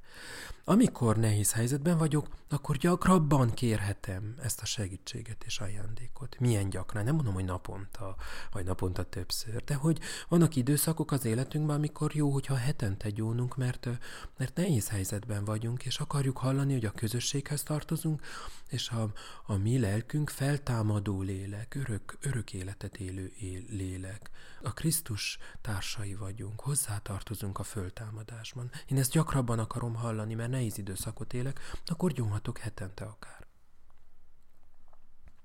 Amikor 0.63 1.17
nehéz 1.17 1.51
helyzetben 1.51 1.97
vagyok, 1.97 2.27
akkor 2.49 2.77
gyakrabban 2.77 3.53
kérhetem 3.53 4.35
ezt 4.41 4.61
a 4.61 4.65
segítséget 4.65 5.43
és 5.45 5.59
ajándékot. 5.59 6.39
Milyen 6.39 6.69
gyakran? 6.69 7.03
Nem 7.03 7.15
mondom, 7.15 7.33
hogy 7.33 7.45
naponta, 7.45 8.15
vagy 8.51 8.65
naponta 8.65 9.03
többször, 9.03 9.63
de 9.63 9.73
hogy 9.73 9.99
vannak 10.27 10.55
időszakok 10.55 11.11
az 11.11 11.25
életünkben, 11.25 11.75
amikor 11.75 12.15
jó, 12.15 12.29
hogyha 12.29 12.55
hetente 12.55 13.09
gyónunk, 13.09 13.57
mert, 13.57 13.89
mert 14.37 14.55
nehéz 14.55 14.89
helyzetben 14.89 15.45
vagyunk, 15.45 15.85
és 15.85 15.99
akarjuk 15.99 16.37
hallani, 16.37 16.73
hogy 16.73 16.85
a 16.85 16.91
közösséghez 16.91 17.63
tartozunk, 17.63 18.21
és 18.69 18.89
a, 18.89 19.11
a 19.45 19.57
mi 19.57 19.79
lelkünk 19.79 20.29
feltámadó 20.29 21.21
lélek, 21.21 21.75
örök, 21.75 22.17
örök 22.21 22.53
életet 22.53 22.97
élő 22.97 23.28
él, 23.37 23.63
lélek. 23.69 24.29
A 24.61 24.73
Krisztus 24.73 25.37
társai 25.61 26.15
vagyunk, 26.15 26.61
hozzátartozunk 26.61 27.59
a 27.59 27.63
föltámadásban. 27.63 28.71
Én 28.87 28.97
ezt 28.97 29.11
gyakrabban 29.11 29.59
akarom 29.59 29.95
hallani, 29.95 30.33
mert 30.33 30.49
nehéz 30.49 30.77
időszakot 30.77 31.33
élek, 31.33 31.59
akkor 31.85 32.11
gyónhatok 32.11 32.57
hetente 32.57 33.05
akár. 33.05 33.47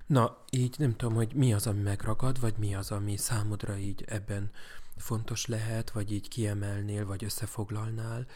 Na, 0.07 0.45
így 0.51 0.75
nem 0.79 0.97
tudom, 0.97 1.15
hogy 1.15 1.35
mi 1.35 1.55
az, 1.55 1.67
ami 1.67 1.81
megragad, 1.81 2.41
vagy 2.41 2.55
mi 2.57 2.75
az, 2.75 2.91
ami 2.91 3.17
számodra 3.17 3.77
így 3.77 4.05
ebben 4.07 4.51
fontos 4.97 5.47
lehet, 5.47 5.91
vagy 5.91 6.13
így 6.13 6.29
kiemelnél, 6.29 7.07
vagy 7.07 7.25
összefoglalnál 7.25 8.27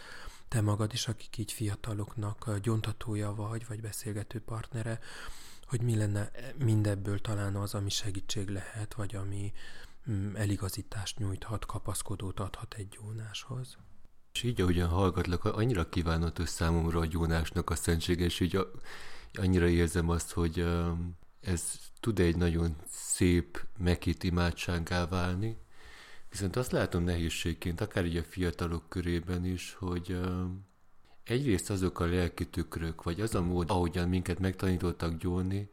te 0.48 0.60
magad 0.60 0.92
is, 0.92 1.08
akik 1.08 1.38
így 1.38 1.52
fiataloknak 1.52 2.58
gyontatója 2.58 3.34
vagy, 3.34 3.66
vagy 3.66 3.80
beszélgető 3.80 4.40
partnere, 4.40 5.00
hogy 5.68 5.82
mi 5.82 5.96
lenne 5.96 6.30
mindebből 6.58 7.18
talán 7.18 7.56
az, 7.56 7.74
ami 7.74 7.90
segítség 7.90 8.48
lehet, 8.48 8.94
vagy 8.94 9.14
ami 9.16 9.52
mm, 10.10 10.36
eligazítást 10.36 11.18
nyújthat, 11.18 11.66
kapaszkodót 11.66 12.40
adhat 12.40 12.74
egy 12.74 12.88
gyónáshoz. 12.88 13.76
És 14.32 14.42
így, 14.42 14.60
ahogyan 14.60 14.88
hallgatlak, 14.88 15.44
annyira 15.44 15.88
kívánatos 15.88 16.48
számomra 16.48 16.98
a 16.98 17.06
gyónásnak 17.06 17.70
a 17.70 17.74
szentsége, 17.74 18.24
és 18.24 18.40
így 18.40 18.66
annyira 19.32 19.68
érzem 19.68 20.08
azt, 20.08 20.32
hogy 20.32 20.66
ez 21.40 21.72
tud 22.00 22.18
egy 22.18 22.36
nagyon 22.36 22.76
szép, 22.90 23.66
meghitt 23.78 24.22
imádságá 24.22 25.06
válni, 25.06 25.56
Viszont 26.30 26.56
azt 26.56 26.72
látom 26.72 27.04
nehézségként, 27.04 27.80
akár 27.80 28.06
így 28.06 28.16
a 28.16 28.22
fiatalok 28.22 28.88
körében 28.88 29.44
is, 29.44 29.74
hogy 29.74 30.20
egyrészt 31.30 31.70
azok 31.70 32.00
a 32.00 32.06
lelki 32.06 32.46
tükrök, 32.46 33.02
vagy 33.02 33.20
az 33.20 33.34
a 33.34 33.42
mód, 33.42 33.70
ahogyan 33.70 34.08
minket 34.08 34.38
megtanítottak 34.38 35.18
gyónni, 35.18 35.68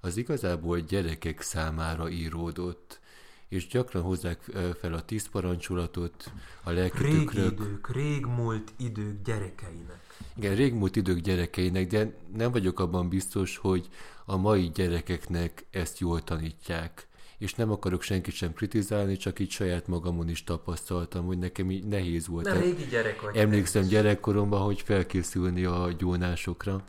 az 0.00 0.16
igazából 0.16 0.80
gyerekek 0.80 1.40
számára 1.40 2.10
íródott, 2.10 3.00
és 3.48 3.66
gyakran 3.66 4.02
hozzák 4.02 4.40
fel 4.80 4.92
a 4.92 5.04
tíz 5.04 5.28
parancsolatot, 5.28 6.32
a 6.62 6.70
lelki 6.70 7.02
Régi 7.02 7.18
tükrök. 7.18 7.52
idők, 7.52 7.94
régmúlt 7.94 8.72
idők 8.76 9.22
gyerekeinek. 9.22 10.00
Igen, 10.36 10.54
régmúlt 10.54 10.96
idők 10.96 11.18
gyerekeinek, 11.18 11.86
de 11.86 12.16
nem 12.34 12.52
vagyok 12.52 12.80
abban 12.80 13.08
biztos, 13.08 13.56
hogy 13.56 13.88
a 14.24 14.36
mai 14.36 14.70
gyerekeknek 14.74 15.66
ezt 15.70 15.98
jól 15.98 16.24
tanítják 16.24 17.05
és 17.38 17.54
nem 17.54 17.70
akarok 17.70 18.02
senkit 18.02 18.34
sem 18.34 18.52
kritizálni, 18.52 19.16
csak 19.16 19.38
így 19.38 19.50
saját 19.50 19.86
magamon 19.86 20.28
is 20.28 20.44
tapasztaltam, 20.44 21.26
hogy 21.26 21.38
nekem 21.38 21.70
így 21.70 21.84
nehéz 21.84 22.26
volt. 22.26 22.44
Nem, 22.44 22.60
régi 22.60 22.84
gyerek 22.84 23.20
vagy. 23.20 23.36
Emlékszem 23.36 23.86
gyerekkoromban, 23.86 24.60
hogy 24.60 24.80
felkészülni 24.80 25.64
a 25.64 25.92
gyónásokra. 25.98 26.84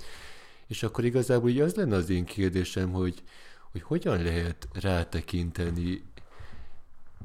És 0.67 0.83
akkor 0.83 1.05
igazából 1.05 1.49
így 1.49 1.59
az 1.59 1.75
lenne 1.75 1.95
az 1.95 2.09
én 2.09 2.25
kérdésem, 2.25 2.91
hogy, 2.91 3.23
hogy 3.71 3.81
hogyan 3.81 4.23
lehet 4.23 4.67
rátekinteni 4.73 6.03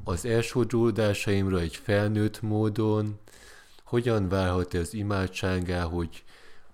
az 0.03 0.25
elsodródásaimra 0.25 1.59
egy 1.59 1.75
felnőtt 1.75 2.41
módon, 2.41 3.19
hogyan 3.83 4.29
válhat 4.29 4.73
ez 4.73 4.93
imádságá, 4.93 5.83
hogy 5.83 6.23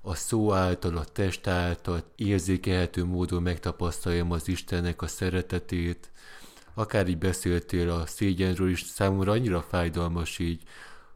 a 0.01 0.15
szó 0.15 0.53
által, 0.53 0.97
a 0.97 1.05
test 1.05 1.47
által 1.47 2.03
érzékelhető 2.15 3.05
módon 3.05 3.41
megtapasztaljam 3.41 4.31
az 4.31 4.47
Istennek 4.47 5.01
a 5.01 5.07
szeretetét, 5.07 6.12
akár 6.80 7.08
így 7.08 7.18
beszéltél 7.18 7.89
a 7.89 8.06
szégyenről 8.06 8.70
is, 8.70 8.82
számomra 8.82 9.32
annyira 9.32 9.62
fájdalmas 9.62 10.39
így 10.39 10.62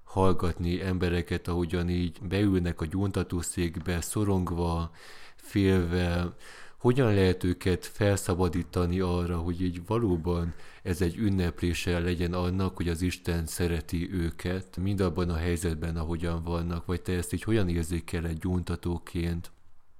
hallgatni 0.04 0.82
embereket, 0.82 1.48
ahogyan 1.48 1.90
így 1.90 2.18
beülnek 2.22 2.82
a 2.82 2.86
gyóntatószékbe, 2.86 4.02
szorongva, 4.02 4.92
félve, 5.36 6.36
hogyan 6.78 7.14
lehet 7.14 7.44
őket 7.44 7.86
felszabadítani 7.86 9.00
arra, 9.00 9.38
hogy 9.38 9.62
így 9.62 9.86
valóban 9.86 10.54
ez 10.82 11.02
egy 11.02 11.18
ünneplése 11.18 12.00
legyen 12.00 12.34
annak, 12.34 12.76
hogy 12.76 12.90
az 12.90 13.02
Isten 13.02 13.46
szereti 13.46 14.10
őket, 14.12 14.78
mind 14.78 15.00
abban 15.02 15.30
a 15.30 15.36
helyzetben, 15.36 15.98
ahogyan 15.98 16.44
vannak, 16.44 16.86
vagy 16.86 17.02
te 17.02 17.14
ezt 17.14 17.34
így 17.34 17.44
hogyan 17.44 17.70
érzékeled 17.70 18.40
gyóntatóként, 18.40 19.52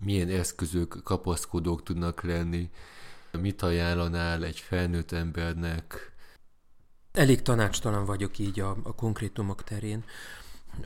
milyen 0.06 0.30
eszközök, 0.30 1.00
kapaszkodók 1.04 1.84
tudnak 1.84 2.22
lenni, 2.22 2.70
mit 3.40 3.62
ajánlanál 3.62 4.44
egy 4.44 4.60
felnőtt 4.60 5.12
embernek? 5.12 6.12
Elég 7.12 7.42
tanácstalan 7.42 8.06
vagyok 8.06 8.38
így 8.38 8.60
a, 8.60 8.78
a 8.84 8.96
konkrétumok 8.96 9.64
terén. 9.64 10.04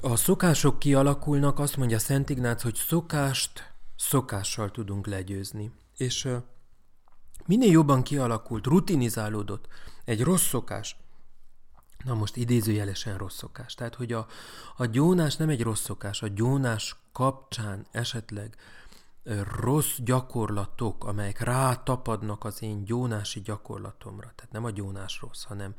A 0.02 0.16
szokások 0.16 0.80
kialakulnak, 0.80 1.60
azt 1.60 1.78
mondja 1.78 2.00
Szent 2.00 2.30
Ignác, 2.30 2.64
hogy 2.64 2.76
szokást 2.76 3.74
szokással 3.96 4.72
tudunk 4.72 5.08
legyőzni. 5.08 5.72
És 5.98 6.28
minél 7.46 7.72
jobban 7.72 8.04
kialakult, 8.04 8.66
rutinizálódott 8.66 9.68
egy 10.06 10.24
rossz 10.24 10.48
szokás, 10.48 10.98
na 12.06 12.14
most 12.14 12.36
idézőjelesen 12.36 13.18
rossz 13.18 13.38
szokás, 13.38 13.74
tehát 13.74 13.96
hogy 13.96 14.14
a, 14.14 14.28
a 14.76 14.86
gyónás 14.86 15.36
nem 15.36 15.50
egy 15.50 15.62
rossz 15.62 15.84
szokás, 15.84 16.22
a 16.22 16.28
gyónás 16.28 16.96
kapcsán 17.12 17.86
esetleg 17.92 18.56
rossz 19.60 19.98
gyakorlatok, 19.98 21.06
amelyek 21.06 21.40
rátapadnak 21.40 22.44
az 22.44 22.62
én 22.62 22.84
gyónási 22.84 23.42
gyakorlatomra, 23.42 24.32
tehát 24.36 24.52
nem 24.52 24.66
a 24.66 24.70
gyónás 24.70 25.20
rossz, 25.22 25.44
hanem 25.44 25.76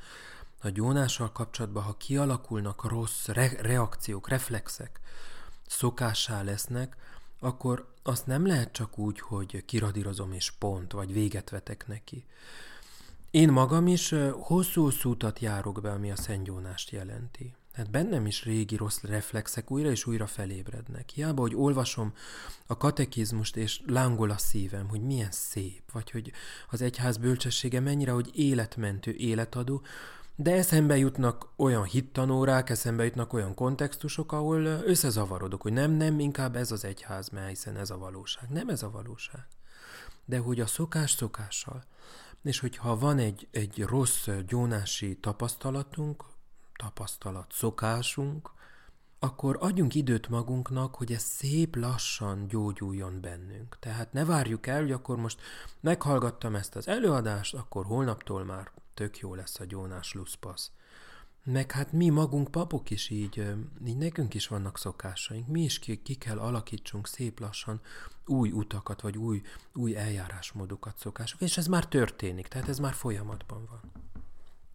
a 0.63 0.69
gyónással 0.69 1.33
kapcsolatban, 1.33 1.83
ha 1.83 1.97
kialakulnak 1.97 2.85
rossz 2.85 3.27
re- 3.27 3.61
reakciók, 3.61 4.29
reflexek, 4.29 5.01
szokássá 5.67 6.43
lesznek, 6.43 6.97
akkor 7.41 7.87
azt 8.03 8.27
nem 8.27 8.47
lehet 8.47 8.73
csak 8.73 8.99
úgy, 8.99 9.21
hogy 9.21 9.65
kiradírozom 9.65 10.33
és 10.33 10.51
pont, 10.51 10.93
vagy 10.93 11.13
véget 11.13 11.51
vetek 11.51 11.87
neki. 11.87 12.25
Én 13.31 13.53
magam 13.53 13.87
is 13.87 14.15
hosszú-hosszú 14.33 15.11
utat 15.11 15.39
járok 15.39 15.81
be, 15.81 15.91
ami 15.91 16.11
a 16.11 16.17
szentgyónást 16.17 16.91
jelenti. 16.91 17.55
Hát 17.79 17.91
bennem 17.91 18.27
is 18.27 18.45
régi 18.45 18.77
rossz 18.77 19.03
reflexek 19.03 19.71
újra 19.71 19.91
és 19.91 20.07
újra 20.07 20.27
felébrednek. 20.27 21.11
Hiába, 21.11 21.41
hogy 21.41 21.55
olvasom 21.55 22.13
a 22.67 22.77
katekizmust, 22.77 23.57
és 23.57 23.81
lángol 23.87 24.31
a 24.31 24.39
szívem, 24.39 24.89
hogy 24.89 25.03
milyen 25.03 25.31
szép, 25.31 25.83
vagy 25.93 26.11
hogy 26.11 26.33
az 26.71 26.83
egyház 26.83 27.17
bölcsessége 27.17 27.81
mennyire, 27.81 28.11
hogy 28.11 28.31
életmentő, 28.35 29.13
életadó, 29.13 29.83
de 30.37 30.55
eszembe 30.55 30.97
jutnak 30.97 31.49
olyan 31.57 31.85
hittanórák, 31.85 32.71
eszembe 32.71 33.05
jutnak 33.05 33.33
olyan 33.33 33.55
kontextusok, 33.55 34.33
ahol 34.33 34.63
összezavarodok, 34.65 35.63
hogy 35.63 35.73
nem, 35.73 35.91
nem, 35.91 36.21
inkább 36.21 36.57
ez 36.57 36.73
az 36.73 36.85
egyház, 36.85 37.29
mert 37.29 37.49
hiszen 37.49 37.77
ez 37.77 37.91
a 37.91 37.99
valóság. 37.99 38.49
Nem 38.49 38.69
ez 38.69 38.83
a 38.83 38.91
valóság. 38.91 39.47
De 40.25 40.39
hogy 40.39 40.61
a 40.61 40.67
szokás 40.67 41.11
szokással. 41.11 41.85
És 42.43 42.59
hogyha 42.59 42.99
van 42.99 43.19
egy, 43.19 43.49
egy 43.51 43.83
rossz 43.83 44.29
gyónási 44.47 45.17
tapasztalatunk, 45.17 46.25
tapasztalat, 46.79 47.53
szokásunk, 47.53 48.51
akkor 49.19 49.57
adjunk 49.61 49.95
időt 49.95 50.29
magunknak, 50.29 50.95
hogy 50.95 51.13
ez 51.13 51.23
szép 51.23 51.77
lassan 51.77 52.47
gyógyuljon 52.49 53.21
bennünk. 53.21 53.77
Tehát 53.81 54.13
ne 54.13 54.25
várjuk 54.25 54.67
el, 54.67 54.81
hogy 54.81 54.93
akkor 54.93 55.17
most 55.17 55.41
meghallgattam 55.81 56.55
ezt 56.55 56.77
az 56.77 56.89
előadást, 56.89 57.55
akkor 57.55 57.85
holnaptól 57.85 58.45
már 58.45 58.71
tök 58.95 59.19
jó 59.19 59.35
lesz 59.35 59.61
a 59.61 59.65
gyónás 59.65 60.13
luszpasz. 60.13 60.71
Meg 61.45 61.73
hát 61.73 61.93
mi 61.93 62.09
magunk 62.09 62.51
papok 62.51 62.91
is 62.91 63.11
így, 63.11 63.55
így 63.87 63.97
nekünk 63.97 64.35
is 64.35 64.49
vannak 64.49 64.79
szokásaink, 64.79 65.47
mi 65.47 65.63
is 65.63 65.79
ki, 65.79 66.03
ki 66.03 66.15
kell 66.15 66.39
alakítsunk 66.39 67.07
szép 67.07 67.41
lassan 67.41 67.81
új 68.27 68.51
utakat, 68.51 69.01
vagy 69.01 69.17
új, 69.17 69.43
új 69.75 69.97
eljárásmódokat, 69.97 70.99
szokások, 70.99 71.41
és 71.41 71.57
ez 71.57 71.67
már 71.67 71.87
történik, 71.87 72.49
tehát 72.49 72.69
ez 72.69 72.79
már 72.79 72.95
folyamatban 72.95 73.69
van. 73.71 73.81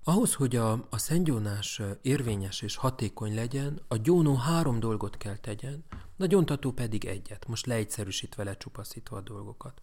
Ahhoz, 0.06 0.34
hogy 0.34 0.56
a, 0.56 0.72
a 0.90 0.98
szentgyónás 0.98 1.82
érvényes 2.02 2.62
és 2.62 2.76
hatékony 2.76 3.36
legyen, 3.36 3.82
a 3.88 3.98
gyónó 3.98 4.36
három 4.36 4.80
dolgot 4.80 5.18
kell 5.18 5.38
tegyen, 5.38 5.84
a 6.18 6.26
gyóntató 6.26 6.72
pedig 6.72 7.06
egyet, 7.06 7.48
most 7.48 7.66
leegyszerűsítve, 7.66 8.44
lecsupaszítva 8.44 9.18
a 9.18 9.22
dolgokat. 9.22 9.82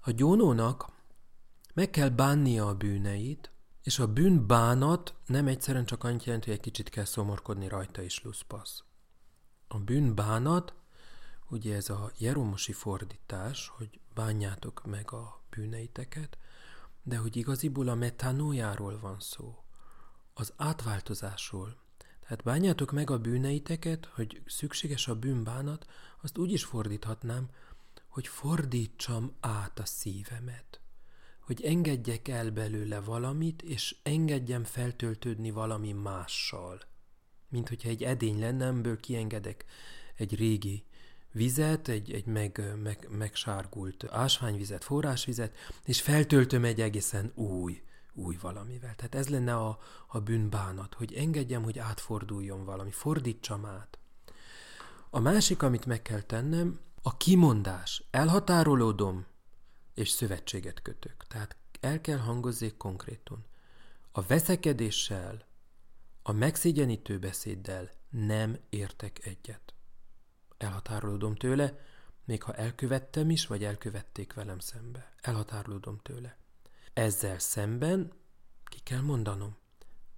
A 0.00 0.10
gyónónak 0.10 0.88
meg 1.74 1.90
kell 1.90 2.08
bánnia 2.08 2.68
a 2.68 2.74
bűneit, 2.74 3.50
és 3.82 3.98
a 3.98 4.12
bűnbánat 4.12 5.14
nem 5.26 5.46
egyszerűen 5.46 5.84
csak 5.84 6.04
annyit 6.04 6.24
jelent, 6.24 6.44
hogy 6.44 6.52
egy 6.52 6.60
kicsit 6.60 6.88
kell 6.88 7.04
szomorkodni 7.04 7.68
rajta 7.68 8.02
is 8.02 8.22
luszpasz. 8.22 8.82
A 9.68 9.78
bűnbánat, 9.78 10.74
ugye 11.48 11.74
ez 11.74 11.88
a 11.88 12.10
jeromosi 12.18 12.72
fordítás, 12.72 13.72
hogy 13.76 14.00
bánjátok 14.14 14.84
meg 14.86 15.12
a 15.12 15.42
bűneiteket, 15.50 16.38
de 17.04 17.16
hogy 17.16 17.36
igaziból 17.36 17.88
a 17.88 17.94
metanójáról 17.94 18.98
van 18.98 19.20
szó, 19.20 19.64
az 20.34 20.52
átváltozásról. 20.56 21.76
Tehát 22.20 22.42
bánjátok 22.42 22.92
meg 22.92 23.10
a 23.10 23.18
bűneiteket, 23.18 24.06
hogy 24.06 24.42
szükséges 24.46 25.08
a 25.08 25.18
bűnbánat, 25.18 25.86
azt 26.22 26.38
úgy 26.38 26.52
is 26.52 26.64
fordíthatnám, 26.64 27.48
hogy 28.08 28.26
fordítsam 28.26 29.32
át 29.40 29.78
a 29.78 29.84
szívemet 29.84 30.78
hogy 31.44 31.62
engedjek 31.62 32.28
el 32.28 32.50
belőle 32.50 33.00
valamit, 33.00 33.62
és 33.62 33.96
engedjem 34.02 34.64
feltöltődni 34.64 35.50
valami 35.50 35.92
mással. 35.92 36.80
Mint 37.48 37.68
hogyha 37.68 37.88
egy 37.88 38.02
edény 38.02 38.38
lenne, 38.38 38.66
amiből 38.66 39.00
kiengedek 39.00 39.64
egy 40.16 40.34
régi 40.34 40.84
vizet, 41.34 41.88
egy, 41.88 42.12
egy 42.12 42.26
meg, 42.26 42.74
meg, 42.82 43.08
megsárgult 43.10 44.04
ásványvizet, 44.10 44.84
forrásvizet, 44.84 45.56
és 45.84 46.00
feltöltöm 46.00 46.64
egy 46.64 46.80
egészen 46.80 47.32
új, 47.34 47.82
új 48.14 48.36
valamivel. 48.40 48.94
Tehát 48.94 49.14
ez 49.14 49.28
lenne 49.28 49.56
a, 49.56 49.78
a 50.06 50.20
bűnbánat, 50.20 50.94
hogy 50.94 51.14
engedjem, 51.14 51.62
hogy 51.62 51.78
átforduljon 51.78 52.64
valami, 52.64 52.90
fordítsam 52.90 53.64
át. 53.64 53.98
A 55.10 55.20
másik, 55.20 55.62
amit 55.62 55.86
meg 55.86 56.02
kell 56.02 56.20
tennem, 56.20 56.80
a 57.02 57.16
kimondás. 57.16 58.04
Elhatárolódom, 58.10 59.26
és 59.94 60.08
szövetséget 60.08 60.82
kötök. 60.82 61.24
Tehát 61.28 61.56
el 61.80 62.00
kell 62.00 62.18
hangozzék 62.18 62.76
konkrétan. 62.76 63.44
A 64.12 64.22
veszekedéssel, 64.22 65.46
a 66.22 66.32
megszégyenítő 66.32 67.18
beszéddel 67.18 67.90
nem 68.10 68.58
értek 68.68 69.26
egyet. 69.26 69.73
Elhatárolódom 70.58 71.34
tőle, 71.34 71.78
még 72.24 72.42
ha 72.42 72.52
elkövettem 72.52 73.30
is, 73.30 73.46
vagy 73.46 73.64
elkövették 73.64 74.32
velem 74.32 74.58
szembe. 74.58 75.12
Elhatárolódom 75.20 75.98
tőle. 76.02 76.36
Ezzel 76.92 77.38
szemben 77.38 78.12
ki 78.64 78.78
kell 78.82 79.00
mondanom. 79.00 79.56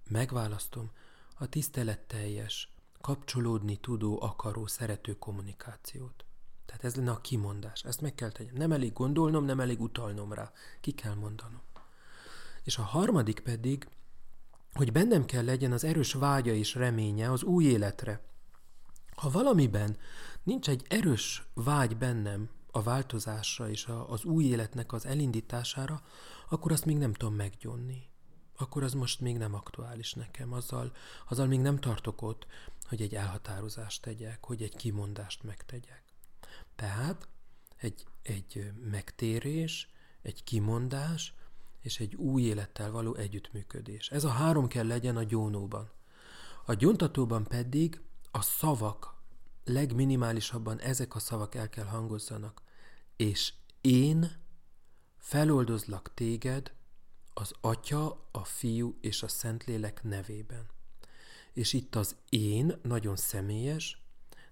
Megválasztom 0.09 0.91
a 1.35 1.47
tiszteletteljes, 1.49 2.71
kapcsolódni 3.01 3.75
tudó, 3.75 4.21
akaró, 4.21 4.67
szerető 4.67 5.17
kommunikációt. 5.17 6.25
Tehát 6.65 6.83
ez 6.83 6.95
lenne 6.95 7.11
a 7.11 7.21
kimondás. 7.21 7.83
Ezt 7.83 8.01
meg 8.01 8.15
kell 8.15 8.31
tegyem. 8.31 8.55
Nem 8.55 8.71
elég 8.71 8.93
gondolnom, 8.93 9.45
nem 9.45 9.59
elég 9.59 9.81
utalnom 9.81 10.33
rá. 10.33 10.51
Ki 10.81 10.91
kell 10.91 11.13
mondanom. 11.13 11.61
És 12.63 12.77
a 12.77 12.81
harmadik 12.81 13.39
pedig, 13.39 13.87
hogy 14.73 14.91
bennem 14.91 15.25
kell 15.25 15.43
legyen 15.43 15.71
az 15.71 15.83
erős 15.83 16.13
vágya 16.13 16.53
és 16.53 16.75
reménye 16.75 17.31
az 17.31 17.43
új 17.43 17.63
életre. 17.63 18.21
Ha 19.17 19.29
valamiben 19.29 19.97
nincs 20.43 20.69
egy 20.69 20.85
erős 20.89 21.47
vágy 21.53 21.97
bennem 21.97 22.49
a 22.71 22.81
változásra 22.81 23.69
és 23.69 23.85
a, 23.85 24.09
az 24.09 24.23
új 24.23 24.45
életnek 24.45 24.93
az 24.93 25.05
elindítására, 25.05 26.01
akkor 26.49 26.71
azt 26.71 26.85
még 26.85 26.97
nem 26.97 27.13
tudom 27.13 27.35
meggyonni. 27.35 28.01
Akkor 28.57 28.83
az 28.83 28.93
most 28.93 29.19
még 29.19 29.37
nem 29.37 29.53
aktuális 29.53 30.13
nekem. 30.13 30.53
Azzal, 30.53 30.91
azzal 31.29 31.47
még 31.47 31.59
nem 31.59 31.79
tartok 31.79 32.21
ott, 32.21 32.47
hogy 32.87 33.01
egy 33.01 33.15
elhatározást 33.15 34.01
tegyek, 34.01 34.45
hogy 34.45 34.61
egy 34.61 34.75
kimondást 34.75 35.43
megtegyek. 35.43 36.03
Tehát 36.75 37.27
egy, 37.75 38.05
egy 38.21 38.71
megtérés, 38.89 39.89
egy 40.21 40.43
kimondás 40.43 41.33
és 41.81 41.99
egy 41.99 42.15
új 42.15 42.41
élettel 42.41 42.91
való 42.91 43.15
együttműködés. 43.15 44.09
Ez 44.09 44.23
a 44.23 44.29
három 44.29 44.67
kell 44.67 44.87
legyen 44.87 45.17
a 45.17 45.23
gyónóban. 45.23 45.91
A 46.65 46.73
gyóntatóban 46.73 47.43
pedig 47.43 48.01
a 48.37 48.41
szavak 48.41 49.15
legminimálisabban 49.63 50.79
ezek 50.79 51.15
a 51.15 51.19
szavak 51.19 51.55
el 51.55 51.69
kell 51.69 51.85
hangozzanak. 51.85 52.61
És 53.15 53.53
én 53.81 54.41
feloldozlak 55.17 56.13
téged 56.13 56.73
az 57.33 57.53
Atya, 57.61 58.27
a 58.31 58.43
Fiú 58.43 58.97
és 59.01 59.23
a 59.23 59.27
Szentlélek 59.27 60.03
nevében. 60.03 60.65
És 61.53 61.73
itt 61.73 61.95
az 61.95 62.15
én 62.29 62.79
nagyon 62.83 63.15
személyes, 63.15 64.01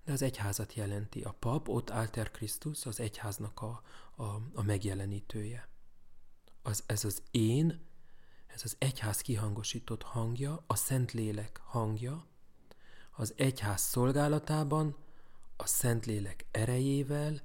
de 0.03 0.11
az 0.11 0.21
egyházat 0.21 0.73
jelenti. 0.73 1.21
A 1.21 1.31
pap 1.31 1.69
ott 1.69 1.89
Alter 1.89 2.31
Christus, 2.31 2.85
az 2.85 2.99
egyháznak 2.99 3.61
a, 3.61 3.81
a, 4.15 4.23
a 4.53 4.61
megjelenítője. 4.61 5.69
Az, 6.61 6.83
ez 6.85 7.05
az 7.05 7.21
én, 7.31 7.85
ez 8.47 8.61
az 8.63 8.75
egyház 8.79 9.21
kihangosított 9.21 10.03
hangja, 10.03 10.63
a 10.67 10.75
Szentlélek 10.75 11.61
hangja, 11.63 12.25
az 13.15 13.33
egyház 13.37 13.81
szolgálatában 13.81 14.95
a 15.57 15.67
Szentlélek 15.67 16.45
erejével 16.51 17.41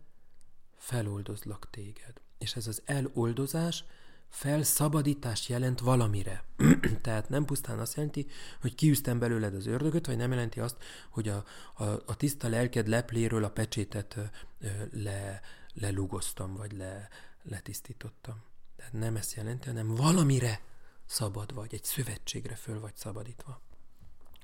feloldozlak 0.77 1.71
téged. 1.71 2.21
És 2.39 2.57
ez 2.57 2.67
az 2.67 2.83
eloldozás 2.85 3.85
felszabadítást 4.29 5.49
jelent 5.49 5.81
valamire. 5.81 6.45
Tehát 7.03 7.29
nem 7.29 7.45
pusztán 7.45 7.79
azt 7.79 7.95
jelenti, 7.97 8.27
hogy 8.61 8.75
kiűztem 8.75 9.19
belőled 9.19 9.55
az 9.55 9.67
ördögöt, 9.67 10.07
vagy 10.07 10.17
nem 10.17 10.31
jelenti 10.31 10.61
azt, 10.61 10.77
hogy 11.11 11.29
a, 11.29 11.45
a, 11.75 11.85
a 11.85 12.17
tiszta 12.17 12.49
lelked 12.49 12.89
lepléről 12.89 13.45
a 13.45 13.51
pecsétet 13.51 14.17
le, 14.93 15.41
lelugoztam, 15.75 16.55
vagy 16.55 16.73
le, 16.73 17.09
letisztítottam. 17.43 18.43
Tehát 18.77 18.93
nem 18.93 19.17
ezt 19.17 19.35
jelenti, 19.35 19.67
hanem 19.67 19.95
valamire 19.95 20.61
szabad 21.07 21.55
vagy, 21.55 21.75
egy 21.75 21.85
szövetségre 21.85 22.55
föl 22.55 22.81
vagy 22.81 22.97
szabadítva. 22.97 23.61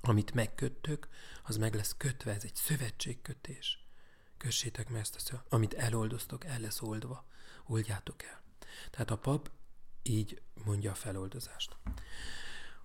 Amit 0.01 0.35
megköttök, 0.35 1.09
az 1.43 1.57
meg 1.57 1.75
lesz 1.75 1.95
kötve, 1.97 2.33
ez 2.35 2.45
egy 2.45 2.55
szövetségkötés. 2.55 3.85
Kössétek 4.37 4.89
meg 4.89 5.01
ezt 5.01 5.15
a 5.15 5.19
szövetséget. 5.19 5.53
Amit 5.53 5.75
eloldoztok, 5.75 6.45
el 6.45 6.61
lesz 6.61 6.83
oldva. 6.83 7.27
Oldjátok 7.67 8.23
el. 8.23 8.43
Tehát 8.91 9.11
a 9.11 9.19
pap 9.19 9.51
így 10.03 10.43
mondja 10.65 10.91
a 10.91 10.95
feloldozást. 10.95 11.77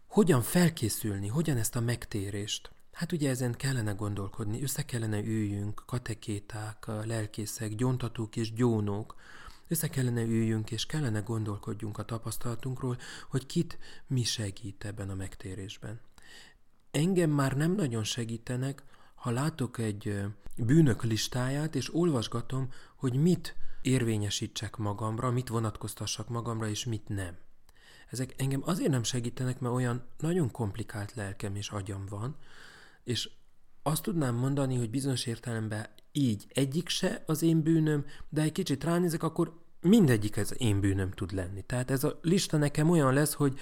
Hogyan 0.07 0.41
felkészülni, 0.41 1.27
hogyan 1.27 1.57
ezt 1.57 1.75
a 1.75 1.79
megtérést? 1.79 2.71
Hát 2.91 3.11
ugye 3.11 3.29
ezen 3.29 3.53
kellene 3.53 3.91
gondolkodni, 3.91 4.63
össze 4.63 4.85
kellene 4.85 5.19
üljünk, 5.19 5.83
katekéták, 5.85 6.85
lelkészek, 6.85 7.75
gyontatók 7.75 8.35
és 8.35 8.53
gyónók, 8.53 9.15
össze 9.67 9.87
kellene 9.87 10.21
üljünk, 10.21 10.71
és 10.71 10.85
kellene 10.85 11.19
gondolkodjunk 11.19 11.97
a 11.97 12.05
tapasztalatunkról, 12.05 12.97
hogy 13.29 13.45
kit 13.45 13.77
mi 14.07 14.23
segít 14.23 14.85
ebben 14.85 15.09
a 15.09 15.15
megtérésben. 15.15 15.99
Engem 16.91 17.29
már 17.29 17.57
nem 17.57 17.75
nagyon 17.75 18.03
segítenek, 18.03 18.83
ha 19.15 19.31
látok 19.31 19.77
egy 19.77 20.23
bűnök 20.57 21.03
listáját, 21.03 21.75
és 21.75 21.95
olvasgatom, 21.95 22.69
hogy 22.95 23.13
mit 23.13 23.55
érvényesítsek 23.81 24.75
magamra, 24.75 25.31
mit 25.31 25.47
vonatkoztassak 25.47 26.29
magamra, 26.29 26.67
és 26.67 26.85
mit 26.85 27.07
nem. 27.07 27.37
Ezek 28.09 28.33
engem 28.37 28.61
azért 28.65 28.91
nem 28.91 29.03
segítenek, 29.03 29.59
mert 29.59 29.75
olyan 29.75 30.03
nagyon 30.17 30.51
komplikált 30.51 31.13
lelkem 31.15 31.55
és 31.55 31.69
agyam 31.69 32.05
van, 32.09 32.35
és 33.03 33.29
azt 33.83 34.03
tudnám 34.03 34.35
mondani, 34.35 34.75
hogy 34.75 34.89
bizonyos 34.89 35.25
értelemben 35.25 35.87
így 36.11 36.45
egyik 36.53 36.89
se 36.89 37.23
az 37.25 37.41
én 37.41 37.61
bűnöm, 37.61 38.05
de 38.29 38.41
egy 38.41 38.51
kicsit 38.51 38.83
ránézek, 38.83 39.23
akkor 39.23 39.61
mindegyik 39.81 40.37
ez 40.37 40.53
én 40.57 40.79
bűnöm 40.79 41.11
tud 41.11 41.33
lenni. 41.33 41.61
Tehát 41.61 41.91
ez 41.91 42.03
a 42.03 42.19
lista 42.21 42.57
nekem 42.57 42.89
olyan 42.89 43.13
lesz, 43.13 43.33
hogy 43.33 43.59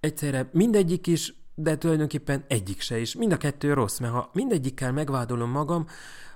egyszerre 0.00 0.50
mindegyik 0.52 1.06
is, 1.06 1.34
de 1.54 1.78
tulajdonképpen 1.78 2.44
egyik 2.48 2.80
se 2.80 2.98
is. 2.98 3.14
Mind 3.14 3.32
a 3.32 3.36
kettő 3.36 3.72
rossz, 3.72 3.98
mert 3.98 4.12
ha 4.12 4.30
mindegyikkel 4.32 4.92
megvádolom 4.92 5.50
magam, 5.50 5.86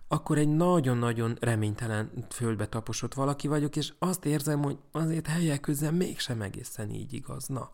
akkor 0.08 0.38
egy 0.38 0.48
nagyon-nagyon 0.48 1.36
reménytelen 1.40 2.26
földbe 2.30 2.66
taposott 2.66 3.14
valaki 3.14 3.48
vagyok, 3.48 3.76
és 3.76 3.92
azt 3.98 4.24
érzem, 4.24 4.62
hogy 4.62 4.78
azért 4.92 5.26
helyek 5.26 5.60
közben 5.60 5.94
mégsem 5.94 6.42
egészen 6.42 6.90
így 6.90 7.12
igaz. 7.12 7.46
Na. 7.46 7.70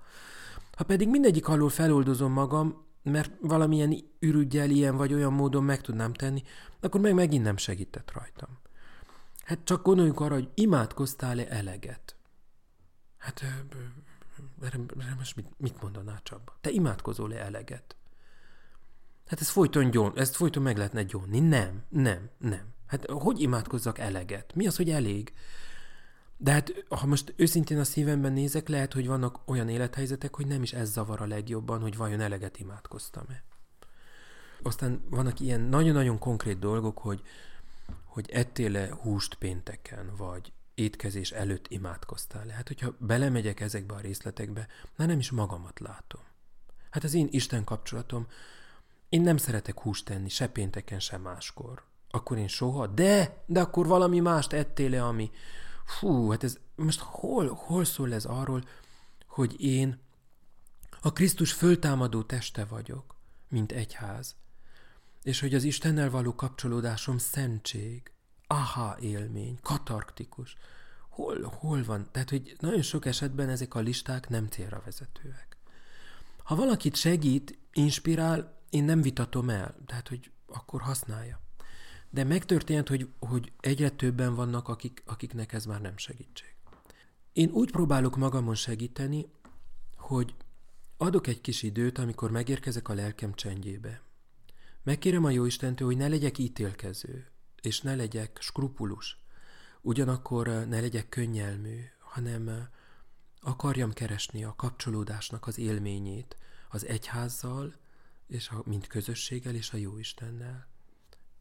Ha 0.76 0.84
pedig 0.84 1.08
mindegyik 1.08 1.48
alól 1.48 1.68
feloldozom 1.68 2.32
magam, 2.32 2.84
mert 3.02 3.32
valamilyen 3.40 3.96
ürügyel 4.18 4.70
ilyen 4.70 4.96
vagy 4.96 5.14
olyan 5.14 5.32
módon 5.32 5.64
meg 5.64 5.80
tudnám 5.80 6.12
tenni, 6.12 6.42
akkor 6.80 7.00
meg 7.00 7.14
megint 7.14 7.44
nem 7.44 7.56
segített 7.56 8.12
rajtam. 8.12 8.48
Hát 9.44 9.58
csak 9.64 9.82
gondoljunk 9.82 10.20
arra, 10.20 10.34
hogy 10.34 10.48
imádkoztál-e 10.54 11.46
eleget? 11.48 12.16
Hát 13.18 13.42
erre 14.62 15.14
most 15.18 15.36
mit, 15.36 15.46
mit 15.56 15.82
mondaná 15.82 16.20
Csaba? 16.22 16.58
Te 16.60 16.70
imádkozol-e 16.70 17.36
eleget? 17.36 17.96
Hát 19.26 19.40
ez 19.40 19.48
folyton 19.48 19.90
gyón, 19.90 20.12
ezt 20.16 20.36
folyton 20.36 20.62
meg 20.62 20.76
lehetne 20.76 21.02
gyónni. 21.02 21.40
Nem, 21.40 21.82
nem, 21.88 22.28
nem. 22.38 22.72
Hát 22.86 23.10
hogy 23.10 23.40
imádkozzak 23.40 23.98
eleget? 23.98 24.54
Mi 24.54 24.66
az, 24.66 24.76
hogy 24.76 24.90
elég? 24.90 25.32
De 26.36 26.52
hát, 26.52 26.84
ha 26.88 27.06
most 27.06 27.34
őszintén 27.36 27.78
a 27.78 27.84
szívemben 27.84 28.32
nézek, 28.32 28.68
lehet, 28.68 28.92
hogy 28.92 29.06
vannak 29.06 29.40
olyan 29.44 29.68
élethelyzetek, 29.68 30.36
hogy 30.36 30.46
nem 30.46 30.62
is 30.62 30.72
ez 30.72 30.90
zavar 30.92 31.20
a 31.20 31.26
legjobban, 31.26 31.80
hogy 31.80 31.96
vajon 31.96 32.20
eleget 32.20 32.58
imádkoztam-e. 32.58 33.42
Aztán 34.62 35.02
vannak 35.10 35.40
ilyen 35.40 35.60
nagyon-nagyon 35.60 36.18
konkrét 36.18 36.58
dolgok, 36.58 36.98
hogy, 36.98 37.22
hogy 38.04 38.30
ettél-e 38.30 38.94
húst 38.94 39.34
pénteken, 39.34 40.16
vagy 40.16 40.52
étkezés 40.82 41.30
előtt 41.30 41.68
imádkoztál-e. 41.68 42.52
Hát, 42.52 42.68
hogyha 42.68 42.94
belemegyek 42.98 43.60
ezekbe 43.60 43.94
a 43.94 44.00
részletekbe, 44.00 44.66
már 44.96 45.08
nem 45.08 45.18
is 45.18 45.30
magamat 45.30 45.80
látom. 45.80 46.20
Hát 46.90 47.04
az 47.04 47.14
én 47.14 47.28
Isten 47.30 47.64
kapcsolatom 47.64 48.26
én 49.08 49.20
nem 49.20 49.36
szeretek 49.36 49.80
húst 49.80 50.04
tenni, 50.04 50.28
se 50.28 50.48
pénteken, 50.48 51.00
se 51.00 51.18
máskor. 51.18 51.82
Akkor 52.10 52.38
én 52.38 52.48
soha, 52.48 52.86
de, 52.86 53.42
de 53.46 53.60
akkor 53.60 53.86
valami 53.86 54.20
mást 54.20 54.52
ettél-e, 54.52 55.04
ami... 55.04 55.30
Fú, 55.84 56.30
hát 56.30 56.44
ez 56.44 56.58
most 56.74 57.00
hol, 57.00 57.48
hol 57.48 57.84
szól 57.84 58.14
ez 58.14 58.24
arról, 58.24 58.64
hogy 59.26 59.60
én 59.60 60.00
a 61.00 61.12
Krisztus 61.12 61.52
föltámadó 61.52 62.22
teste 62.22 62.64
vagyok, 62.64 63.14
mint 63.48 63.72
egyház, 63.72 64.36
és 65.22 65.40
hogy 65.40 65.54
az 65.54 65.64
Istennel 65.64 66.10
való 66.10 66.34
kapcsolódásom 66.34 67.18
szentség, 67.18 68.11
aha 68.52 68.96
élmény, 69.00 69.58
katarktikus. 69.62 70.56
Hol, 71.08 71.42
hol 71.42 71.84
van? 71.84 72.08
Tehát, 72.10 72.30
hogy 72.30 72.56
nagyon 72.60 72.82
sok 72.82 73.06
esetben 73.06 73.48
ezek 73.48 73.74
a 73.74 73.80
listák 73.80 74.28
nem 74.28 74.46
célra 74.46 74.82
vezetőek. 74.84 75.56
Ha 76.42 76.54
valakit 76.54 76.96
segít, 76.96 77.58
inspirál, 77.72 78.60
én 78.70 78.84
nem 78.84 79.02
vitatom 79.02 79.50
el, 79.50 79.76
tehát, 79.86 80.08
hogy 80.08 80.30
akkor 80.46 80.80
használja. 80.80 81.40
De 82.10 82.24
megtörtént, 82.24 82.88
hogy, 82.88 83.08
hogy 83.18 83.52
egyre 83.60 83.90
többen 83.90 84.34
vannak, 84.34 84.68
akik, 84.68 85.02
akiknek 85.06 85.52
ez 85.52 85.64
már 85.64 85.80
nem 85.80 85.96
segítség. 85.96 86.54
Én 87.32 87.50
úgy 87.50 87.70
próbálok 87.70 88.16
magamon 88.16 88.54
segíteni, 88.54 89.26
hogy 89.96 90.34
adok 90.96 91.26
egy 91.26 91.40
kis 91.40 91.62
időt, 91.62 91.98
amikor 91.98 92.30
megérkezek 92.30 92.88
a 92.88 92.94
lelkem 92.94 93.34
csendjébe. 93.34 94.02
Megkérem 94.82 95.24
a 95.24 95.30
Jóistentől, 95.30 95.86
hogy 95.86 95.96
ne 95.96 96.08
legyek 96.08 96.38
ítélkező, 96.38 97.31
és 97.62 97.80
ne 97.80 97.94
legyek 97.94 98.38
skrupulus. 98.40 99.18
Ugyanakkor 99.80 100.46
ne 100.46 100.80
legyek 100.80 101.08
könnyelmű, 101.08 101.80
hanem 101.98 102.68
akarjam 103.40 103.92
keresni 103.92 104.44
a 104.44 104.54
kapcsolódásnak 104.56 105.46
az 105.46 105.58
élményét 105.58 106.36
az 106.68 106.86
egyházzal, 106.86 107.74
és 108.26 108.48
a, 108.48 108.62
mint 108.64 108.86
közösséggel 108.86 109.54
és 109.54 109.72
a 109.72 109.76
jó 109.76 109.98
Istennel, 109.98 110.66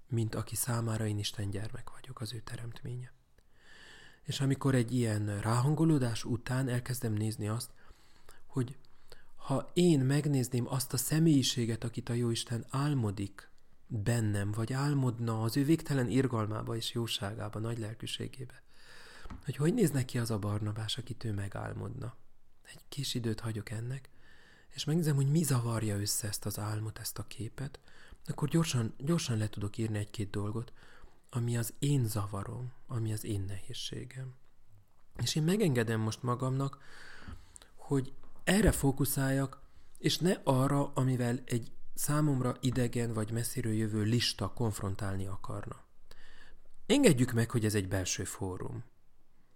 mint 0.08 0.36
aki 0.36 0.56
számára 0.56 1.08
én 1.08 1.18
Isten 1.18 1.50
gyermek 1.50 1.90
vagyok, 1.90 2.22
az 2.22 2.34
ő 2.34 2.40
teremtménye. 2.40 3.14
És 4.24 4.40
amikor 4.42 4.76
egy 4.76 4.96
ilyen 4.96 5.42
ráhangolódás 5.42 6.24
után 6.24 6.68
elkezdem 6.68 7.14
nézni 7.14 7.48
azt, 7.48 7.70
hogy 8.46 8.78
ha 9.36 9.70
én 9.74 10.00
megnézném 10.00 10.68
azt 10.68 10.94
a 10.94 10.98
személyiséget, 10.98 11.84
akit 11.84 12.10
a 12.10 12.14
Jóisten 12.14 12.66
álmodik 12.70 13.50
bennem, 13.94 14.52
vagy 14.52 14.74
álmodna 14.74 15.42
az 15.42 15.58
ő 15.58 15.66
végtelen 15.66 16.10
irgalmába 16.10 16.76
és 16.76 16.94
jóságába, 16.94 17.60
nagy 17.60 17.80
lelkűségébe, 17.80 18.64
hogy 19.44 19.56
hogy 19.56 19.74
néz 19.74 19.92
neki 19.92 20.18
az 20.18 20.32
a 20.32 20.40
Barnabás, 20.40 20.98
akit 20.98 21.24
ő 21.24 21.34
megálmodna. 21.34 22.16
Egy 22.64 22.82
kis 22.90 23.14
időt 23.14 23.40
hagyok 23.40 23.70
ennek, 23.70 24.10
és 24.70 24.84
megnézem, 24.84 25.16
hogy 25.16 25.32
mi 25.32 25.44
zavarja 25.44 26.00
össze 26.00 26.28
ezt 26.28 26.46
az 26.46 26.60
álmot, 26.60 27.00
ezt 27.00 27.20
a 27.20 27.28
képet, 27.28 27.80
akkor 28.26 28.48
gyorsan, 28.48 28.94
gyorsan 28.98 29.38
le 29.38 29.50
tudok 29.50 29.78
írni 29.78 29.98
egy-két 29.98 30.30
dolgot, 30.30 30.74
ami 31.30 31.58
az 31.58 31.74
én 31.80 32.06
zavarom, 32.06 32.72
ami 32.88 33.14
az 33.14 33.24
én 33.24 33.42
nehézségem. 33.42 34.34
És 35.18 35.36
én 35.36 35.44
megengedem 35.44 36.00
most 36.00 36.24
magamnak, 36.24 36.78
hogy 37.76 38.14
erre 38.44 38.72
fókuszáljak, 38.72 39.62
és 39.98 40.18
ne 40.18 40.32
arra, 40.44 40.92
amivel 40.94 41.40
egy 41.46 41.72
számomra 42.02 42.56
idegen 42.60 43.14
vagy 43.14 43.32
messziről 43.32 43.74
jövő 43.74 44.02
lista 44.02 44.48
konfrontálni 44.48 45.26
akarna. 45.26 45.84
Engedjük 46.86 47.32
meg, 47.32 47.52
hogy 47.52 47.66
ez 47.66 47.76
egy 47.76 47.88
belső 47.88 48.24
fórum, 48.24 48.84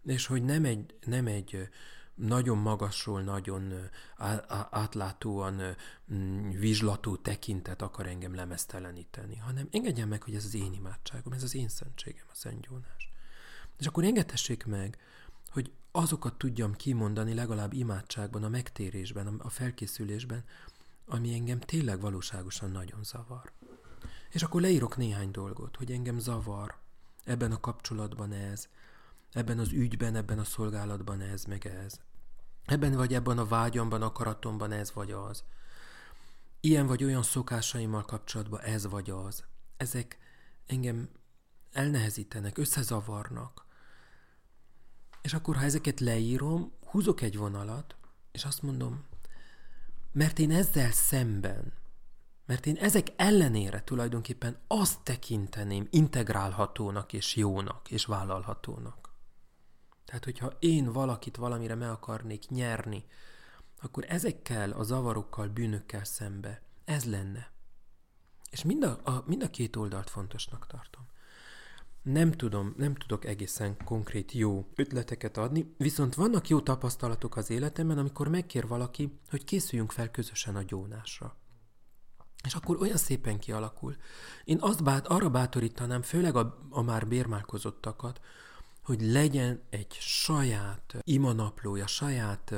és 0.03 0.25
hogy 0.25 0.43
nem 0.43 0.65
egy, 0.65 0.95
nem 1.05 1.27
egy 1.27 1.69
nagyon 2.15 2.57
magasról, 2.57 3.21
nagyon 3.21 3.73
átlátóan 4.69 5.75
mm, 6.13 6.49
vizslató 6.49 7.15
tekintet 7.15 7.81
akar 7.81 8.07
engem 8.07 8.35
lemezteleníteni, 8.35 9.35
hanem 9.35 9.67
engedjen 9.71 10.07
meg, 10.07 10.23
hogy 10.23 10.35
ez 10.35 10.45
az 10.45 10.55
én 10.55 10.73
imádságom, 10.73 11.33
ez 11.33 11.43
az 11.43 11.55
én 11.55 11.69
szentségem, 11.69 12.25
a 12.31 12.35
Szent 12.35 12.65
Jónás. 12.65 13.09
És 13.79 13.85
akkor 13.85 14.03
engedhessék 14.03 14.65
meg, 14.65 14.97
hogy 15.49 15.71
azokat 15.91 16.37
tudjam 16.37 16.75
kimondani 16.75 17.33
legalább 17.33 17.73
imádságban, 17.73 18.43
a 18.43 18.49
megtérésben, 18.49 19.27
a 19.27 19.49
felkészülésben, 19.49 20.43
ami 21.05 21.33
engem 21.33 21.59
tényleg 21.59 21.99
valóságosan 21.99 22.71
nagyon 22.71 23.03
zavar. 23.03 23.51
És 24.29 24.43
akkor 24.43 24.61
leírok 24.61 24.97
néhány 24.97 25.31
dolgot, 25.31 25.75
hogy 25.75 25.91
engem 25.91 26.19
zavar 26.19 26.77
ebben 27.23 27.51
a 27.51 27.59
kapcsolatban 27.59 28.31
ez, 28.31 28.67
ebben 29.31 29.59
az 29.59 29.71
ügyben, 29.71 30.15
ebben 30.15 30.39
a 30.39 30.43
szolgálatban 30.43 31.21
ez, 31.21 31.45
meg 31.45 31.65
ez. 31.65 31.99
Ebben 32.65 32.95
vagy 32.95 33.13
ebben 33.13 33.37
a 33.37 33.45
vágyamban, 33.45 34.01
akaratomban 34.01 34.71
ez 34.71 34.93
vagy 34.93 35.11
az. 35.11 35.43
Ilyen 36.59 36.87
vagy 36.87 37.03
olyan 37.03 37.23
szokásaimmal 37.23 38.05
kapcsolatban 38.05 38.59
ez 38.59 38.85
vagy 38.87 39.09
az. 39.09 39.43
Ezek 39.77 40.17
engem 40.65 41.09
elnehezítenek, 41.71 42.57
összezavarnak. 42.57 43.65
És 45.21 45.33
akkor, 45.33 45.55
ha 45.55 45.63
ezeket 45.63 45.99
leírom, 45.99 46.71
húzok 46.85 47.21
egy 47.21 47.37
vonalat, 47.37 47.95
és 48.31 48.45
azt 48.45 48.61
mondom, 48.61 49.03
mert 50.15 50.39
én 50.39 50.51
ezzel 50.51 50.91
szemben, 50.91 51.73
mert 52.45 52.65
én 52.65 52.75
ezek 52.75 53.07
ellenére 53.15 53.83
tulajdonképpen 53.83 54.57
azt 54.67 54.99
tekinteném 55.03 55.87
integrálhatónak 55.91 57.13
és 57.13 57.35
jónak 57.35 57.91
és 57.91 58.05
vállalhatónak. 58.05 59.13
Tehát, 60.05 60.23
hogyha 60.23 60.51
én 60.59 60.91
valakit 60.91 61.35
valamire 61.35 61.75
meg 61.75 61.89
akarnék 61.89 62.49
nyerni, 62.49 63.05
akkor 63.81 64.05
ezekkel 64.07 64.71
a 64.71 64.83
zavarokkal, 64.83 65.47
bűnökkel 65.47 66.03
szembe 66.03 66.61
ez 66.85 67.05
lenne. 67.05 67.51
És 68.51 68.63
mind 68.63 68.83
a, 68.83 68.99
a, 69.03 69.23
mind 69.25 69.43
a 69.43 69.49
két 69.49 69.75
oldalt 69.75 70.09
fontosnak 70.09 70.67
tartom. 70.67 71.07
Nem 72.05 72.31
tudom, 72.31 72.73
nem 72.77 72.95
tudok 72.95 73.25
egészen 73.25 73.77
konkrét 73.85 74.31
jó 74.31 74.67
ötleteket 74.75 75.37
adni, 75.37 75.73
viszont 75.77 76.15
vannak 76.15 76.47
jó 76.47 76.61
tapasztalatok 76.61 77.35
az 77.35 77.49
életemben, 77.49 77.97
amikor 77.97 78.27
megkér 78.27 78.67
valaki, 78.67 79.19
hogy 79.29 79.43
készüljünk 79.43 79.91
fel 79.91 80.11
közösen 80.11 80.55
a 80.55 80.63
gyónásra. 80.63 81.35
És 82.43 82.53
akkor 82.53 82.81
olyan 82.81 82.97
szépen 82.97 83.39
kialakul. 83.39 83.95
Én 84.43 84.57
azt 84.61 84.83
bát, 84.83 85.07
arra 85.07 85.29
bátorítanám, 85.29 86.01
főleg 86.01 86.35
a, 86.35 86.67
a 86.69 86.81
már 86.81 87.07
bérmálkozottakat, 87.07 88.19
hogy 88.83 89.01
legyen 89.01 89.61
egy 89.69 89.91
saját 89.99 90.95
imanaplója, 91.01 91.87
saját 91.87 92.53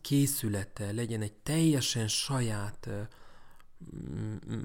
készülete, 0.00 0.92
legyen 0.92 1.22
egy 1.22 1.32
teljesen 1.32 2.08
saját, 2.08 2.88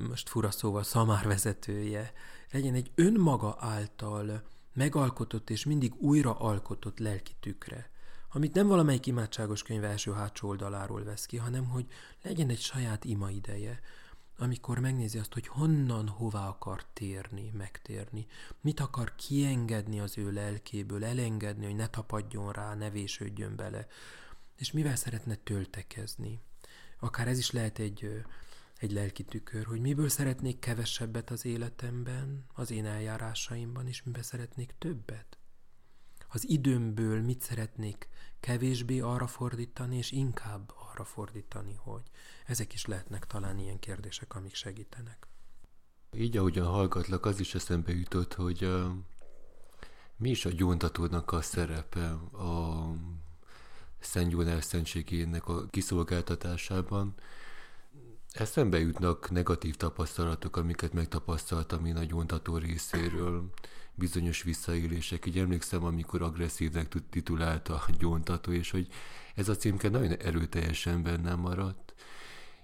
most 0.09 0.29
fura 0.29 0.51
szóval, 0.51 0.83
szamárvezetője, 0.83 2.13
legyen 2.51 2.73
egy 2.73 2.91
önmaga 2.95 3.55
által 3.59 4.43
megalkotott 4.73 5.49
és 5.49 5.65
mindig 5.65 5.93
újra 5.95 6.39
alkotott 6.39 6.99
lelki 6.99 7.35
tükre, 7.39 7.89
amit 8.29 8.53
nem 8.53 8.67
valamelyik 8.67 9.05
imádságos 9.05 9.63
könyv 9.63 9.83
első 9.83 10.11
hátsó 10.11 10.47
oldaláról 10.47 11.03
vesz 11.03 11.25
ki, 11.25 11.37
hanem 11.37 11.65
hogy 11.65 11.85
legyen 12.21 12.49
egy 12.49 12.59
saját 12.59 13.05
ima 13.05 13.29
ideje, 13.29 13.79
amikor 14.37 14.79
megnézi 14.79 15.17
azt, 15.17 15.33
hogy 15.33 15.47
honnan, 15.47 16.07
hová 16.07 16.47
akar 16.47 16.85
térni, 16.93 17.51
megtérni, 17.57 18.27
mit 18.61 18.79
akar 18.79 19.15
kiengedni 19.15 19.99
az 19.99 20.17
ő 20.17 20.31
lelkéből, 20.31 21.05
elengedni, 21.05 21.65
hogy 21.65 21.75
ne 21.75 21.87
tapadjon 21.87 22.51
rá, 22.51 22.75
ne 22.75 22.89
vésődjön 22.89 23.55
bele, 23.55 23.87
és 24.55 24.71
mivel 24.71 24.95
szeretne 24.95 25.35
töltekezni. 25.35 26.39
Akár 26.99 27.27
ez 27.27 27.37
is 27.37 27.51
lehet 27.51 27.79
egy, 27.79 28.23
egy 28.79 28.91
lelki 28.91 29.23
tükör, 29.23 29.65
hogy 29.65 29.79
miből 29.79 30.09
szeretnék 30.09 30.59
kevesebbet 30.59 31.29
az 31.29 31.45
életemben, 31.45 32.45
az 32.53 32.71
én 32.71 32.85
eljárásaimban, 32.85 33.87
és 33.87 34.03
miben 34.03 34.23
szeretnék 34.23 34.75
többet. 34.77 35.37
Az 36.29 36.49
időmből 36.49 37.21
mit 37.21 37.41
szeretnék 37.41 38.07
kevésbé 38.39 38.99
arra 38.99 39.27
fordítani, 39.27 39.97
és 39.97 40.11
inkább 40.11 40.73
arra 40.91 41.03
fordítani, 41.03 41.73
hogy 41.73 42.03
ezek 42.45 42.73
is 42.73 42.85
lehetnek 42.85 43.27
talán 43.27 43.59
ilyen 43.59 43.79
kérdések, 43.79 44.35
amik 44.35 44.55
segítenek. 44.55 45.27
Így, 46.15 46.37
ahogyan 46.37 46.67
hallgatlak, 46.67 47.25
az 47.25 47.39
is 47.39 47.55
eszembe 47.55 47.93
jutott, 47.93 48.33
hogy 48.33 48.69
mi 50.15 50.29
is 50.29 50.45
a 50.45 50.49
gyóntatónak 50.49 51.31
a 51.31 51.41
szerepe 51.41 52.09
a 52.31 52.91
Szent 53.99 54.29
Gyónás 54.29 54.63
szentségének 54.63 55.47
a 55.47 55.67
kiszolgáltatásában. 55.67 57.15
Eszembe 58.39 58.79
jutnak 58.79 59.29
negatív 59.29 59.75
tapasztalatok, 59.75 60.57
amiket 60.57 60.93
megtapasztaltam 60.93 61.85
én 61.85 61.95
a 61.95 62.03
gyóntató 62.03 62.57
részéről, 62.57 63.49
bizonyos 63.95 64.43
visszaélések. 64.43 65.25
Így 65.25 65.37
emlékszem, 65.37 65.83
amikor 65.83 66.21
agresszívnek 66.21 66.93
titulálta 67.09 67.73
a 67.73 67.85
gyóntató, 67.97 68.51
és 68.51 68.71
hogy 68.71 68.87
ez 69.35 69.49
a 69.49 69.55
címke 69.55 69.89
nagyon 69.89 70.17
erőteljesen 70.17 71.03
bennem 71.03 71.39
maradt. 71.39 71.93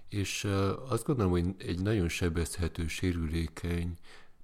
És 0.08 0.44
azt 0.88 1.04
gondolom, 1.04 1.30
hogy 1.32 1.54
egy 1.58 1.82
nagyon 1.82 2.08
sebezhető, 2.08 2.86
sérülékeny 2.86 3.98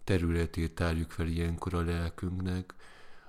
területét 0.05 0.75
tárjuk 0.75 1.11
fel 1.11 1.27
ilyenkor 1.27 1.75
a 1.75 1.83
lelkünknek, 1.83 2.75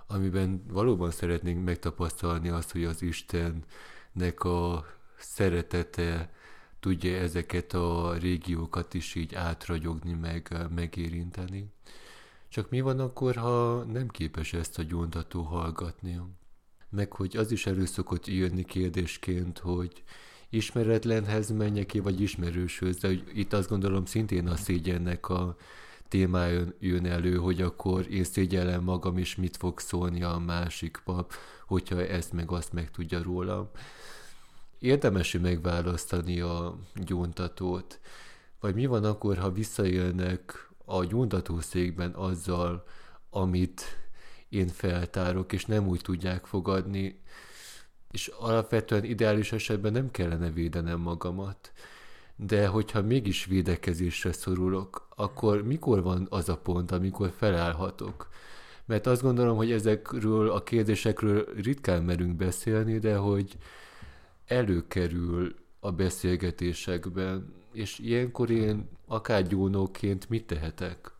amiben 0.07 0.63
valóban 0.67 1.11
szeretnénk 1.11 1.65
megtapasztalni 1.65 2.49
azt, 2.49 2.71
hogy 2.71 2.83
az 2.83 3.01
Istennek 3.01 4.43
a 4.43 4.85
szeretete 5.17 6.31
tudja 6.81 7.17
ezeket 7.17 7.73
a 7.73 8.13
régiókat 8.19 8.93
is 8.93 9.15
így 9.15 9.35
átragyogni, 9.35 10.13
meg 10.13 10.67
megérinteni. 10.75 11.71
Csak 12.49 12.69
mi 12.69 12.81
van 12.81 12.99
akkor, 12.99 13.35
ha 13.35 13.83
nem 13.83 14.07
képes 14.07 14.53
ezt 14.53 14.79
a 14.79 14.83
gyóntató 14.83 15.41
hallgatni? 15.41 16.19
Meg 16.89 17.13
hogy 17.13 17.37
az 17.37 17.51
is 17.51 17.65
elő 17.65 17.85
szokott 17.85 18.27
jönni 18.27 18.63
kérdésként, 18.63 19.59
hogy 19.59 20.03
ismeretlenhez 20.49 21.49
menjek 21.49 21.91
vagy 22.03 22.21
ismerőshöz, 22.21 22.97
de 22.97 23.09
itt 23.33 23.53
azt 23.53 23.69
gondolom 23.69 24.05
szintén 24.05 24.47
a 24.47 24.55
szégyennek 24.55 25.29
a 25.29 25.55
témája 26.07 26.65
jön 26.79 27.05
elő, 27.05 27.35
hogy 27.35 27.61
akkor 27.61 28.11
én 28.11 28.23
szégyellem 28.23 28.83
magam, 28.83 29.17
és 29.17 29.35
mit 29.35 29.57
fog 29.57 29.79
szólni 29.79 30.23
a 30.23 30.37
másik 30.37 31.01
pap, 31.03 31.33
hogyha 31.67 32.05
ezt 32.05 32.33
meg 32.33 32.51
azt 32.51 32.73
meg 32.73 32.91
tudja 32.91 33.23
rólam. 33.23 33.69
Érdemes 34.81 35.37
megválasztani 35.41 36.39
a 36.39 36.77
gyóntatót, 36.95 37.99
vagy 38.59 38.75
mi 38.75 38.85
van 38.85 39.03
akkor, 39.03 39.37
ha 39.37 39.51
visszajönnek 39.51 40.69
a 40.85 41.03
gyóntatószékben 41.03 42.11
azzal, 42.11 42.83
amit 43.29 43.81
én 44.49 44.67
feltárok, 44.67 45.53
és 45.53 45.65
nem 45.65 45.87
úgy 45.87 46.01
tudják 46.01 46.45
fogadni, 46.45 47.21
és 48.11 48.27
alapvetően 48.27 49.03
ideális 49.03 49.51
esetben 49.51 49.91
nem 49.91 50.11
kellene 50.11 50.49
védenem 50.49 50.99
magamat. 50.99 51.71
De 52.35 52.67
hogyha 52.67 53.01
mégis 53.01 53.45
védekezésre 53.45 54.31
szorulok, 54.31 55.07
akkor 55.15 55.63
mikor 55.63 56.03
van 56.03 56.27
az 56.29 56.49
a 56.49 56.57
pont, 56.57 56.91
amikor 56.91 57.33
felállhatok? 57.37 58.29
Mert 58.85 59.07
azt 59.07 59.21
gondolom, 59.21 59.57
hogy 59.57 59.71
ezekről 59.71 60.51
a 60.51 60.63
kérdésekről 60.63 61.47
ritkán 61.55 62.03
merünk 62.03 62.35
beszélni, 62.35 62.99
de 62.99 63.15
hogy 63.15 63.57
előkerül 64.45 65.55
a 65.79 65.91
beszélgetésekben, 65.91 67.53
és 67.71 67.99
ilyenkor 67.99 68.49
én 68.49 68.89
akár 69.05 69.47
gyónóként 69.47 70.29
mit 70.29 70.47
tehetek? 70.47 71.11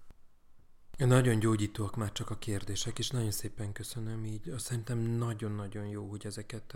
Nagyon 0.98 1.40
gyógyítóak 1.40 1.96
már 1.96 2.12
csak 2.12 2.30
a 2.30 2.38
kérdések, 2.38 3.00
és 3.00 3.10
nagyon 3.10 3.32
szépen 3.32 3.72
köszönöm 3.72 4.26
így. 4.26 4.50
Azt 4.50 4.66
szerintem 4.66 5.00
nagyon-nagyon 5.00 5.86
jó, 5.86 6.10
hogy 6.10 6.26
ezeket, 6.26 6.76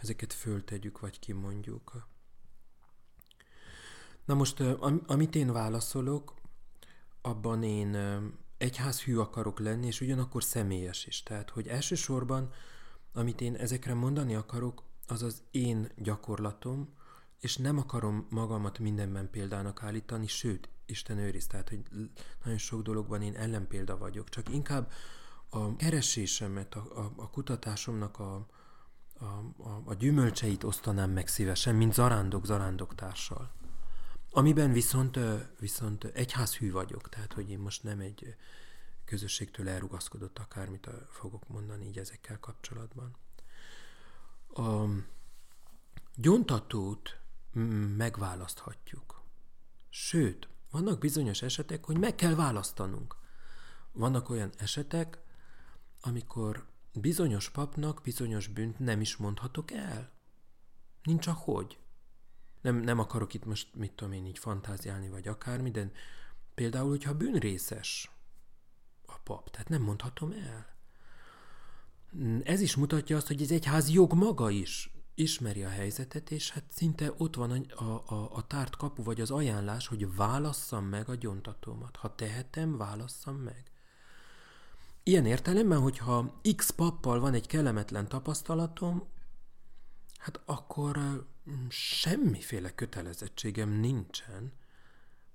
ezeket 0.00 0.32
föltegyük, 0.32 1.00
vagy 1.00 1.18
kimondjuk. 1.18 2.06
Na 4.24 4.34
most, 4.34 4.60
amit 5.06 5.34
én 5.34 5.52
válaszolok, 5.52 6.34
abban 7.20 7.62
én 7.62 7.96
egyház 8.58 9.02
hű 9.02 9.16
akarok 9.16 9.58
lenni, 9.58 9.86
és 9.86 10.00
ugyanakkor 10.00 10.42
személyes 10.44 11.06
is. 11.06 11.22
Tehát, 11.22 11.50
hogy 11.50 11.66
elsősorban, 11.66 12.52
amit 13.12 13.40
én 13.40 13.54
ezekre 13.54 13.94
mondani 13.94 14.34
akarok, 14.34 14.82
az 15.06 15.22
az 15.22 15.42
én 15.50 15.90
gyakorlatom, 15.96 16.94
és 17.40 17.56
nem 17.56 17.78
akarom 17.78 18.26
magamat 18.30 18.78
mindenben 18.78 19.30
példának 19.30 19.82
állítani, 19.82 20.26
sőt, 20.26 20.68
Isten 20.86 21.18
őriz, 21.18 21.46
tehát, 21.46 21.68
hogy 21.68 21.82
nagyon 22.42 22.58
sok 22.58 22.82
dologban 22.82 23.22
én 23.22 23.34
ellenpélda 23.34 23.98
vagyok, 23.98 24.28
csak 24.28 24.48
inkább 24.48 24.90
a 25.48 25.76
keresésemet, 25.76 26.74
a, 26.74 26.98
a, 26.98 27.12
a 27.16 27.30
kutatásomnak 27.30 28.18
a, 28.18 28.46
a, 29.18 29.24
a, 29.56 29.82
a 29.84 29.94
gyümölcseit 29.94 30.64
osztanám 30.64 31.10
meg 31.10 31.28
szívesen, 31.28 31.74
mint 31.74 31.94
zarándok 31.94 32.46
zarándok 32.46 32.94
társal. 32.94 33.52
Amiben 34.30 34.72
viszont, 34.72 35.18
viszont 35.58 36.04
egyházhű 36.04 36.70
vagyok, 36.70 37.08
tehát 37.08 37.32
hogy 37.32 37.50
én 37.50 37.58
most 37.58 37.82
nem 37.82 38.00
egy 38.00 38.34
közösségtől 39.04 39.68
elrugaszkodott 39.68 40.38
akármit 40.38 40.88
fogok 41.10 41.48
mondani 41.48 41.86
így 41.86 41.98
ezekkel 41.98 42.40
kapcsolatban. 42.40 43.16
A 44.56 44.84
gyontatót 46.14 47.20
megválaszthatjuk. 47.96 49.22
Sőt, 49.88 50.48
vannak 50.70 50.98
bizonyos 50.98 51.42
esetek, 51.42 51.84
hogy 51.84 51.98
meg 51.98 52.14
kell 52.14 52.34
választanunk. 52.34 53.16
Vannak 53.92 54.28
olyan 54.28 54.50
esetek, 54.58 55.18
amikor 56.00 56.66
bizonyos 56.92 57.50
papnak 57.50 58.00
bizonyos 58.02 58.48
bűnt 58.48 58.78
nem 58.78 59.00
is 59.00 59.16
mondhatok 59.16 59.70
el. 59.70 60.10
Nincs 61.02 61.26
a 61.26 61.32
hogy 61.32 61.78
nem, 62.60 62.76
nem 62.76 62.98
akarok 62.98 63.34
itt 63.34 63.44
most, 63.44 63.74
mit 63.74 63.92
tudom 63.92 64.12
én, 64.12 64.26
így 64.26 64.38
fantáziálni, 64.38 65.08
vagy 65.08 65.28
akármi, 65.28 65.70
de 65.70 65.90
például, 66.54 66.88
hogyha 66.88 67.14
bűnrészes 67.14 68.10
a 69.06 69.18
pap, 69.18 69.50
tehát 69.50 69.68
nem 69.68 69.82
mondhatom 69.82 70.32
el. 70.32 70.75
Ez 72.44 72.60
is 72.60 72.74
mutatja 72.76 73.16
azt, 73.16 73.26
hogy 73.26 73.42
ez 73.42 73.50
egyház 73.50 73.90
jog 73.90 74.12
maga 74.12 74.50
is 74.50 74.90
ismeri 75.14 75.62
a 75.62 75.68
helyzetet, 75.68 76.30
és 76.30 76.50
hát 76.50 76.64
szinte 76.68 77.12
ott 77.16 77.34
van 77.34 77.50
a, 77.50 77.84
a, 77.84 78.30
a 78.32 78.46
tárt 78.46 78.76
kapu, 78.76 79.02
vagy 79.02 79.20
az 79.20 79.30
ajánlás, 79.30 79.86
hogy 79.86 80.14
válasszam 80.14 80.84
meg 80.84 81.08
a 81.08 81.14
gyontatómat. 81.14 81.96
Ha 81.96 82.14
tehetem, 82.14 82.76
válasszam 82.76 83.36
meg. 83.36 83.70
Ilyen 85.02 85.26
értelemben, 85.26 85.80
hogyha 85.80 86.40
X 86.56 86.70
pappal 86.70 87.20
van 87.20 87.34
egy 87.34 87.46
kellemetlen 87.46 88.08
tapasztalatom, 88.08 89.08
hát 90.18 90.40
akkor 90.44 91.26
semmiféle 91.68 92.74
kötelezettségem 92.74 93.70
nincsen, 93.70 94.52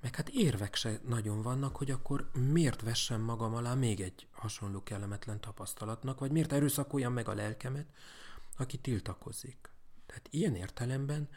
meg 0.02 0.16
hát 0.16 0.30
érvek 0.30 0.76
se 0.76 1.00
nagyon 1.08 1.42
vannak, 1.42 1.76
hogy 1.76 1.92
akkor 1.92 2.32
miért 2.34 2.82
vessem 2.82 3.22
magam 3.22 3.56
alá 3.56 3.74
még 3.74 4.02
egy 4.02 4.28
hasonló 4.32 4.84
kellemetlen 4.84 5.40
tapasztalatnak, 5.40 6.20
vagy 6.20 6.32
miért 6.32 6.52
erőszakoljam 6.52 7.14
meg 7.14 7.28
a 7.28 7.34
lelkemet, 7.34 7.88
aki 8.58 8.78
tiltakozik. 8.78 9.70
Tehát 10.06 10.28
ilyen 10.30 10.56
értelemben 10.56 11.30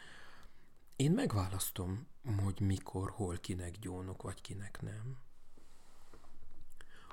én 0.95 1.11
megválasztom, 1.11 2.07
hogy 2.43 2.59
mikor, 2.59 3.09
hol, 3.09 3.37
kinek 3.37 3.79
gyónok, 3.79 4.21
vagy 4.21 4.41
kinek 4.41 4.81
nem. 4.81 5.17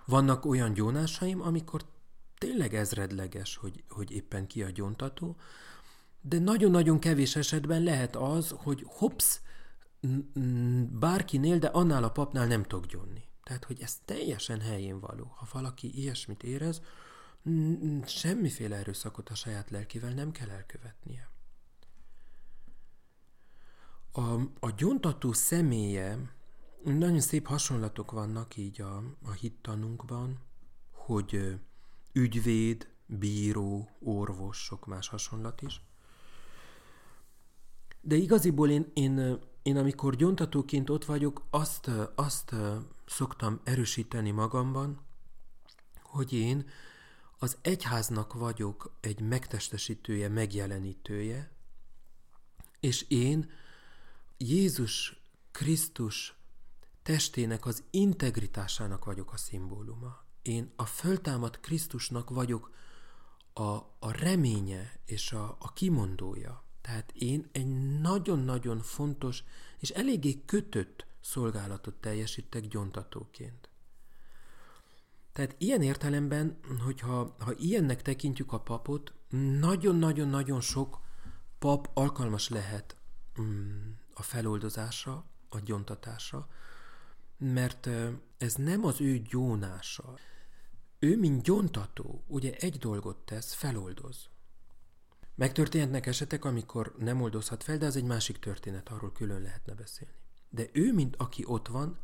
Vannak 0.05 0.44
olyan 0.44 0.72
gyónásaim, 0.72 1.40
amikor 1.40 1.84
tényleg 2.38 2.74
ezredleges, 2.74 3.57
hogy, 3.57 3.84
hogy 3.88 4.11
éppen 4.11 4.46
ki 4.46 4.62
a 4.62 4.70
gyóntató, 4.70 5.36
de 6.20 6.38
nagyon-nagyon 6.38 6.98
kevés 6.98 7.36
esetben 7.36 7.82
lehet 7.82 8.16
az, 8.16 8.55
hogy 8.57 8.84
hops, 8.86 9.40
bárkinél, 10.90 11.59
de 11.59 11.66
annál 11.66 12.05
a 12.05 12.11
papnál 12.11 12.46
nem 12.46 12.62
tudok 12.62 12.86
gyónni. 12.86 13.24
Tehát, 13.42 13.64
hogy 13.64 13.80
ez 13.80 13.98
teljesen 14.05 14.61
helyén 14.61 15.00
való. 15.00 15.32
Ha 15.36 15.46
valaki 15.53 15.98
ilyesmit 15.98 16.42
érez, 16.42 16.82
semmiféle 18.07 18.76
erőszakot 18.76 19.28
a 19.28 19.34
saját 19.34 19.70
lelkével 19.70 20.12
nem 20.12 20.30
kell 20.30 20.50
elkövetnie. 20.50 21.30
A, 24.12 24.34
a 24.61 24.70
gyontató 24.76 25.32
személye, 25.32 26.18
nagyon 26.84 27.20
szép 27.20 27.46
hasonlatok 27.46 28.11
vannak 28.11 28.57
így 28.57 28.80
a, 28.80 28.96
a 29.24 29.30
hittanunkban, 29.30 30.38
hogy 30.90 31.61
ügyvéd, 32.12 32.88
bíró, 33.07 33.88
orvos, 34.00 34.57
sok 34.57 34.86
más 34.86 35.09
hasonlat 35.09 35.62
is. 35.62 35.80
De 38.00 38.14
igaziból 38.14 38.70
én, 38.70 38.90
én, 38.92 39.38
én 39.62 39.76
amikor 39.76 40.16
gyontatóként 40.16 40.90
ott 40.90 41.04
vagyok, 41.04 41.46
azt, 41.50 41.90
azt 42.14 42.54
szoktam 43.06 43.60
erősíteni 43.64 44.30
magamban, 44.30 45.00
hogy 46.02 46.32
én 46.32 46.68
az 47.38 47.56
egyháznak 47.62 48.32
vagyok 48.32 48.96
egy 49.00 49.20
megtestesítője, 49.20 50.28
megjelenítője, 50.28 51.50
és 52.80 53.04
én 53.08 53.50
Jézus 54.36 55.16
Krisztus 55.50 56.34
testének 57.02 57.66
az 57.66 57.82
integritásának 57.90 59.04
vagyok 59.04 59.32
a 59.32 59.36
szimbóluma. 59.36 60.24
Én 60.42 60.72
a 60.76 60.84
föltámadt 60.84 61.60
Krisztusnak 61.60 62.30
vagyok 62.30 62.70
a, 63.52 63.62
a 63.98 64.10
reménye 64.10 65.00
és 65.04 65.32
a, 65.32 65.56
a 65.58 65.72
kimondója. 65.72 66.64
Tehát 66.83 67.12
én 67.14 67.49
egy 67.53 68.01
nagyon-nagyon 68.01 68.80
fontos 68.80 69.45
és 69.78 69.91
eléggé 69.91 70.43
kötött 70.45 71.07
szolgálatot 71.20 71.95
teljesítek 71.95 72.68
gyontatóként. 72.68 73.68
Tehát 75.33 75.55
ilyen 75.59 75.83
értelemben, 75.83 76.59
hogyha 76.85 77.37
ha 77.39 77.53
ilyennek 77.57 78.03
tekintjük 78.03 78.53
a 78.53 78.61
papot, 78.61 79.12
nagyon-nagyon-nagyon 79.59 80.61
sok 80.61 81.01
pap 81.59 81.91
alkalmas 81.95 82.49
lehet 82.49 82.97
mm, 83.41 83.91
a 84.14 84.22
feloldozásra, 84.22 85.24
a 85.49 85.59
gyontatásra, 85.61 86.49
mert 87.39 87.89
ez 88.39 88.55
nem 88.55 88.85
az 88.85 89.01
ő 89.01 89.18
gyónása. 89.18 90.18
Ő, 90.99 91.18
mint 91.18 91.43
gyontató, 91.43 92.24
ugye 92.26 92.55
egy 92.55 92.78
dolgot 92.78 93.16
tesz, 93.16 93.55
feloldoz. 93.55 94.30
Megtörténhetnek 95.35 96.07
esetek, 96.07 96.45
amikor 96.45 96.95
nem 96.99 97.22
oldozhat 97.22 97.62
fel, 97.62 97.78
de 97.78 97.87
ez 97.87 97.97
egy 97.97 98.05
másik 98.05 98.39
történet, 98.39 98.89
arról 98.89 99.12
külön 99.12 99.43
lehetne 99.43 99.74
beszélni. 99.74 100.14
De 100.49 100.66
ő, 100.72 100.93
mint 100.93 101.16
aki 101.16 101.45
ott 101.47 101.68
van, 101.68 101.99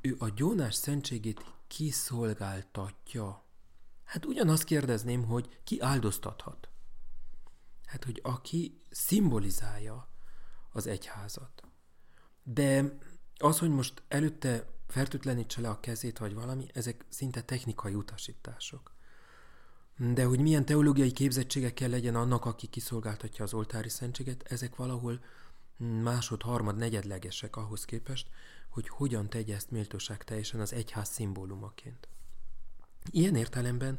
ő 0.00 0.16
a 0.18 0.28
gyónás 0.28 0.74
szentségét 0.74 1.44
kiszolgáltatja. 1.66 3.44
Hát 4.04 4.24
ugyanazt 4.24 4.64
kérdezném, 4.64 5.24
hogy 5.24 5.60
ki 5.64 5.80
áldoztathat? 5.80 6.68
Hát, 7.84 8.04
hogy 8.04 8.20
aki 8.22 8.80
szimbolizálja 8.90 10.08
az 10.72 10.86
egyházat. 10.86 11.62
De 12.42 12.98
az, 13.36 13.58
hogy 13.58 13.70
most 13.70 14.02
előtte 14.08 14.66
fertőtlenítse 14.86 15.60
le 15.60 15.68
a 15.68 15.80
kezét, 15.80 16.18
vagy 16.18 16.34
valami, 16.34 16.66
ezek 16.74 17.04
szinte 17.08 17.42
technikai 17.42 17.94
utasítások. 17.94 18.92
De 19.98 20.24
hogy 20.24 20.40
milyen 20.40 20.64
teológiai 20.64 21.10
képzettsége 21.10 21.72
kell 21.72 21.90
legyen 21.90 22.14
annak, 22.14 22.44
aki 22.44 22.66
kiszolgáltatja 22.66 23.44
az 23.44 23.54
oltári 23.54 23.88
szentséget, 23.88 24.44
ezek 24.48 24.76
valahol 24.76 25.20
másod, 26.02 26.42
harmad, 26.42 26.76
negyedlegesek 26.76 27.56
ahhoz 27.56 27.84
képest, 27.84 28.28
hogy 28.68 28.88
hogyan 28.88 29.28
tegye 29.28 29.54
ezt 29.54 29.70
méltóság 29.70 30.24
teljesen 30.24 30.60
az 30.60 30.72
egyház 30.72 31.08
szimbólumaként. 31.08 32.08
Ilyen 33.10 33.34
értelemben 33.34 33.98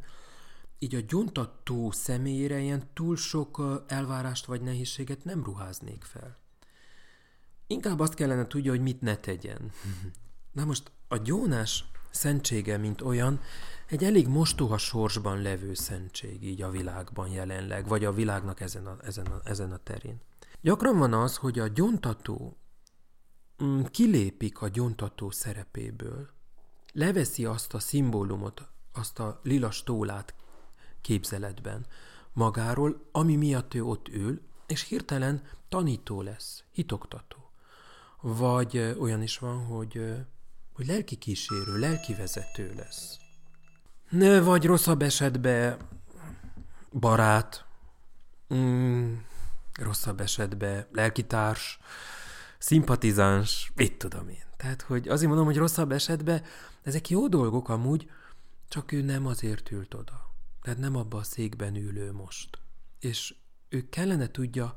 így 0.80 0.96
a 0.96 1.00
gyontató 1.08 1.92
személyére 1.92 2.60
ilyen 2.60 2.84
túl 2.94 3.16
sok 3.18 3.84
elvárást 3.88 4.46
vagy 4.46 4.62
nehézséget 4.62 5.24
nem 5.24 5.44
ruháznék 5.44 6.04
fel. 6.04 6.38
Inkább 7.68 8.00
azt 8.00 8.14
kellene 8.14 8.48
tudja, 8.48 8.72
hogy 8.72 8.82
mit 8.82 9.02
ne 9.02 9.18
tegyen. 9.18 9.72
Na 10.52 10.66
most 10.66 10.92
a 11.08 11.18
gyónás 11.18 11.86
szentsége, 12.12 12.78
mint 12.78 13.02
olyan, 13.02 13.42
egy 13.86 14.04
elég 14.04 14.28
mostoha 14.28 14.78
sorsban 14.78 15.42
levő 15.42 15.74
szentség 15.74 16.44
így 16.44 16.62
a 16.62 16.70
világban 16.70 17.30
jelenleg, 17.30 17.88
vagy 17.88 18.06
a 18.06 18.14
világnak 18.14 18.60
ezen 18.60 18.88
a, 18.88 18.98
ezen 19.02 19.26
a, 19.26 19.40
ezen 19.44 19.72
a 19.72 19.78
terén. 19.78 20.22
Gyakran 20.62 20.98
van 20.98 21.14
az, 21.14 21.36
hogy 21.36 21.60
a 21.60 21.68
gyontató 21.68 22.58
mm, 23.64 23.82
kilépik 23.82 24.62
a 24.62 24.68
gyontató 24.68 25.30
szerepéből, 25.30 26.30
leveszi 26.94 27.46
azt 27.46 27.74
a 27.74 27.80
szimbólumot, 27.80 28.68
azt 28.94 29.20
a 29.20 29.40
lila 29.44 29.72
stólát 29.72 30.34
képzeletben 31.02 31.86
magáról, 32.34 33.10
ami 33.12 33.36
miatt 33.36 33.74
ő 33.74 33.84
ott 33.84 34.08
ül, 34.08 34.42
és 34.68 34.88
hirtelen 34.88 35.44
tanító 35.70 36.22
lesz, 36.22 36.64
hitoktató. 36.72 37.52
Vagy 38.22 38.96
olyan 39.00 39.22
is 39.22 39.38
van, 39.38 39.66
hogy, 39.66 40.16
hogy 40.80 40.88
lelki 40.88 41.16
kísérő, 41.16 41.78
lelki 41.78 42.14
vezető 42.14 42.74
lesz. 42.76 43.18
Ne, 44.10 44.42
vagy 44.42 44.66
rosszabb 44.66 45.02
esetben 45.02 45.78
barát, 46.92 47.66
mm, 48.54 49.16
rosszabb 49.74 50.20
esetben 50.20 50.88
lelkitárs, 50.92 51.80
szimpatizáns, 52.58 53.72
mit 53.76 53.98
tudom 53.98 54.30
én. 54.30 54.44
Tehát, 54.58 54.82
hogy 54.82 55.08
azért 55.08 55.28
mondom, 55.28 55.46
hogy 55.46 55.58
rosszabb 55.58 55.92
esetben 55.92 56.44
ezek 56.84 57.10
jó 57.10 57.28
dolgok 57.28 57.70
amúgy, 57.70 58.10
csak 58.70 58.92
ő 58.92 59.02
nem 59.02 59.26
azért 59.26 59.72
ült 59.72 59.94
oda. 59.94 60.34
Tehát 60.62 60.80
nem 60.80 60.96
abba 60.96 61.18
a 61.18 61.24
székben 61.24 61.76
ülő 61.76 62.12
most. 62.12 62.60
És 63.00 63.36
ő 63.70 63.90
kellene 63.90 64.32
tudja, 64.32 64.76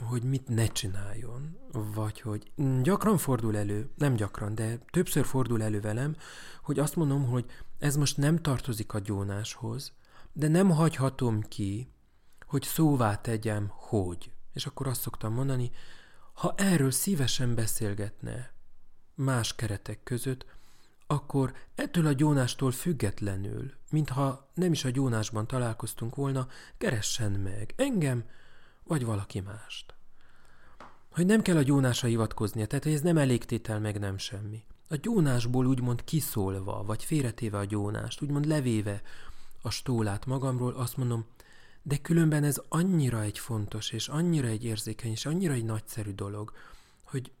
hogy 0.00 0.22
mit 0.22 0.48
ne 0.48 0.66
csináljon, 0.66 1.58
vagy 1.72 2.20
hogy 2.20 2.50
gyakran 2.82 3.18
fordul 3.18 3.56
elő, 3.56 3.90
nem 3.96 4.14
gyakran, 4.14 4.54
de 4.54 4.78
többször 4.90 5.24
fordul 5.24 5.62
elő 5.62 5.80
velem, 5.80 6.16
hogy 6.62 6.78
azt 6.78 6.96
mondom, 6.96 7.24
hogy 7.24 7.44
ez 7.78 7.96
most 7.96 8.16
nem 8.16 8.36
tartozik 8.36 8.92
a 8.94 8.98
gyónáshoz, 8.98 9.92
de 10.32 10.48
nem 10.48 10.70
hagyhatom 10.70 11.42
ki, 11.42 11.92
hogy 12.46 12.62
szóvá 12.62 13.16
tegyem, 13.16 13.66
hogy. 13.68 14.32
És 14.52 14.66
akkor 14.66 14.86
azt 14.86 15.00
szoktam 15.00 15.34
mondani, 15.34 15.70
ha 16.32 16.54
erről 16.56 16.90
szívesen 16.90 17.54
beszélgetne 17.54 18.52
más 19.14 19.54
keretek 19.54 20.02
között, 20.02 20.46
akkor 21.06 21.52
ettől 21.74 22.06
a 22.06 22.12
gyónástól 22.12 22.70
függetlenül, 22.70 23.72
mintha 23.90 24.50
nem 24.54 24.72
is 24.72 24.84
a 24.84 24.90
gyónásban 24.90 25.46
találkoztunk 25.46 26.14
volna, 26.14 26.48
keressen 26.78 27.32
meg 27.32 27.74
engem, 27.76 28.24
vagy 28.84 29.04
valaki 29.04 29.40
mást. 29.40 29.94
Hogy 31.10 31.26
nem 31.26 31.42
kell 31.42 31.56
a 31.56 31.62
gyónásra 31.62 32.08
hivatkoznia, 32.08 32.66
tehát 32.66 32.84
hogy 32.84 32.92
ez 32.92 33.00
nem 33.00 33.18
elégtétel, 33.18 33.80
meg 33.80 33.98
nem 33.98 34.18
semmi. 34.18 34.64
A 34.88 34.96
gyónásból 34.96 35.66
úgymond 35.66 36.04
kiszólva, 36.04 36.82
vagy 36.84 37.04
félretéve 37.04 37.58
a 37.58 37.64
gyónást, 37.64 38.22
úgymond 38.22 38.46
levéve 38.46 39.02
a 39.62 39.70
stólát 39.70 40.26
magamról, 40.26 40.72
azt 40.72 40.96
mondom, 40.96 41.24
de 41.82 41.96
különben 41.96 42.44
ez 42.44 42.62
annyira 42.68 43.22
egy 43.22 43.38
fontos, 43.38 43.90
és 43.90 44.08
annyira 44.08 44.46
egy 44.46 44.64
érzékeny, 44.64 45.10
és 45.10 45.26
annyira 45.26 45.52
egy 45.52 45.64
nagyszerű 45.64 46.12
dolog, 46.12 46.52
hogy 47.04 47.32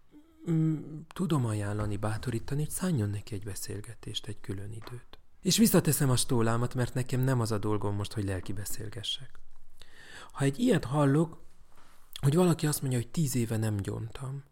mm, 0.50 0.76
tudom 1.14 1.46
ajánlani, 1.46 1.96
bátorítani, 1.96 2.60
hogy 2.62 2.70
szálljon 2.70 3.10
neki 3.10 3.34
egy 3.34 3.44
beszélgetést, 3.44 4.26
egy 4.26 4.40
külön 4.40 4.72
időt. 4.72 5.18
És 5.42 5.56
visszateszem 5.56 6.10
a 6.10 6.16
stólámat, 6.16 6.74
mert 6.74 6.94
nekem 6.94 7.20
nem 7.20 7.40
az 7.40 7.52
a 7.52 7.58
dolgom 7.58 7.94
most, 7.94 8.12
hogy 8.12 8.24
lelki 8.24 8.52
beszélgessek. 8.52 9.38
Ha 10.32 10.44
egy 10.44 10.58
ilyet 10.58 10.84
hallok, 10.84 11.40
hogy 12.20 12.34
valaki 12.34 12.66
azt 12.66 12.80
mondja, 12.80 12.98
hogy 12.98 13.10
tíz 13.10 13.34
éve 13.34 13.56
nem 13.56 13.76
gyontam, 13.76 14.44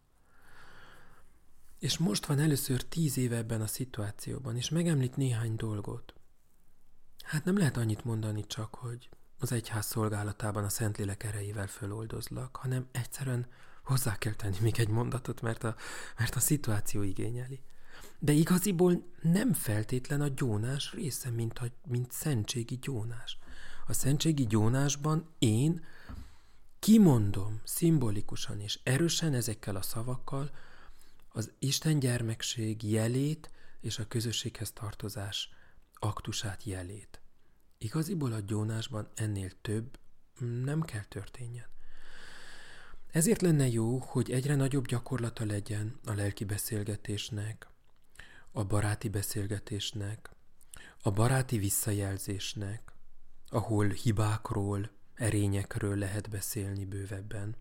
és 1.79 1.99
most 1.99 2.27
van 2.27 2.39
először 2.39 2.85
tíz 2.85 3.17
éve 3.17 3.37
ebben 3.37 3.61
a 3.61 3.67
szituációban, 3.67 4.57
és 4.57 4.69
megemlít 4.69 5.17
néhány 5.17 5.57
dolgot, 5.57 6.15
Hát 7.31 7.45
nem 7.45 7.57
lehet 7.57 7.77
annyit 7.77 8.05
mondani 8.05 8.47
csak, 8.47 8.75
hogy 8.75 9.09
az 9.39 9.53
egyház 9.53 9.87
szolgálatában 9.87 10.65
a 10.65 10.69
Szentlélek 10.69 11.25
erejével 11.25 11.67
föloldozlak, 11.67 12.57
hanem 12.57 12.89
egyszerűen 12.93 13.47
hozzá 13.85 14.17
kell 14.17 14.33
tenni 14.33 14.57
még 14.61 14.79
egy 14.79 14.89
mondatot, 14.89 15.41
mert 15.41 15.65
a, 15.65 15.77
mert 16.19 16.35
a 16.35 16.41
szituáció 16.41 17.03
igényeli. 17.03 17.61
De 18.19 18.33
igaziból 18.33 19.13
nem 19.23 19.53
feltétlen 19.53 20.21
a 20.21 20.29
gyónás 20.29 20.93
része, 20.93 21.31
mint, 21.31 21.59
a, 21.59 21.67
mint 21.87 22.13
szentségi 22.13 22.79
gyónás. 22.83 23.39
A 23.91 23.93
szentségi 23.93 24.47
gyónásban 24.47 25.29
én 25.39 25.85
kimondom 26.79 27.61
szimbolikusan 27.65 28.61
és 28.61 28.79
erősen 28.83 29.35
ezekkel 29.35 29.77
a 29.77 29.83
szavakkal 29.83 30.51
az 31.29 31.53
Isten 31.59 31.99
gyermekség 31.99 32.83
jelét 32.91 33.51
és 33.81 33.99
a 33.99 34.07
közösséghez 34.09 34.73
tartozás 34.73 35.49
aktusát 35.95 36.65
jelét. 36.65 37.21
Igaziból 37.79 38.33
a 38.33 38.41
gyónásban 38.41 39.09
ennél 39.15 39.51
több 39.61 39.99
nem 40.65 40.81
kell 40.81 41.05
történjen. 41.05 41.67
Ezért 43.13 43.43
lenne 43.43 43.69
jó, 43.69 43.99
hogy 43.99 44.31
egyre 44.31 44.55
nagyobb 44.55 44.87
gyakorlata 44.87 45.45
legyen 45.45 45.99
a 46.05 46.13
lelki 46.13 46.45
beszélgetésnek, 46.45 47.69
a 48.53 48.65
baráti 48.65 49.09
beszélgetésnek, 49.09 50.31
a 51.03 51.11
baráti 51.11 51.59
visszajelzésnek, 51.59 52.90
ahol 53.51 53.89
hibákról, 53.89 54.91
erényekről 55.15 55.97
lehet 55.97 56.31
beszélni 56.31 56.85
bővebben. 56.85 57.57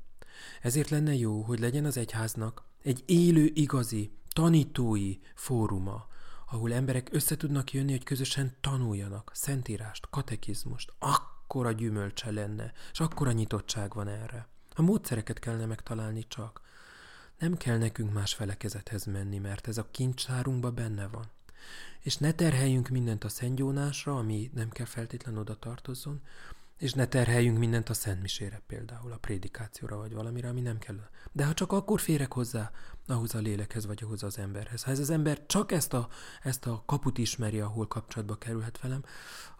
Ezért 0.61 0.89
lenne 0.89 1.13
jó, 1.13 1.41
hogy 1.41 1.59
legyen 1.59 1.85
az 1.85 1.97
egyháznak 1.97 2.63
egy 2.83 3.03
élő, 3.05 3.51
igazi, 3.53 4.11
tanítói 4.29 5.17
fóruma, 5.35 6.07
ahol 6.51 6.73
emberek 6.73 7.09
összetudnak 7.11 7.73
jönni, 7.73 7.91
hogy 7.91 8.03
közösen 8.03 8.55
tanuljanak 8.61 9.31
szentírást, 9.33 10.07
katekizmust, 10.09 10.93
akkora 10.99 11.71
gyümölcse 11.71 12.31
lenne, 12.31 12.71
és 12.91 12.99
akkora 12.99 13.31
nyitottság 13.31 13.93
van 13.93 14.07
erre. 14.07 14.47
A 14.75 14.81
módszereket 14.81 15.39
kellene 15.39 15.65
megtalálni 15.65 16.25
csak. 16.27 16.61
Nem 17.37 17.57
kell 17.57 17.77
nekünk 17.77 18.13
más 18.13 18.33
felekezethez 18.33 19.05
menni, 19.05 19.37
mert 19.37 19.67
ez 19.67 19.77
a 19.77 19.87
kincstárunkban 19.91 20.75
benne 20.75 21.07
van. 21.07 21.25
És 21.99 22.17
ne 22.17 22.31
terheljünk 22.31 22.89
mindent 22.89 23.23
a 23.23 23.29
szentgyónásra, 23.29 24.17
ami 24.17 24.51
nem 24.53 24.69
kell 24.69 24.85
feltétlen 24.85 25.37
oda 25.37 25.55
tartozzon, 25.55 26.21
és 26.79 26.93
ne 26.93 27.07
terheljünk 27.07 27.57
mindent 27.57 27.89
a 27.89 27.93
szentmisére 27.93 28.61
például, 28.67 29.11
a 29.11 29.17
prédikációra 29.17 29.97
vagy 29.97 30.13
valamire, 30.13 30.49
ami 30.49 30.61
nem 30.61 30.77
kell. 30.77 31.09
De 31.31 31.45
ha 31.45 31.53
csak 31.53 31.71
akkor 31.71 31.99
férek 31.99 32.33
hozzá, 32.33 32.71
ahhoz 33.07 33.35
a 33.35 33.39
lélekhez 33.39 33.85
vagy 33.85 34.03
ahhoz 34.03 34.23
az 34.23 34.37
emberhez. 34.37 34.83
Ha 34.83 34.91
ez 34.91 34.99
az 34.99 35.09
ember 35.09 35.45
csak 35.45 35.71
ezt 35.71 35.93
a, 35.93 36.07
ezt 36.43 36.65
a 36.65 36.83
kaput 36.85 37.17
ismeri, 37.17 37.59
ahol 37.59 37.87
kapcsolatba 37.87 38.37
kerülhet 38.37 38.79
velem, 38.79 39.03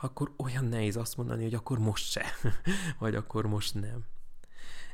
akkor 0.01 0.33
olyan 0.37 0.65
nehéz 0.65 0.95
azt 0.95 1.17
mondani, 1.17 1.43
hogy 1.43 1.53
akkor 1.53 1.79
most 1.79 2.11
se, 2.11 2.25
vagy 2.99 3.15
akkor 3.15 3.45
most 3.45 3.73
nem. 3.73 4.05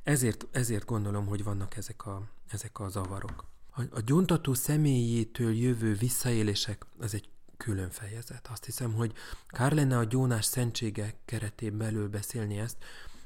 Ezért, 0.04 0.46
ezért 0.52 0.86
gondolom, 0.86 1.26
hogy 1.26 1.44
vannak 1.44 1.78
ezek 1.78 2.06
a, 2.06 2.22
ezek 2.48 2.80
a 2.80 2.90
zavarok. 2.90 3.46
A, 3.76 3.82
a 3.92 4.02
gyóntató 4.06 4.54
személyétől 4.54 5.54
jövő 5.54 5.94
visszaélések, 5.94 6.86
az 7.00 7.14
egy 7.14 7.30
külön 7.58 7.90
fejezet. 7.90 8.48
Azt 8.52 8.66
hiszem, 8.66 8.94
hogy 8.94 9.14
kár 9.48 9.72
lenne 9.72 9.98
a 9.98 10.04
gyónás 10.04 10.46
szentsége 10.46 11.14
keretében 11.26 11.78
belül 11.78 12.10
beszélni 12.10 12.58
ezt, 12.58 12.78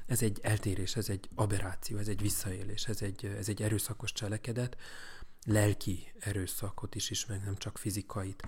ez 0.06 0.22
egy 0.22 0.38
eltérés, 0.42 0.96
ez 0.96 1.08
egy 1.08 1.28
aberráció, 1.34 1.98
ez 1.98 2.08
egy 2.08 2.20
visszaélés, 2.20 2.84
ez 2.84 3.02
egy, 3.02 3.24
ez 3.24 3.48
egy 3.48 3.62
erőszakos 3.62 4.12
cselekedet, 4.12 4.76
lelki 5.46 6.12
erőszakot 6.18 6.94
is 6.94 7.10
is, 7.10 7.26
meg 7.26 7.44
nem 7.44 7.56
csak 7.56 7.78
fizikait. 7.78 8.42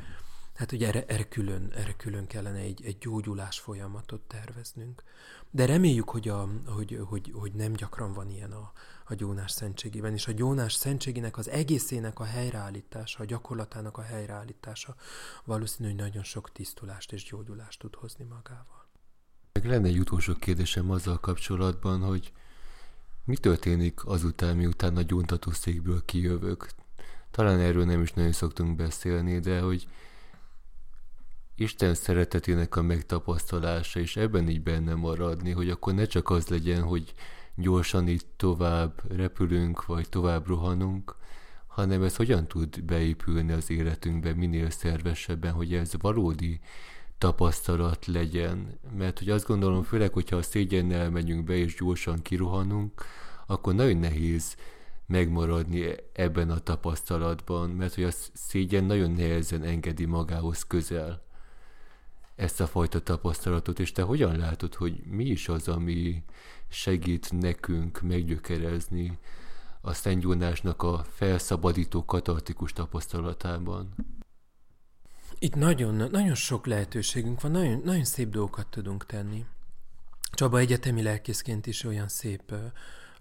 Tehát, 0.52 0.70
hogy 0.70 0.84
erre, 0.84 1.04
erre, 1.06 1.28
külön, 1.28 1.72
erre 1.74 1.92
külön 1.96 2.26
kellene 2.26 2.58
egy, 2.58 2.84
egy 2.84 2.98
gyógyulás 2.98 3.58
folyamatot 3.58 4.20
terveznünk. 4.20 5.02
De 5.50 5.66
reméljük, 5.66 6.10
hogy, 6.10 6.28
a, 6.28 6.48
hogy, 6.66 7.00
hogy, 7.04 7.32
hogy 7.34 7.52
nem 7.52 7.72
gyakran 7.72 8.12
van 8.12 8.30
ilyen 8.30 8.52
a, 8.52 8.72
a 9.12 9.14
gyónás 9.14 9.50
szentségében, 9.50 10.12
és 10.12 10.26
a 10.26 10.32
gyónás 10.32 10.72
szentségének 10.72 11.36
az 11.36 11.48
egészének 11.48 12.20
a 12.20 12.24
helyreállítása, 12.24 13.22
a 13.22 13.24
gyakorlatának 13.24 13.98
a 13.98 14.02
helyreállítása 14.02 14.94
valószínű, 15.44 15.88
hogy 15.88 15.98
nagyon 15.98 16.22
sok 16.22 16.52
tisztulást 16.52 17.12
és 17.12 17.24
gyógyulást 17.24 17.78
tud 17.78 17.94
hozni 17.94 18.24
magával. 18.24 18.88
Meg 19.52 19.64
lenne 19.64 19.88
egy 19.88 19.98
utolsó 19.98 20.34
kérdésem 20.34 20.90
azzal 20.90 21.20
kapcsolatban, 21.20 22.00
hogy 22.00 22.32
mi 23.24 23.36
történik 23.36 24.06
azután, 24.06 24.56
miután 24.56 24.96
a 24.96 25.02
gyóntatószékből 25.02 26.04
kijövök? 26.04 26.70
Talán 27.30 27.60
erről 27.60 27.84
nem 27.84 28.02
is 28.02 28.12
nagyon 28.12 28.32
szoktunk 28.32 28.76
beszélni, 28.76 29.38
de 29.38 29.60
hogy 29.60 29.86
Isten 31.54 31.94
szeretetének 31.94 32.76
a 32.76 32.82
megtapasztalása, 32.82 34.00
és 34.00 34.16
ebben 34.16 34.48
így 34.48 34.62
benne 34.62 34.94
maradni, 34.94 35.50
hogy 35.50 35.70
akkor 35.70 35.94
ne 35.94 36.04
csak 36.06 36.30
az 36.30 36.48
legyen, 36.48 36.82
hogy 36.82 37.14
gyorsan 37.56 38.08
itt 38.08 38.26
tovább 38.36 39.16
repülünk, 39.16 39.86
vagy 39.86 40.08
tovább 40.08 40.46
rohanunk, 40.46 41.16
hanem 41.66 42.02
ez 42.02 42.16
hogyan 42.16 42.48
tud 42.48 42.82
beépülni 42.84 43.52
az 43.52 43.70
életünkbe 43.70 44.34
minél 44.34 44.70
szervesebben, 44.70 45.52
hogy 45.52 45.74
ez 45.74 45.92
valódi 45.98 46.60
tapasztalat 47.18 48.06
legyen. 48.06 48.78
Mert 48.96 49.18
hogy 49.18 49.30
azt 49.30 49.46
gondolom, 49.46 49.82
főleg, 49.82 50.12
hogyha 50.12 50.36
a 50.36 50.42
szégyennel 50.42 51.10
megyünk 51.10 51.44
be 51.44 51.54
és 51.54 51.74
gyorsan 51.74 52.22
kirohanunk, 52.22 53.04
akkor 53.46 53.74
nagyon 53.74 53.96
nehéz 53.96 54.56
megmaradni 55.06 55.94
ebben 56.12 56.50
a 56.50 56.58
tapasztalatban, 56.58 57.70
mert 57.70 57.94
hogy 57.94 58.04
a 58.04 58.10
szégyen 58.32 58.84
nagyon 58.84 59.10
nehezen 59.10 59.62
engedi 59.62 60.04
magához 60.04 60.66
közel 60.66 61.22
ezt 62.42 62.60
a 62.60 62.66
fajta 62.66 63.00
tapasztalatot, 63.00 63.78
és 63.78 63.92
te 63.92 64.02
hogyan 64.02 64.36
látod, 64.36 64.74
hogy 64.74 65.04
mi 65.04 65.24
is 65.24 65.48
az, 65.48 65.68
ami 65.68 66.22
segít 66.68 67.32
nekünk 67.32 68.00
meggyökerezni 68.00 69.18
a 69.80 69.92
szentgyónásnak 69.92 70.82
a 70.82 71.04
felszabadító 71.14 72.04
katartikus 72.04 72.72
tapasztalatában? 72.72 73.94
Itt 75.38 75.54
nagyon, 75.54 75.94
nagyon 76.10 76.34
sok 76.34 76.66
lehetőségünk 76.66 77.40
van, 77.40 77.50
nagyon, 77.50 77.80
nagyon 77.84 78.04
szép 78.04 78.28
dolgokat 78.28 78.66
tudunk 78.66 79.06
tenni. 79.06 79.44
Csaba 80.32 80.58
egyetemi 80.58 81.02
lelkészként 81.02 81.66
is 81.66 81.84
olyan 81.84 82.08
szép 82.08 82.54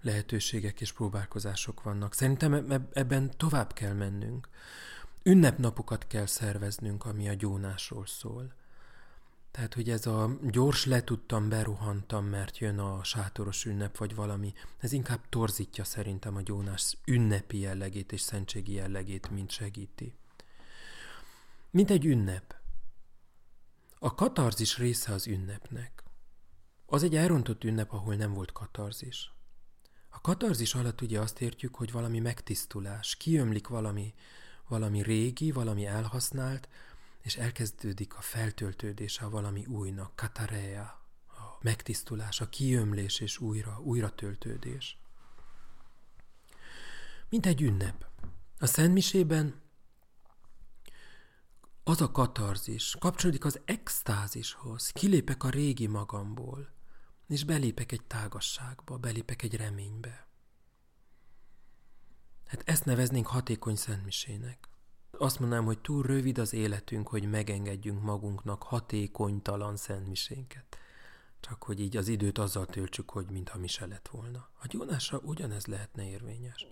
lehetőségek 0.00 0.80
és 0.80 0.92
próbálkozások 0.92 1.82
vannak. 1.82 2.14
Szerintem 2.14 2.88
ebben 2.92 3.30
tovább 3.36 3.72
kell 3.72 3.92
mennünk. 3.92 4.48
Ünnepnapokat 5.22 6.06
kell 6.06 6.26
szerveznünk, 6.26 7.04
ami 7.04 7.28
a 7.28 7.34
gyónásról 7.34 8.06
szól. 8.06 8.60
Tehát, 9.52 9.74
hogy 9.74 9.90
ez 9.90 10.06
a 10.06 10.38
gyors 10.42 10.84
letudtam, 10.84 11.48
beruhantam, 11.48 12.24
mert 12.24 12.58
jön 12.58 12.78
a 12.78 13.04
sátoros 13.04 13.64
ünnep, 13.64 13.96
vagy 13.96 14.14
valami, 14.14 14.52
ez 14.78 14.92
inkább 14.92 15.28
torzítja 15.28 15.84
szerintem 15.84 16.36
a 16.36 16.40
gyónás 16.40 16.96
ünnepi 17.04 17.58
jellegét 17.58 18.12
és 18.12 18.20
szentségi 18.20 18.72
jellegét, 18.72 19.30
mint 19.30 19.50
segíti. 19.50 20.14
Mint 21.70 21.90
egy 21.90 22.04
ünnep. 22.06 22.54
A 23.98 24.14
katarzis 24.14 24.78
része 24.78 25.12
az 25.12 25.26
ünnepnek. 25.26 26.02
Az 26.86 27.02
egy 27.02 27.16
elrontott 27.16 27.64
ünnep, 27.64 27.92
ahol 27.92 28.14
nem 28.14 28.32
volt 28.32 28.52
katarzis. 28.52 29.32
A 30.08 30.20
katarzis 30.20 30.74
alatt 30.74 31.00
ugye 31.00 31.20
azt 31.20 31.40
értjük, 31.40 31.74
hogy 31.74 31.92
valami 31.92 32.18
megtisztulás, 32.18 33.16
kiömlik 33.16 33.68
valami, 33.68 34.14
valami 34.68 35.02
régi, 35.02 35.50
valami 35.50 35.86
elhasznált, 35.86 36.68
és 37.22 37.36
elkezdődik 37.36 38.14
a 38.16 38.20
feltöltődés 38.20 39.18
a 39.18 39.30
valami 39.30 39.66
újnak, 39.66 40.16
katareja, 40.16 41.00
a 41.28 41.58
megtisztulás, 41.60 42.40
a 42.40 42.48
kiömlés 42.48 43.20
és 43.20 43.38
újra, 43.38 43.80
újra 43.80 44.10
töltődés. 44.10 44.98
Mint 47.28 47.46
egy 47.46 47.62
ünnep. 47.62 48.06
A 48.58 48.66
Szentmisében 48.66 49.60
az 51.84 52.00
a 52.00 52.10
katarzis 52.10 52.96
kapcsolódik 52.98 53.44
az 53.44 53.60
extázishoz, 53.64 54.88
kilépek 54.88 55.44
a 55.44 55.50
régi 55.50 55.86
magamból, 55.86 56.72
és 57.28 57.44
belépek 57.44 57.92
egy 57.92 58.04
tágasságba, 58.04 58.96
belépek 58.96 59.42
egy 59.42 59.56
reménybe. 59.56 60.26
Hát 62.46 62.62
ezt 62.68 62.84
neveznénk 62.84 63.26
hatékony 63.26 63.76
szentmisének. 63.76 64.68
Azt 65.18 65.38
mondanám, 65.38 65.64
hogy 65.64 65.78
túl 65.78 66.02
rövid 66.02 66.38
az 66.38 66.52
életünk, 66.52 67.08
hogy 67.08 67.30
megengedjünk 67.30 68.02
magunknak 68.02 68.62
hatékonytalan 68.62 69.76
szentmisénket. 69.76 70.78
Csak 71.40 71.62
hogy 71.62 71.80
így 71.80 71.96
az 71.96 72.08
időt 72.08 72.38
azzal 72.38 72.66
töltsük, 72.66 73.10
hogy 73.10 73.26
mintha 73.30 73.58
mi 73.58 73.66
se 73.66 73.86
lett 73.86 74.08
volna. 74.08 74.48
A 74.62 74.66
gyónásra 74.66 75.18
ugyanez 75.18 75.66
lehetne 75.66 76.08
érvényes. 76.08 76.66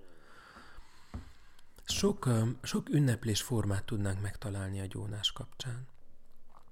Sok, 1.84 2.28
sok 2.62 2.88
ünneplés 2.88 3.43
formát 3.43 3.84
tudnánk 3.84 4.20
megtalálni 4.20 4.80
a 4.80 4.86
gyónás 4.86 5.32
kapcsán. 5.32 5.86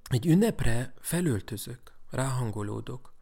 Egy 0.09 0.27
ünnepre 0.27 0.95
felöltözök, 1.01 1.93
ráhangolódok, 2.11 3.13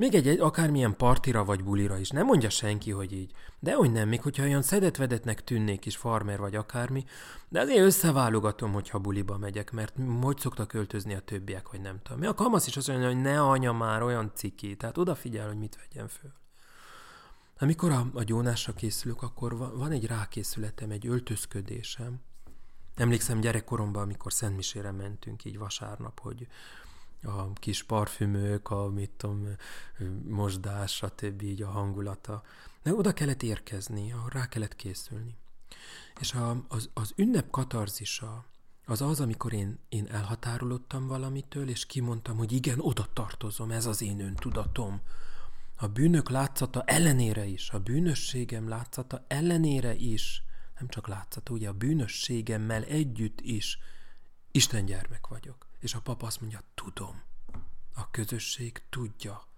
Még 0.00 0.14
egy, 0.14 0.28
egy 0.28 0.40
akármilyen 0.40 0.96
partira 0.96 1.44
vagy 1.44 1.64
bulira 1.64 1.98
is. 1.98 2.10
Nem 2.10 2.26
mondja 2.26 2.50
senki, 2.50 2.90
hogy 2.90 3.12
így. 3.12 3.32
De 3.58 3.74
hogy 3.74 3.92
nem, 3.92 4.08
még 4.08 4.22
hogyha 4.22 4.42
olyan 4.42 4.62
szedetvedetnek 4.62 5.44
tűnnék 5.44 5.86
is, 5.86 5.96
farmer 5.96 6.38
vagy 6.38 6.54
akármi, 6.54 7.04
de 7.48 7.60
azért 7.60 7.84
összeválogatom, 7.84 8.72
hogyha 8.72 8.98
buliba 8.98 9.38
megyek, 9.38 9.70
mert 9.70 9.94
hogy 10.22 10.38
szoktak 10.38 10.68
költözni 10.68 11.14
a 11.14 11.20
többiek, 11.20 11.66
hogy 11.66 11.80
nem 11.80 11.98
tudom. 12.02 12.18
Mi 12.18 12.26
a 12.26 12.34
kamasz 12.34 12.66
is 12.66 12.76
azt 12.76 12.88
mondja, 12.88 13.06
hogy 13.06 13.20
ne 13.20 13.42
anya 13.42 13.72
már 13.72 14.02
olyan 14.02 14.32
ciki, 14.34 14.76
tehát 14.76 14.98
odafigyel, 14.98 15.46
hogy 15.46 15.58
mit 15.58 15.76
vegyen 15.76 16.08
föl. 16.08 16.32
Amikor 17.58 17.90
a, 17.90 18.06
a 18.14 18.22
gyónásra 18.22 18.72
készülök, 18.72 19.22
akkor 19.22 19.56
van, 19.56 19.78
van 19.78 19.90
egy 19.90 20.06
rákészületem, 20.06 20.90
egy 20.90 21.06
öltözködésem. 21.06 22.20
Emlékszem 22.94 23.40
gyerekkoromban, 23.40 24.02
amikor 24.02 24.32
Szentmisére 24.32 24.90
mentünk 24.90 25.44
így 25.44 25.58
vasárnap, 25.58 26.20
hogy 26.20 26.46
a 27.22 27.52
kis 27.52 27.82
parfümök, 27.82 28.70
a 28.70 28.88
mit 28.88 29.10
tudom, 29.10 29.48
mosdás, 30.28 30.94
stb. 30.94 31.42
így 31.42 31.62
a 31.62 31.70
hangulata. 31.70 32.42
De 32.82 32.94
oda 32.94 33.12
kellett 33.12 33.42
érkezni, 33.42 34.14
rá 34.28 34.48
kellett 34.48 34.76
készülni. 34.76 35.36
És 36.20 36.32
a, 36.32 36.64
az, 36.68 36.90
az 36.94 37.12
ünnep 37.16 37.50
katarzisa 37.50 38.44
az 38.90 39.00
az, 39.00 39.20
amikor 39.20 39.52
én, 39.52 39.78
én 39.88 40.06
elhatárolódtam 40.06 41.06
valamitől, 41.06 41.68
és 41.68 41.86
kimondtam, 41.86 42.36
hogy 42.36 42.52
igen, 42.52 42.80
oda 42.80 43.08
tartozom, 43.12 43.70
ez 43.70 43.86
az 43.86 44.02
én 44.02 44.20
öntudatom. 44.20 45.00
A 45.76 45.86
bűnök 45.86 46.28
látszata 46.28 46.82
ellenére 46.82 47.44
is, 47.44 47.70
a 47.70 47.78
bűnösségem 47.78 48.68
látszata 48.68 49.24
ellenére 49.28 49.94
is, 49.94 50.42
nem 50.78 50.88
csak 50.88 51.08
látszata, 51.08 51.52
ugye 51.52 51.68
a 51.68 51.72
bűnösségemmel 51.72 52.82
együtt 52.82 53.40
is 53.40 53.78
Isten 54.50 54.84
gyermek 54.84 55.26
vagyok. 55.26 55.69
És 55.80 55.94
a 55.94 56.00
papa 56.00 56.26
azt 56.26 56.40
mondja, 56.40 56.62
tudom. 56.74 57.22
A 57.94 58.10
közösség 58.10 58.82
tudja. 58.88 59.48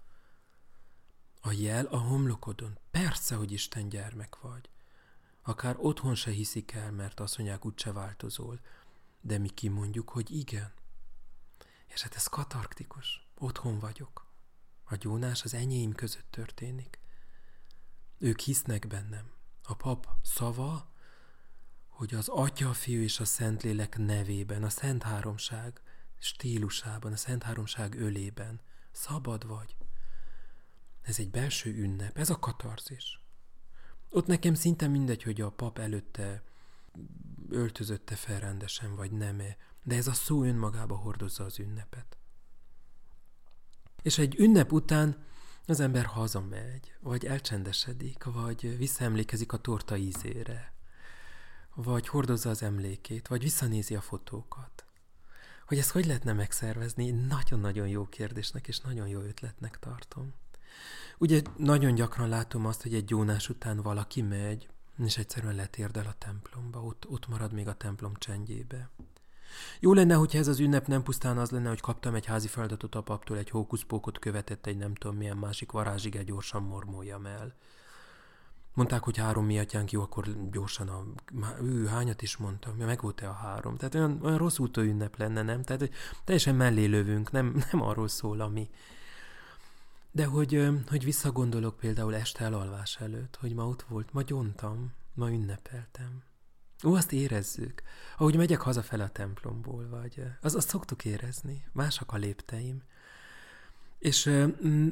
A 1.41 1.51
jel 1.51 1.85
a 1.85 1.97
homlokodon. 1.97 2.77
Persze, 2.91 3.35
hogy 3.35 3.51
Isten 3.51 3.89
gyermek 3.89 4.39
vagy. 4.39 4.69
Akár 5.41 5.75
otthon 5.77 6.15
se 6.15 6.31
hiszik 6.31 6.71
el, 6.71 6.91
mert 6.91 7.19
azt 7.19 7.37
mondják, 7.37 7.65
úgyse 7.65 7.91
változol. 7.91 8.59
De 9.21 9.37
mi 9.37 9.49
kimondjuk, 9.49 10.09
hogy 10.09 10.31
igen. 10.31 10.73
És 11.87 12.01
hát 12.01 12.15
ez 12.15 12.27
katarktikus. 12.27 13.27
Otthon 13.37 13.79
vagyok. 13.79 14.25
A 14.83 14.95
gyónás 14.95 15.43
az 15.43 15.53
enyém 15.53 15.93
között 15.93 16.31
történik. 16.31 16.99
Ők 18.17 18.39
hisznek 18.39 18.87
bennem. 18.87 19.31
A 19.63 19.75
pap 19.75 20.07
szava, 20.21 20.91
hogy 21.87 22.13
az 22.13 22.27
Atya, 22.27 22.69
a 22.69 22.73
Fiú 22.73 23.01
és 23.01 23.19
a 23.19 23.25
Szentlélek 23.25 23.97
nevében, 23.97 24.63
a 24.63 24.69
Szent 24.69 25.03
Háromság 25.03 25.81
stílusában, 26.23 27.11
a 27.11 27.15
Szent 27.15 27.43
Háromság 27.43 27.95
ölében. 27.95 28.61
Szabad 28.91 29.47
vagy. 29.47 29.75
Ez 31.01 31.19
egy 31.19 31.29
belső 31.29 31.73
ünnep, 31.75 32.17
ez 32.17 32.29
a 32.29 32.39
katarzis. 32.39 33.23
Ott 34.09 34.25
nekem 34.25 34.53
szinte 34.53 34.87
mindegy, 34.87 35.23
hogy 35.23 35.41
a 35.41 35.49
pap 35.49 35.79
előtte 35.79 36.43
öltözötte 37.49 38.15
fel 38.15 38.39
rendesen, 38.39 38.95
vagy 38.95 39.11
nem 39.11 39.39
-e, 39.39 39.57
de 39.83 39.95
ez 39.95 40.07
a 40.07 40.13
szó 40.13 40.43
önmagába 40.43 40.95
hordozza 40.95 41.43
az 41.43 41.59
ünnepet. 41.59 42.17
És 44.01 44.17
egy 44.17 44.35
ünnep 44.39 44.71
után 44.71 45.25
az 45.65 45.79
ember 45.79 46.05
hazamegy, 46.05 46.93
vagy 46.99 47.25
elcsendesedik, 47.25 48.23
vagy 48.23 48.77
visszaemlékezik 48.77 49.51
a 49.51 49.57
torta 49.57 49.97
ízére, 49.97 50.73
vagy 51.75 52.07
hordozza 52.07 52.49
az 52.49 52.63
emlékét, 52.63 53.27
vagy 53.27 53.41
visszanézi 53.41 53.95
a 53.95 54.01
fotókat. 54.01 54.82
Hogy 55.65 55.77
ezt 55.77 55.91
hogy 55.91 56.05
lehetne 56.05 56.33
megszervezni, 56.33 57.11
nagyon-nagyon 57.11 57.87
jó 57.87 58.05
kérdésnek 58.05 58.67
és 58.67 58.79
nagyon 58.79 59.07
jó 59.07 59.19
ötletnek 59.19 59.79
tartom. 59.79 60.33
Ugye 61.17 61.41
nagyon 61.57 61.95
gyakran 61.95 62.29
látom 62.29 62.65
azt, 62.65 62.81
hogy 62.81 62.93
egy 62.93 63.05
gyónás 63.05 63.49
után 63.49 63.81
valaki 63.81 64.21
megy, 64.21 64.69
és 64.97 65.17
egyszerűen 65.17 65.55
letérdel 65.55 66.05
a 66.05 66.15
templomba, 66.17 66.83
ott, 66.83 67.09
ott 67.09 67.27
marad 67.27 67.53
még 67.53 67.67
a 67.67 67.73
templom 67.73 68.13
csendjébe. 68.15 68.89
Jó 69.79 69.93
lenne, 69.93 70.13
hogyha 70.13 70.37
ez 70.37 70.47
az 70.47 70.59
ünnep 70.59 70.87
nem 70.87 71.03
pusztán 71.03 71.37
az 71.37 71.49
lenne, 71.49 71.69
hogy 71.69 71.81
kaptam 71.81 72.15
egy 72.15 72.25
házi 72.25 72.47
feladatot 72.47 72.95
a 72.95 73.01
paptól, 73.01 73.37
egy 73.37 73.49
hókuszpókot 73.49 74.19
követett 74.19 74.65
egy 74.65 74.77
nem 74.77 74.95
tudom 74.95 75.17
milyen 75.17 75.37
másik 75.37 75.71
varázsige, 75.71 76.23
gyorsan 76.23 76.63
mormoljam 76.63 77.25
el. 77.25 77.55
Mondták, 78.73 79.03
hogy 79.03 79.17
három 79.17 79.45
miatyánk 79.45 79.91
jó, 79.91 80.01
akkor 80.01 80.49
gyorsan 80.51 80.87
a... 80.87 81.05
Ő 81.61 81.85
hányat 81.85 82.21
is 82.21 82.37
mondtam, 82.37 82.75
meg 82.75 83.01
volt-e 83.01 83.29
a 83.29 83.33
három? 83.33 83.77
Tehát 83.77 83.95
olyan, 83.95 84.19
olyan 84.23 84.37
rossz 84.37 84.57
útó 84.57 84.81
ünnep 84.81 85.17
lenne, 85.17 85.41
nem? 85.41 85.63
Tehát 85.63 85.89
teljesen 86.23 86.55
mellé 86.55 86.85
lövünk, 86.85 87.31
nem, 87.31 87.55
nem 87.71 87.81
arról 87.81 88.07
szól, 88.07 88.41
ami... 88.41 88.69
De 90.11 90.25
hogy, 90.25 90.67
hogy 90.89 91.03
visszagondolok 91.03 91.77
például 91.77 92.15
este 92.15 92.43
elalvás 92.43 92.97
előtt, 92.99 93.37
hogy 93.39 93.53
ma 93.53 93.67
ott 93.67 93.81
volt, 93.81 94.13
ma 94.13 94.21
gyontam, 94.21 94.93
ma 95.13 95.31
ünnepeltem. 95.31 96.23
Ó, 96.83 96.95
azt 96.95 97.11
érezzük. 97.11 97.81
Ahogy 98.17 98.35
megyek 98.35 98.61
hazafele 98.61 99.03
a 99.03 99.09
templomból, 99.09 99.89
vagy 99.89 100.23
az, 100.41 100.55
azt 100.55 100.69
szoktuk 100.69 101.05
érezni. 101.05 101.65
Másak 101.71 102.11
a 102.11 102.17
lépteim. 102.17 102.83
És 104.03 104.23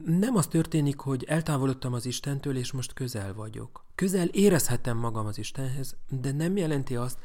nem 0.06 0.36
az 0.36 0.48
történik, 0.48 1.00
hogy 1.00 1.24
eltávolodtam 1.24 1.94
az 1.94 2.06
Istentől, 2.06 2.58
és 2.58 2.72
most 2.72 2.94
közel 2.94 3.34
vagyok. 3.34 3.86
Közel 3.96 4.28
érezhetem 4.28 4.98
magam 4.98 5.26
az 5.26 5.38
Istenhez, 5.38 5.96
de 6.10 6.32
nem 6.32 6.58
jelenti 6.58 6.96
azt, 6.96 7.20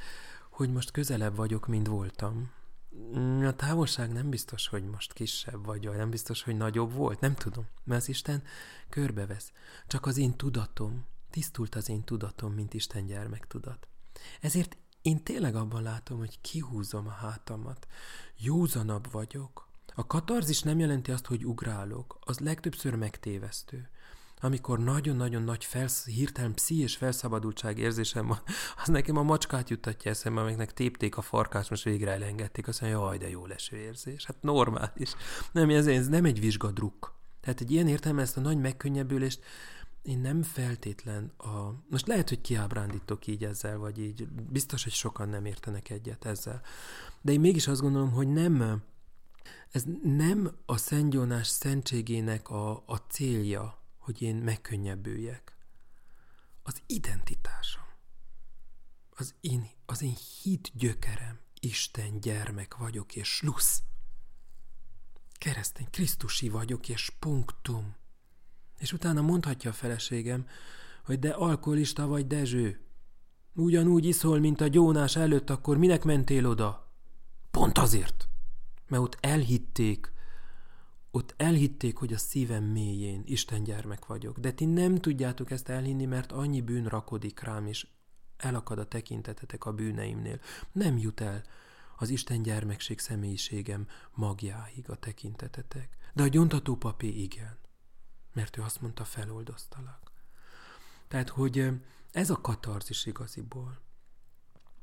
hogy 0.51 0.72
most 0.72 0.91
közelebb 0.91 1.37
vagyok, 1.37 1.66
mint 1.66 1.87
voltam. 1.87 2.51
A 3.43 3.57
távolság 3.57 4.12
nem 4.12 4.30
biztos, 4.30 4.68
hogy 4.68 4.84
most 4.84 5.12
kisebb 5.12 5.64
vagy, 5.64 5.87
vagy 5.87 5.97
nem 5.97 6.11
biztos, 6.11 6.43
hogy 6.43 6.57
nagyobb 6.57 6.93
volt, 6.93 7.20
nem 7.20 7.34
tudom, 7.34 7.66
mert 7.84 8.03
az 8.03 8.09
Isten 8.09 8.43
körbevesz. 8.89 9.53
Csak 9.87 10.07
az 10.07 10.16
én 10.16 10.37
tudatom, 10.37 11.05
tisztult 11.30 11.74
az 11.74 11.89
én 11.89 12.05
tudatom, 12.05 12.53
mint 12.53 12.74
Isten 12.74 13.07
gyermek 13.07 13.47
tudat. 13.47 13.89
Ezért 14.41 14.76
én 15.03 15.22
tényleg 15.22 15.55
abban 15.55 15.82
látom, 15.82 16.18
hogy 16.18 16.41
kihúzom 16.41 17.07
a 17.07 17.11
hátamat, 17.11 17.87
józanabb 18.37 19.11
vagyok, 19.11 19.66
a 19.99 20.07
katarzis 20.07 20.63
nem 20.63 20.79
jelenti 20.79 21.11
azt, 21.11 21.27
hogy 21.27 21.45
ugrálok, 21.47 22.19
az 22.21 22.39
legtöbbször 22.39 22.95
megtévesztő. 22.95 23.89
Amikor 24.41 24.79
nagyon-nagyon 24.79 25.43
nagy 25.43 25.65
felsz, 25.65 26.07
hirtelen 26.07 26.55
pszi 26.55 26.81
és 26.81 26.97
felszabadultság 26.97 27.79
érzésem 27.79 28.27
van, 28.27 28.39
az 28.83 28.89
nekem 28.89 29.17
a 29.17 29.23
macskát 29.23 29.71
juttatja 29.71 30.11
eszembe, 30.11 30.41
amiknek 30.41 30.73
tépték 30.73 31.17
a 31.17 31.23
farkát, 31.23 31.71
most 31.71 31.85
végre 31.85 32.11
elengedték, 32.11 32.69
azt 32.69 32.81
mondja, 32.81 32.99
jaj, 32.99 33.19
de 33.19 33.29
jó 33.29 33.47
leső 33.47 33.77
érzés. 33.77 34.25
Hát 34.25 34.37
normális. 34.41 35.15
Nem, 35.53 35.71
ez, 35.71 35.87
ez 35.87 36.09
nem 36.09 36.25
egy 36.25 36.41
vizsgadruk. 36.41 37.15
Tehát 37.41 37.61
egy 37.61 37.71
ilyen 37.71 37.89
értelme 37.89 38.23
ezt 38.23 38.37
a 38.37 38.41
nagy 38.41 38.59
megkönnyebbülést 38.59 39.41
én 40.03 40.19
nem 40.19 40.43
feltétlen 40.43 41.33
a... 41.37 41.75
Most 41.91 42.07
lehet, 42.07 42.29
hogy 42.29 42.41
kiábrándítok 42.41 43.27
így 43.27 43.45
ezzel, 43.45 43.79
vagy 43.79 43.99
így. 43.99 44.29
Biztos, 44.29 44.83
hogy 44.83 44.93
sokan 44.93 45.29
nem 45.29 45.45
értenek 45.45 45.91
egyet 45.91 46.25
ezzel. 46.25 46.61
De 47.21 47.33
én 47.33 47.41
mégis 47.41 47.69
azt 47.69 47.81
gondolom, 47.81 48.11
hogy 48.11 48.29
nem 48.29 48.83
ez 49.71 49.85
nem 50.03 50.57
a 50.67 50.77
szentgyónás 50.77 51.47
szentségének 51.47 52.49
a, 52.49 52.83
a 52.87 52.97
célja, 52.97 53.83
hogy 53.99 54.23
én 54.23 54.37
megkönnyebbüljek. 54.37 55.57
Az 56.63 56.83
identitásom. 56.87 57.85
Az 59.11 59.35
én, 59.41 59.71
az 59.87 60.03
én 60.03 60.17
hit 60.43 60.71
gyökerem. 60.75 61.41
Isten 61.61 62.21
gyermek 62.21 62.77
vagyok, 62.77 63.17
és 63.17 63.29
slusz. 63.29 63.83
Keresztény, 65.33 65.87
Krisztusi 65.91 66.49
vagyok, 66.49 66.89
és 66.89 67.11
punktum. 67.19 67.95
És 68.79 68.93
utána 68.93 69.21
mondhatja 69.21 69.71
a 69.71 69.75
feleségem, 69.75 70.47
hogy 71.05 71.19
de 71.19 71.31
alkoholista 71.31 72.07
vagy 72.07 72.27
Dezső. 72.27 72.81
Ugyanúgy 73.55 74.05
iszol, 74.05 74.39
mint 74.39 74.61
a 74.61 74.67
gyónás 74.67 75.17
előtt, 75.17 75.51
akkor 75.51 75.77
minek 75.77 76.05
mentél 76.05 76.47
oda? 76.47 76.93
Pont 77.51 77.79
azért 77.79 78.29
mert 78.89 79.03
ott 79.03 79.18
elhitték, 79.20 80.12
ott 81.11 81.34
elhitték, 81.37 81.97
hogy 81.97 82.12
a 82.12 82.18
szívem 82.18 82.64
mélyén 82.64 83.22
Isten 83.24 83.64
gyermek 83.64 84.07
vagyok. 84.07 84.39
De 84.39 84.53
ti 84.53 84.64
nem 84.64 84.95
tudjátok 84.95 85.51
ezt 85.51 85.68
elhinni, 85.68 86.05
mert 86.05 86.32
annyi 86.32 86.61
bűn 86.61 86.87
rakodik 86.87 87.41
rám, 87.41 87.66
és 87.66 87.87
elakad 88.37 88.78
a 88.78 88.89
tekintetetek 88.89 89.64
a 89.64 89.72
bűneimnél. 89.72 90.41
Nem 90.72 90.99
jut 90.99 91.20
el 91.20 91.43
az 91.97 92.09
Isten 92.09 92.43
gyermekség 92.43 92.99
személyiségem 92.99 93.87
magjáig 94.14 94.91
a 94.91 94.97
tekintetetek. 94.97 95.97
De 96.14 96.22
a 96.22 96.28
gyontató 96.28 96.76
papé 96.76 97.09
igen, 97.09 97.59
mert 98.32 98.57
ő 98.57 98.62
azt 98.62 98.80
mondta, 98.80 99.05
feloldoztalak. 99.05 100.12
Tehát, 101.09 101.28
hogy 101.28 101.68
ez 102.11 102.30
a 102.30 102.41
katarzis 102.41 103.07
igaziból, 103.07 103.80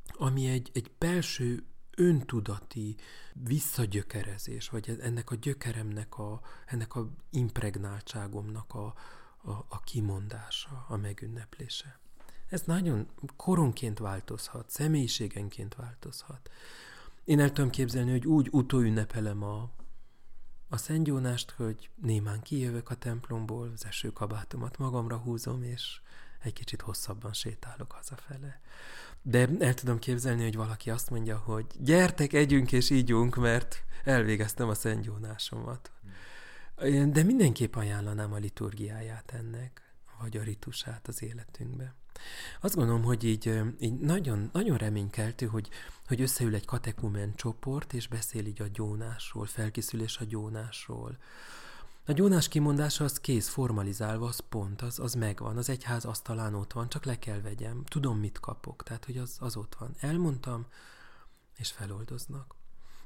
ami 0.08 0.48
egy, 0.48 0.70
egy 0.74 0.92
belső 0.98 1.66
öntudati 1.96 2.96
visszagyökerezés, 3.34 4.70
vagy 4.70 4.98
ennek 5.02 5.32
a 5.32 5.36
gyökeremnek, 5.36 6.18
a, 6.18 6.42
ennek 6.66 6.96
a 6.96 7.10
impregnáltságomnak 7.30 8.74
a, 8.74 8.86
a, 9.44 9.52
a 9.52 9.80
kimondása, 9.84 10.86
a 10.88 10.98
megünneplése. 10.98 12.00
Ez 12.50 12.62
nagyon 12.62 13.08
koronként 13.36 14.00
változhat, 14.00 14.70
személyiségenként 14.70 15.76
változhat. 15.76 16.50
Én 17.24 17.40
el 17.40 17.52
tudom 17.52 17.70
képzelni, 17.70 18.12
hogy 18.12 18.28
úgy 18.28 18.48
utóünnepelem 18.52 19.44
a, 19.44 19.70
a 20.70 20.78
szentgyónást, 20.78 21.52
hogy 21.52 21.90
némán 21.96 22.42
kijövök 22.42 22.90
a 22.90 22.96
templomból, 22.96 23.72
az 23.74 23.86
esőkabátomat 23.86 24.78
magamra 24.78 25.18
húzom, 25.18 25.64
és 25.64 26.02
egy 26.44 26.54
kicsit 26.54 26.82
hosszabban 26.82 27.34
sétálok 27.34 27.92
hazafele. 27.92 28.62
De 29.22 29.50
el 29.60 29.74
tudom 29.74 30.00
képzelni, 30.00 30.44
hogy 30.44 30.56
valaki 30.56 30.90
azt 30.90 31.10
mondja, 31.10 31.38
hogy 31.38 31.66
gyertek, 31.80 32.34
együnk 32.34 32.72
és 32.72 32.90
ígyunk, 32.90 33.36
mert 33.36 33.84
elvégeztem 34.04 34.70
a 34.70 34.74
szentgyónásomat. 34.74 35.92
De 37.06 37.24
mindenképp 37.24 37.76
ajánlanám 37.76 38.34
a 38.34 38.38
liturgiáját 38.38 39.32
ennek, 39.32 39.82
vagy 40.20 40.38
a 40.38 40.44
ritusát 40.44 41.08
az 41.08 41.24
életünkbe. 41.24 41.96
Azt 42.62 42.76
gondolom, 42.76 43.04
hogy 43.04 43.24
így, 43.24 43.62
így 43.80 44.00
nagyon, 44.00 44.50
nagyon 44.54 44.78
reménykeltő, 44.78 45.46
hogy, 45.46 45.70
hogy 46.08 46.22
összeül 46.22 46.56
egy 46.56 46.66
katekumen 46.66 47.36
csoport, 47.36 47.94
és 47.94 48.08
beszél 48.08 48.46
így 48.46 48.62
a 48.62 48.68
gyónásról, 48.74 49.46
felkészülés 49.46 50.18
a 50.18 50.26
gyónásról. 50.26 51.18
A 52.06 52.12
gyónás 52.12 52.48
kimondása 52.48 53.04
az 53.04 53.20
kész, 53.20 53.48
formalizálva, 53.48 54.26
az 54.26 54.40
pont, 54.40 54.82
az, 54.82 55.00
az 55.00 55.14
megvan, 55.14 55.58
az 55.58 55.70
egyház 55.70 56.06
asztalán 56.06 56.54
ott 56.54 56.74
van, 56.74 56.90
csak 56.90 57.06
le 57.06 57.20
kell 57.20 57.42
vegyem, 57.42 57.84
tudom, 57.84 58.20
mit 58.20 58.40
kapok, 58.40 58.84
tehát, 58.84 59.06
hogy 59.06 59.18
az, 59.18 59.38
az 59.40 59.56
ott 59.56 59.76
van. 59.76 59.96
Elmondtam, 60.00 60.66
és 61.58 61.72
feloldoznak. 61.72 62.56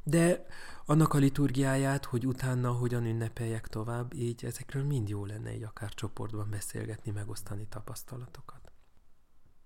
De 0.04 0.46
annak 0.86 1.14
a 1.14 1.18
liturgiáját, 1.18 2.06
hogy 2.06 2.28
utána 2.28 2.72
hogyan 2.72 3.06
ünnepeljek 3.06 3.68
tovább, 3.68 4.14
így 4.14 4.46
ezekről 4.46 4.84
mind 4.84 5.10
jó 5.10 5.26
lenne 5.26 5.56
így 5.56 5.64
akár 5.64 5.94
csoportban 5.94 6.50
beszélgetni, 6.50 7.12
megosztani 7.12 7.68
tapasztalatokat. 7.70 8.72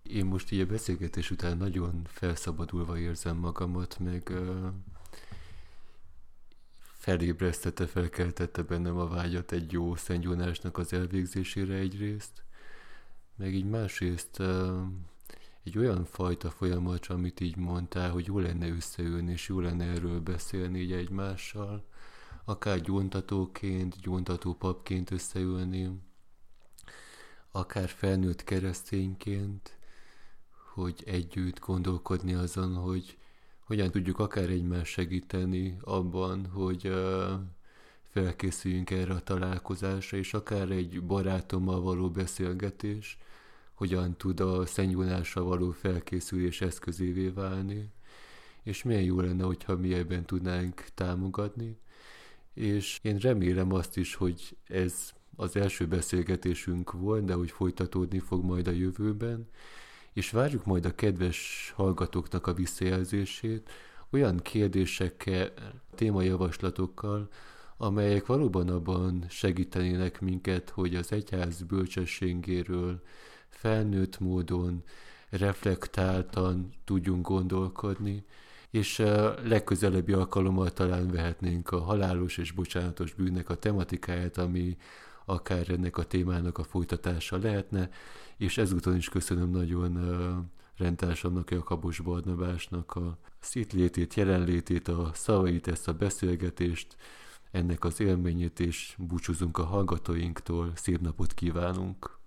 Én 0.03 0.25
most 0.25 0.51
így 0.51 0.59
a 0.59 0.65
beszélgetés 0.65 1.31
után 1.31 1.57
nagyon 1.57 2.01
felszabadulva 2.05 2.97
érzem 2.97 3.37
magamat, 3.37 3.99
meg 3.99 4.33
felébresztette, 7.01 7.87
felkeltette 7.87 8.61
bennem 8.61 8.97
a 8.97 9.07
vágyat 9.07 9.51
egy 9.51 9.71
jó 9.71 9.95
szentgyónásnak 9.95 10.77
az 10.77 10.93
elvégzésére 10.93 11.73
egyrészt, 11.73 12.43
meg 13.35 13.53
így 13.53 13.65
másrészt 13.65 14.41
egy 15.63 15.77
olyan 15.77 16.05
fajta 16.05 16.49
folyamat, 16.49 17.05
amit 17.05 17.39
így 17.39 17.55
mondtál, 17.55 18.11
hogy 18.11 18.25
jó 18.25 18.39
lenne 18.39 18.67
összeülni, 18.67 19.31
és 19.31 19.47
jó 19.47 19.59
lenne 19.59 19.85
erről 19.85 20.19
beszélni 20.19 20.79
így 20.79 20.91
egymással, 20.91 21.85
akár 22.45 22.81
gyóntatóként, 22.81 23.99
gyóntató 24.01 24.53
papként 24.53 25.11
összeülni, 25.11 26.01
akár 27.51 27.89
felnőtt 27.89 28.43
keresztényként, 28.43 29.77
hogy 30.73 31.03
együtt 31.05 31.59
gondolkodni 31.59 32.33
azon, 32.33 32.75
hogy 32.75 33.17
hogyan 33.71 33.91
tudjuk 33.91 34.19
akár 34.19 34.49
egymást 34.49 34.91
segíteni 34.91 35.77
abban, 35.81 36.45
hogy 36.45 36.93
felkészüljünk 38.03 38.89
erre 38.89 39.13
a 39.13 39.19
találkozásra, 39.19 40.17
és 40.17 40.33
akár 40.33 40.69
egy 40.71 41.03
barátommal 41.03 41.81
való 41.81 42.09
beszélgetés, 42.09 43.17
hogyan 43.73 44.17
tud 44.17 44.39
a 44.39 44.65
szennyúlásra 44.65 45.43
való 45.43 45.71
felkészülés 45.71 46.61
eszközévé 46.61 47.27
válni, 47.27 47.91
és 48.63 48.83
milyen 48.83 49.03
jó 49.03 49.19
lenne, 49.19 49.43
hogyha 49.43 49.77
mi 49.77 49.93
ebben 49.93 50.25
tudnánk 50.25 50.85
támogatni. 50.93 51.77
És 52.53 52.99
én 53.01 53.17
remélem 53.17 53.73
azt 53.73 53.97
is, 53.97 54.15
hogy 54.15 54.57
ez 54.67 55.11
az 55.35 55.55
első 55.55 55.87
beszélgetésünk 55.87 56.91
volt, 56.91 57.25
de 57.25 57.33
hogy 57.33 57.51
folytatódni 57.51 58.19
fog 58.19 58.43
majd 58.43 58.67
a 58.67 58.71
jövőben, 58.71 59.47
és 60.13 60.31
várjuk 60.31 60.65
majd 60.65 60.85
a 60.85 60.95
kedves 60.95 61.71
hallgatóknak 61.75 62.47
a 62.47 62.53
visszajelzését 62.53 63.69
olyan 64.09 64.37
kérdésekkel, 64.37 65.51
témajavaslatokkal, 65.95 67.29
amelyek 67.77 68.25
valóban 68.25 68.69
abban 68.69 69.25
segítenének 69.29 70.21
minket, 70.21 70.69
hogy 70.69 70.95
az 70.95 71.11
egyház 71.11 71.61
bölcsességéről 71.61 73.01
felnőtt 73.49 74.19
módon, 74.19 74.83
reflektáltan 75.29 76.69
tudjunk 76.85 77.27
gondolkodni, 77.27 78.25
és 78.69 78.99
a 78.99 79.35
legközelebbi 79.43 80.11
alkalommal 80.11 80.71
talán 80.71 81.07
vehetnénk 81.11 81.71
a 81.71 81.79
halálos 81.79 82.37
és 82.37 82.51
bocsánatos 82.51 83.13
bűnnek 83.13 83.49
a 83.49 83.55
tematikáját, 83.55 84.37
ami 84.37 84.77
akár 85.25 85.69
ennek 85.69 85.97
a 85.97 86.03
témának 86.03 86.57
a 86.57 86.63
folytatása 86.63 87.37
lehetne, 87.37 87.89
és 88.41 88.57
ezúton 88.57 88.95
is 88.95 89.09
köszönöm 89.09 89.49
nagyon 89.49 89.99
rendtársamnak, 90.77 91.51
Jakabos 91.51 91.99
Barnabásnak 91.99 92.95
a 92.95 93.17
szitlétét, 93.39 94.13
jelenlétét, 94.13 94.87
a 94.87 95.11
szavait, 95.13 95.67
ezt 95.67 95.87
a 95.87 95.93
beszélgetést, 95.93 96.95
ennek 97.51 97.83
az 97.83 97.99
élményét, 97.99 98.59
és 98.59 98.95
búcsúzunk 98.97 99.57
a 99.57 99.63
hallgatóinktól, 99.63 100.71
szép 100.75 101.01
napot 101.01 101.33
kívánunk! 101.33 102.20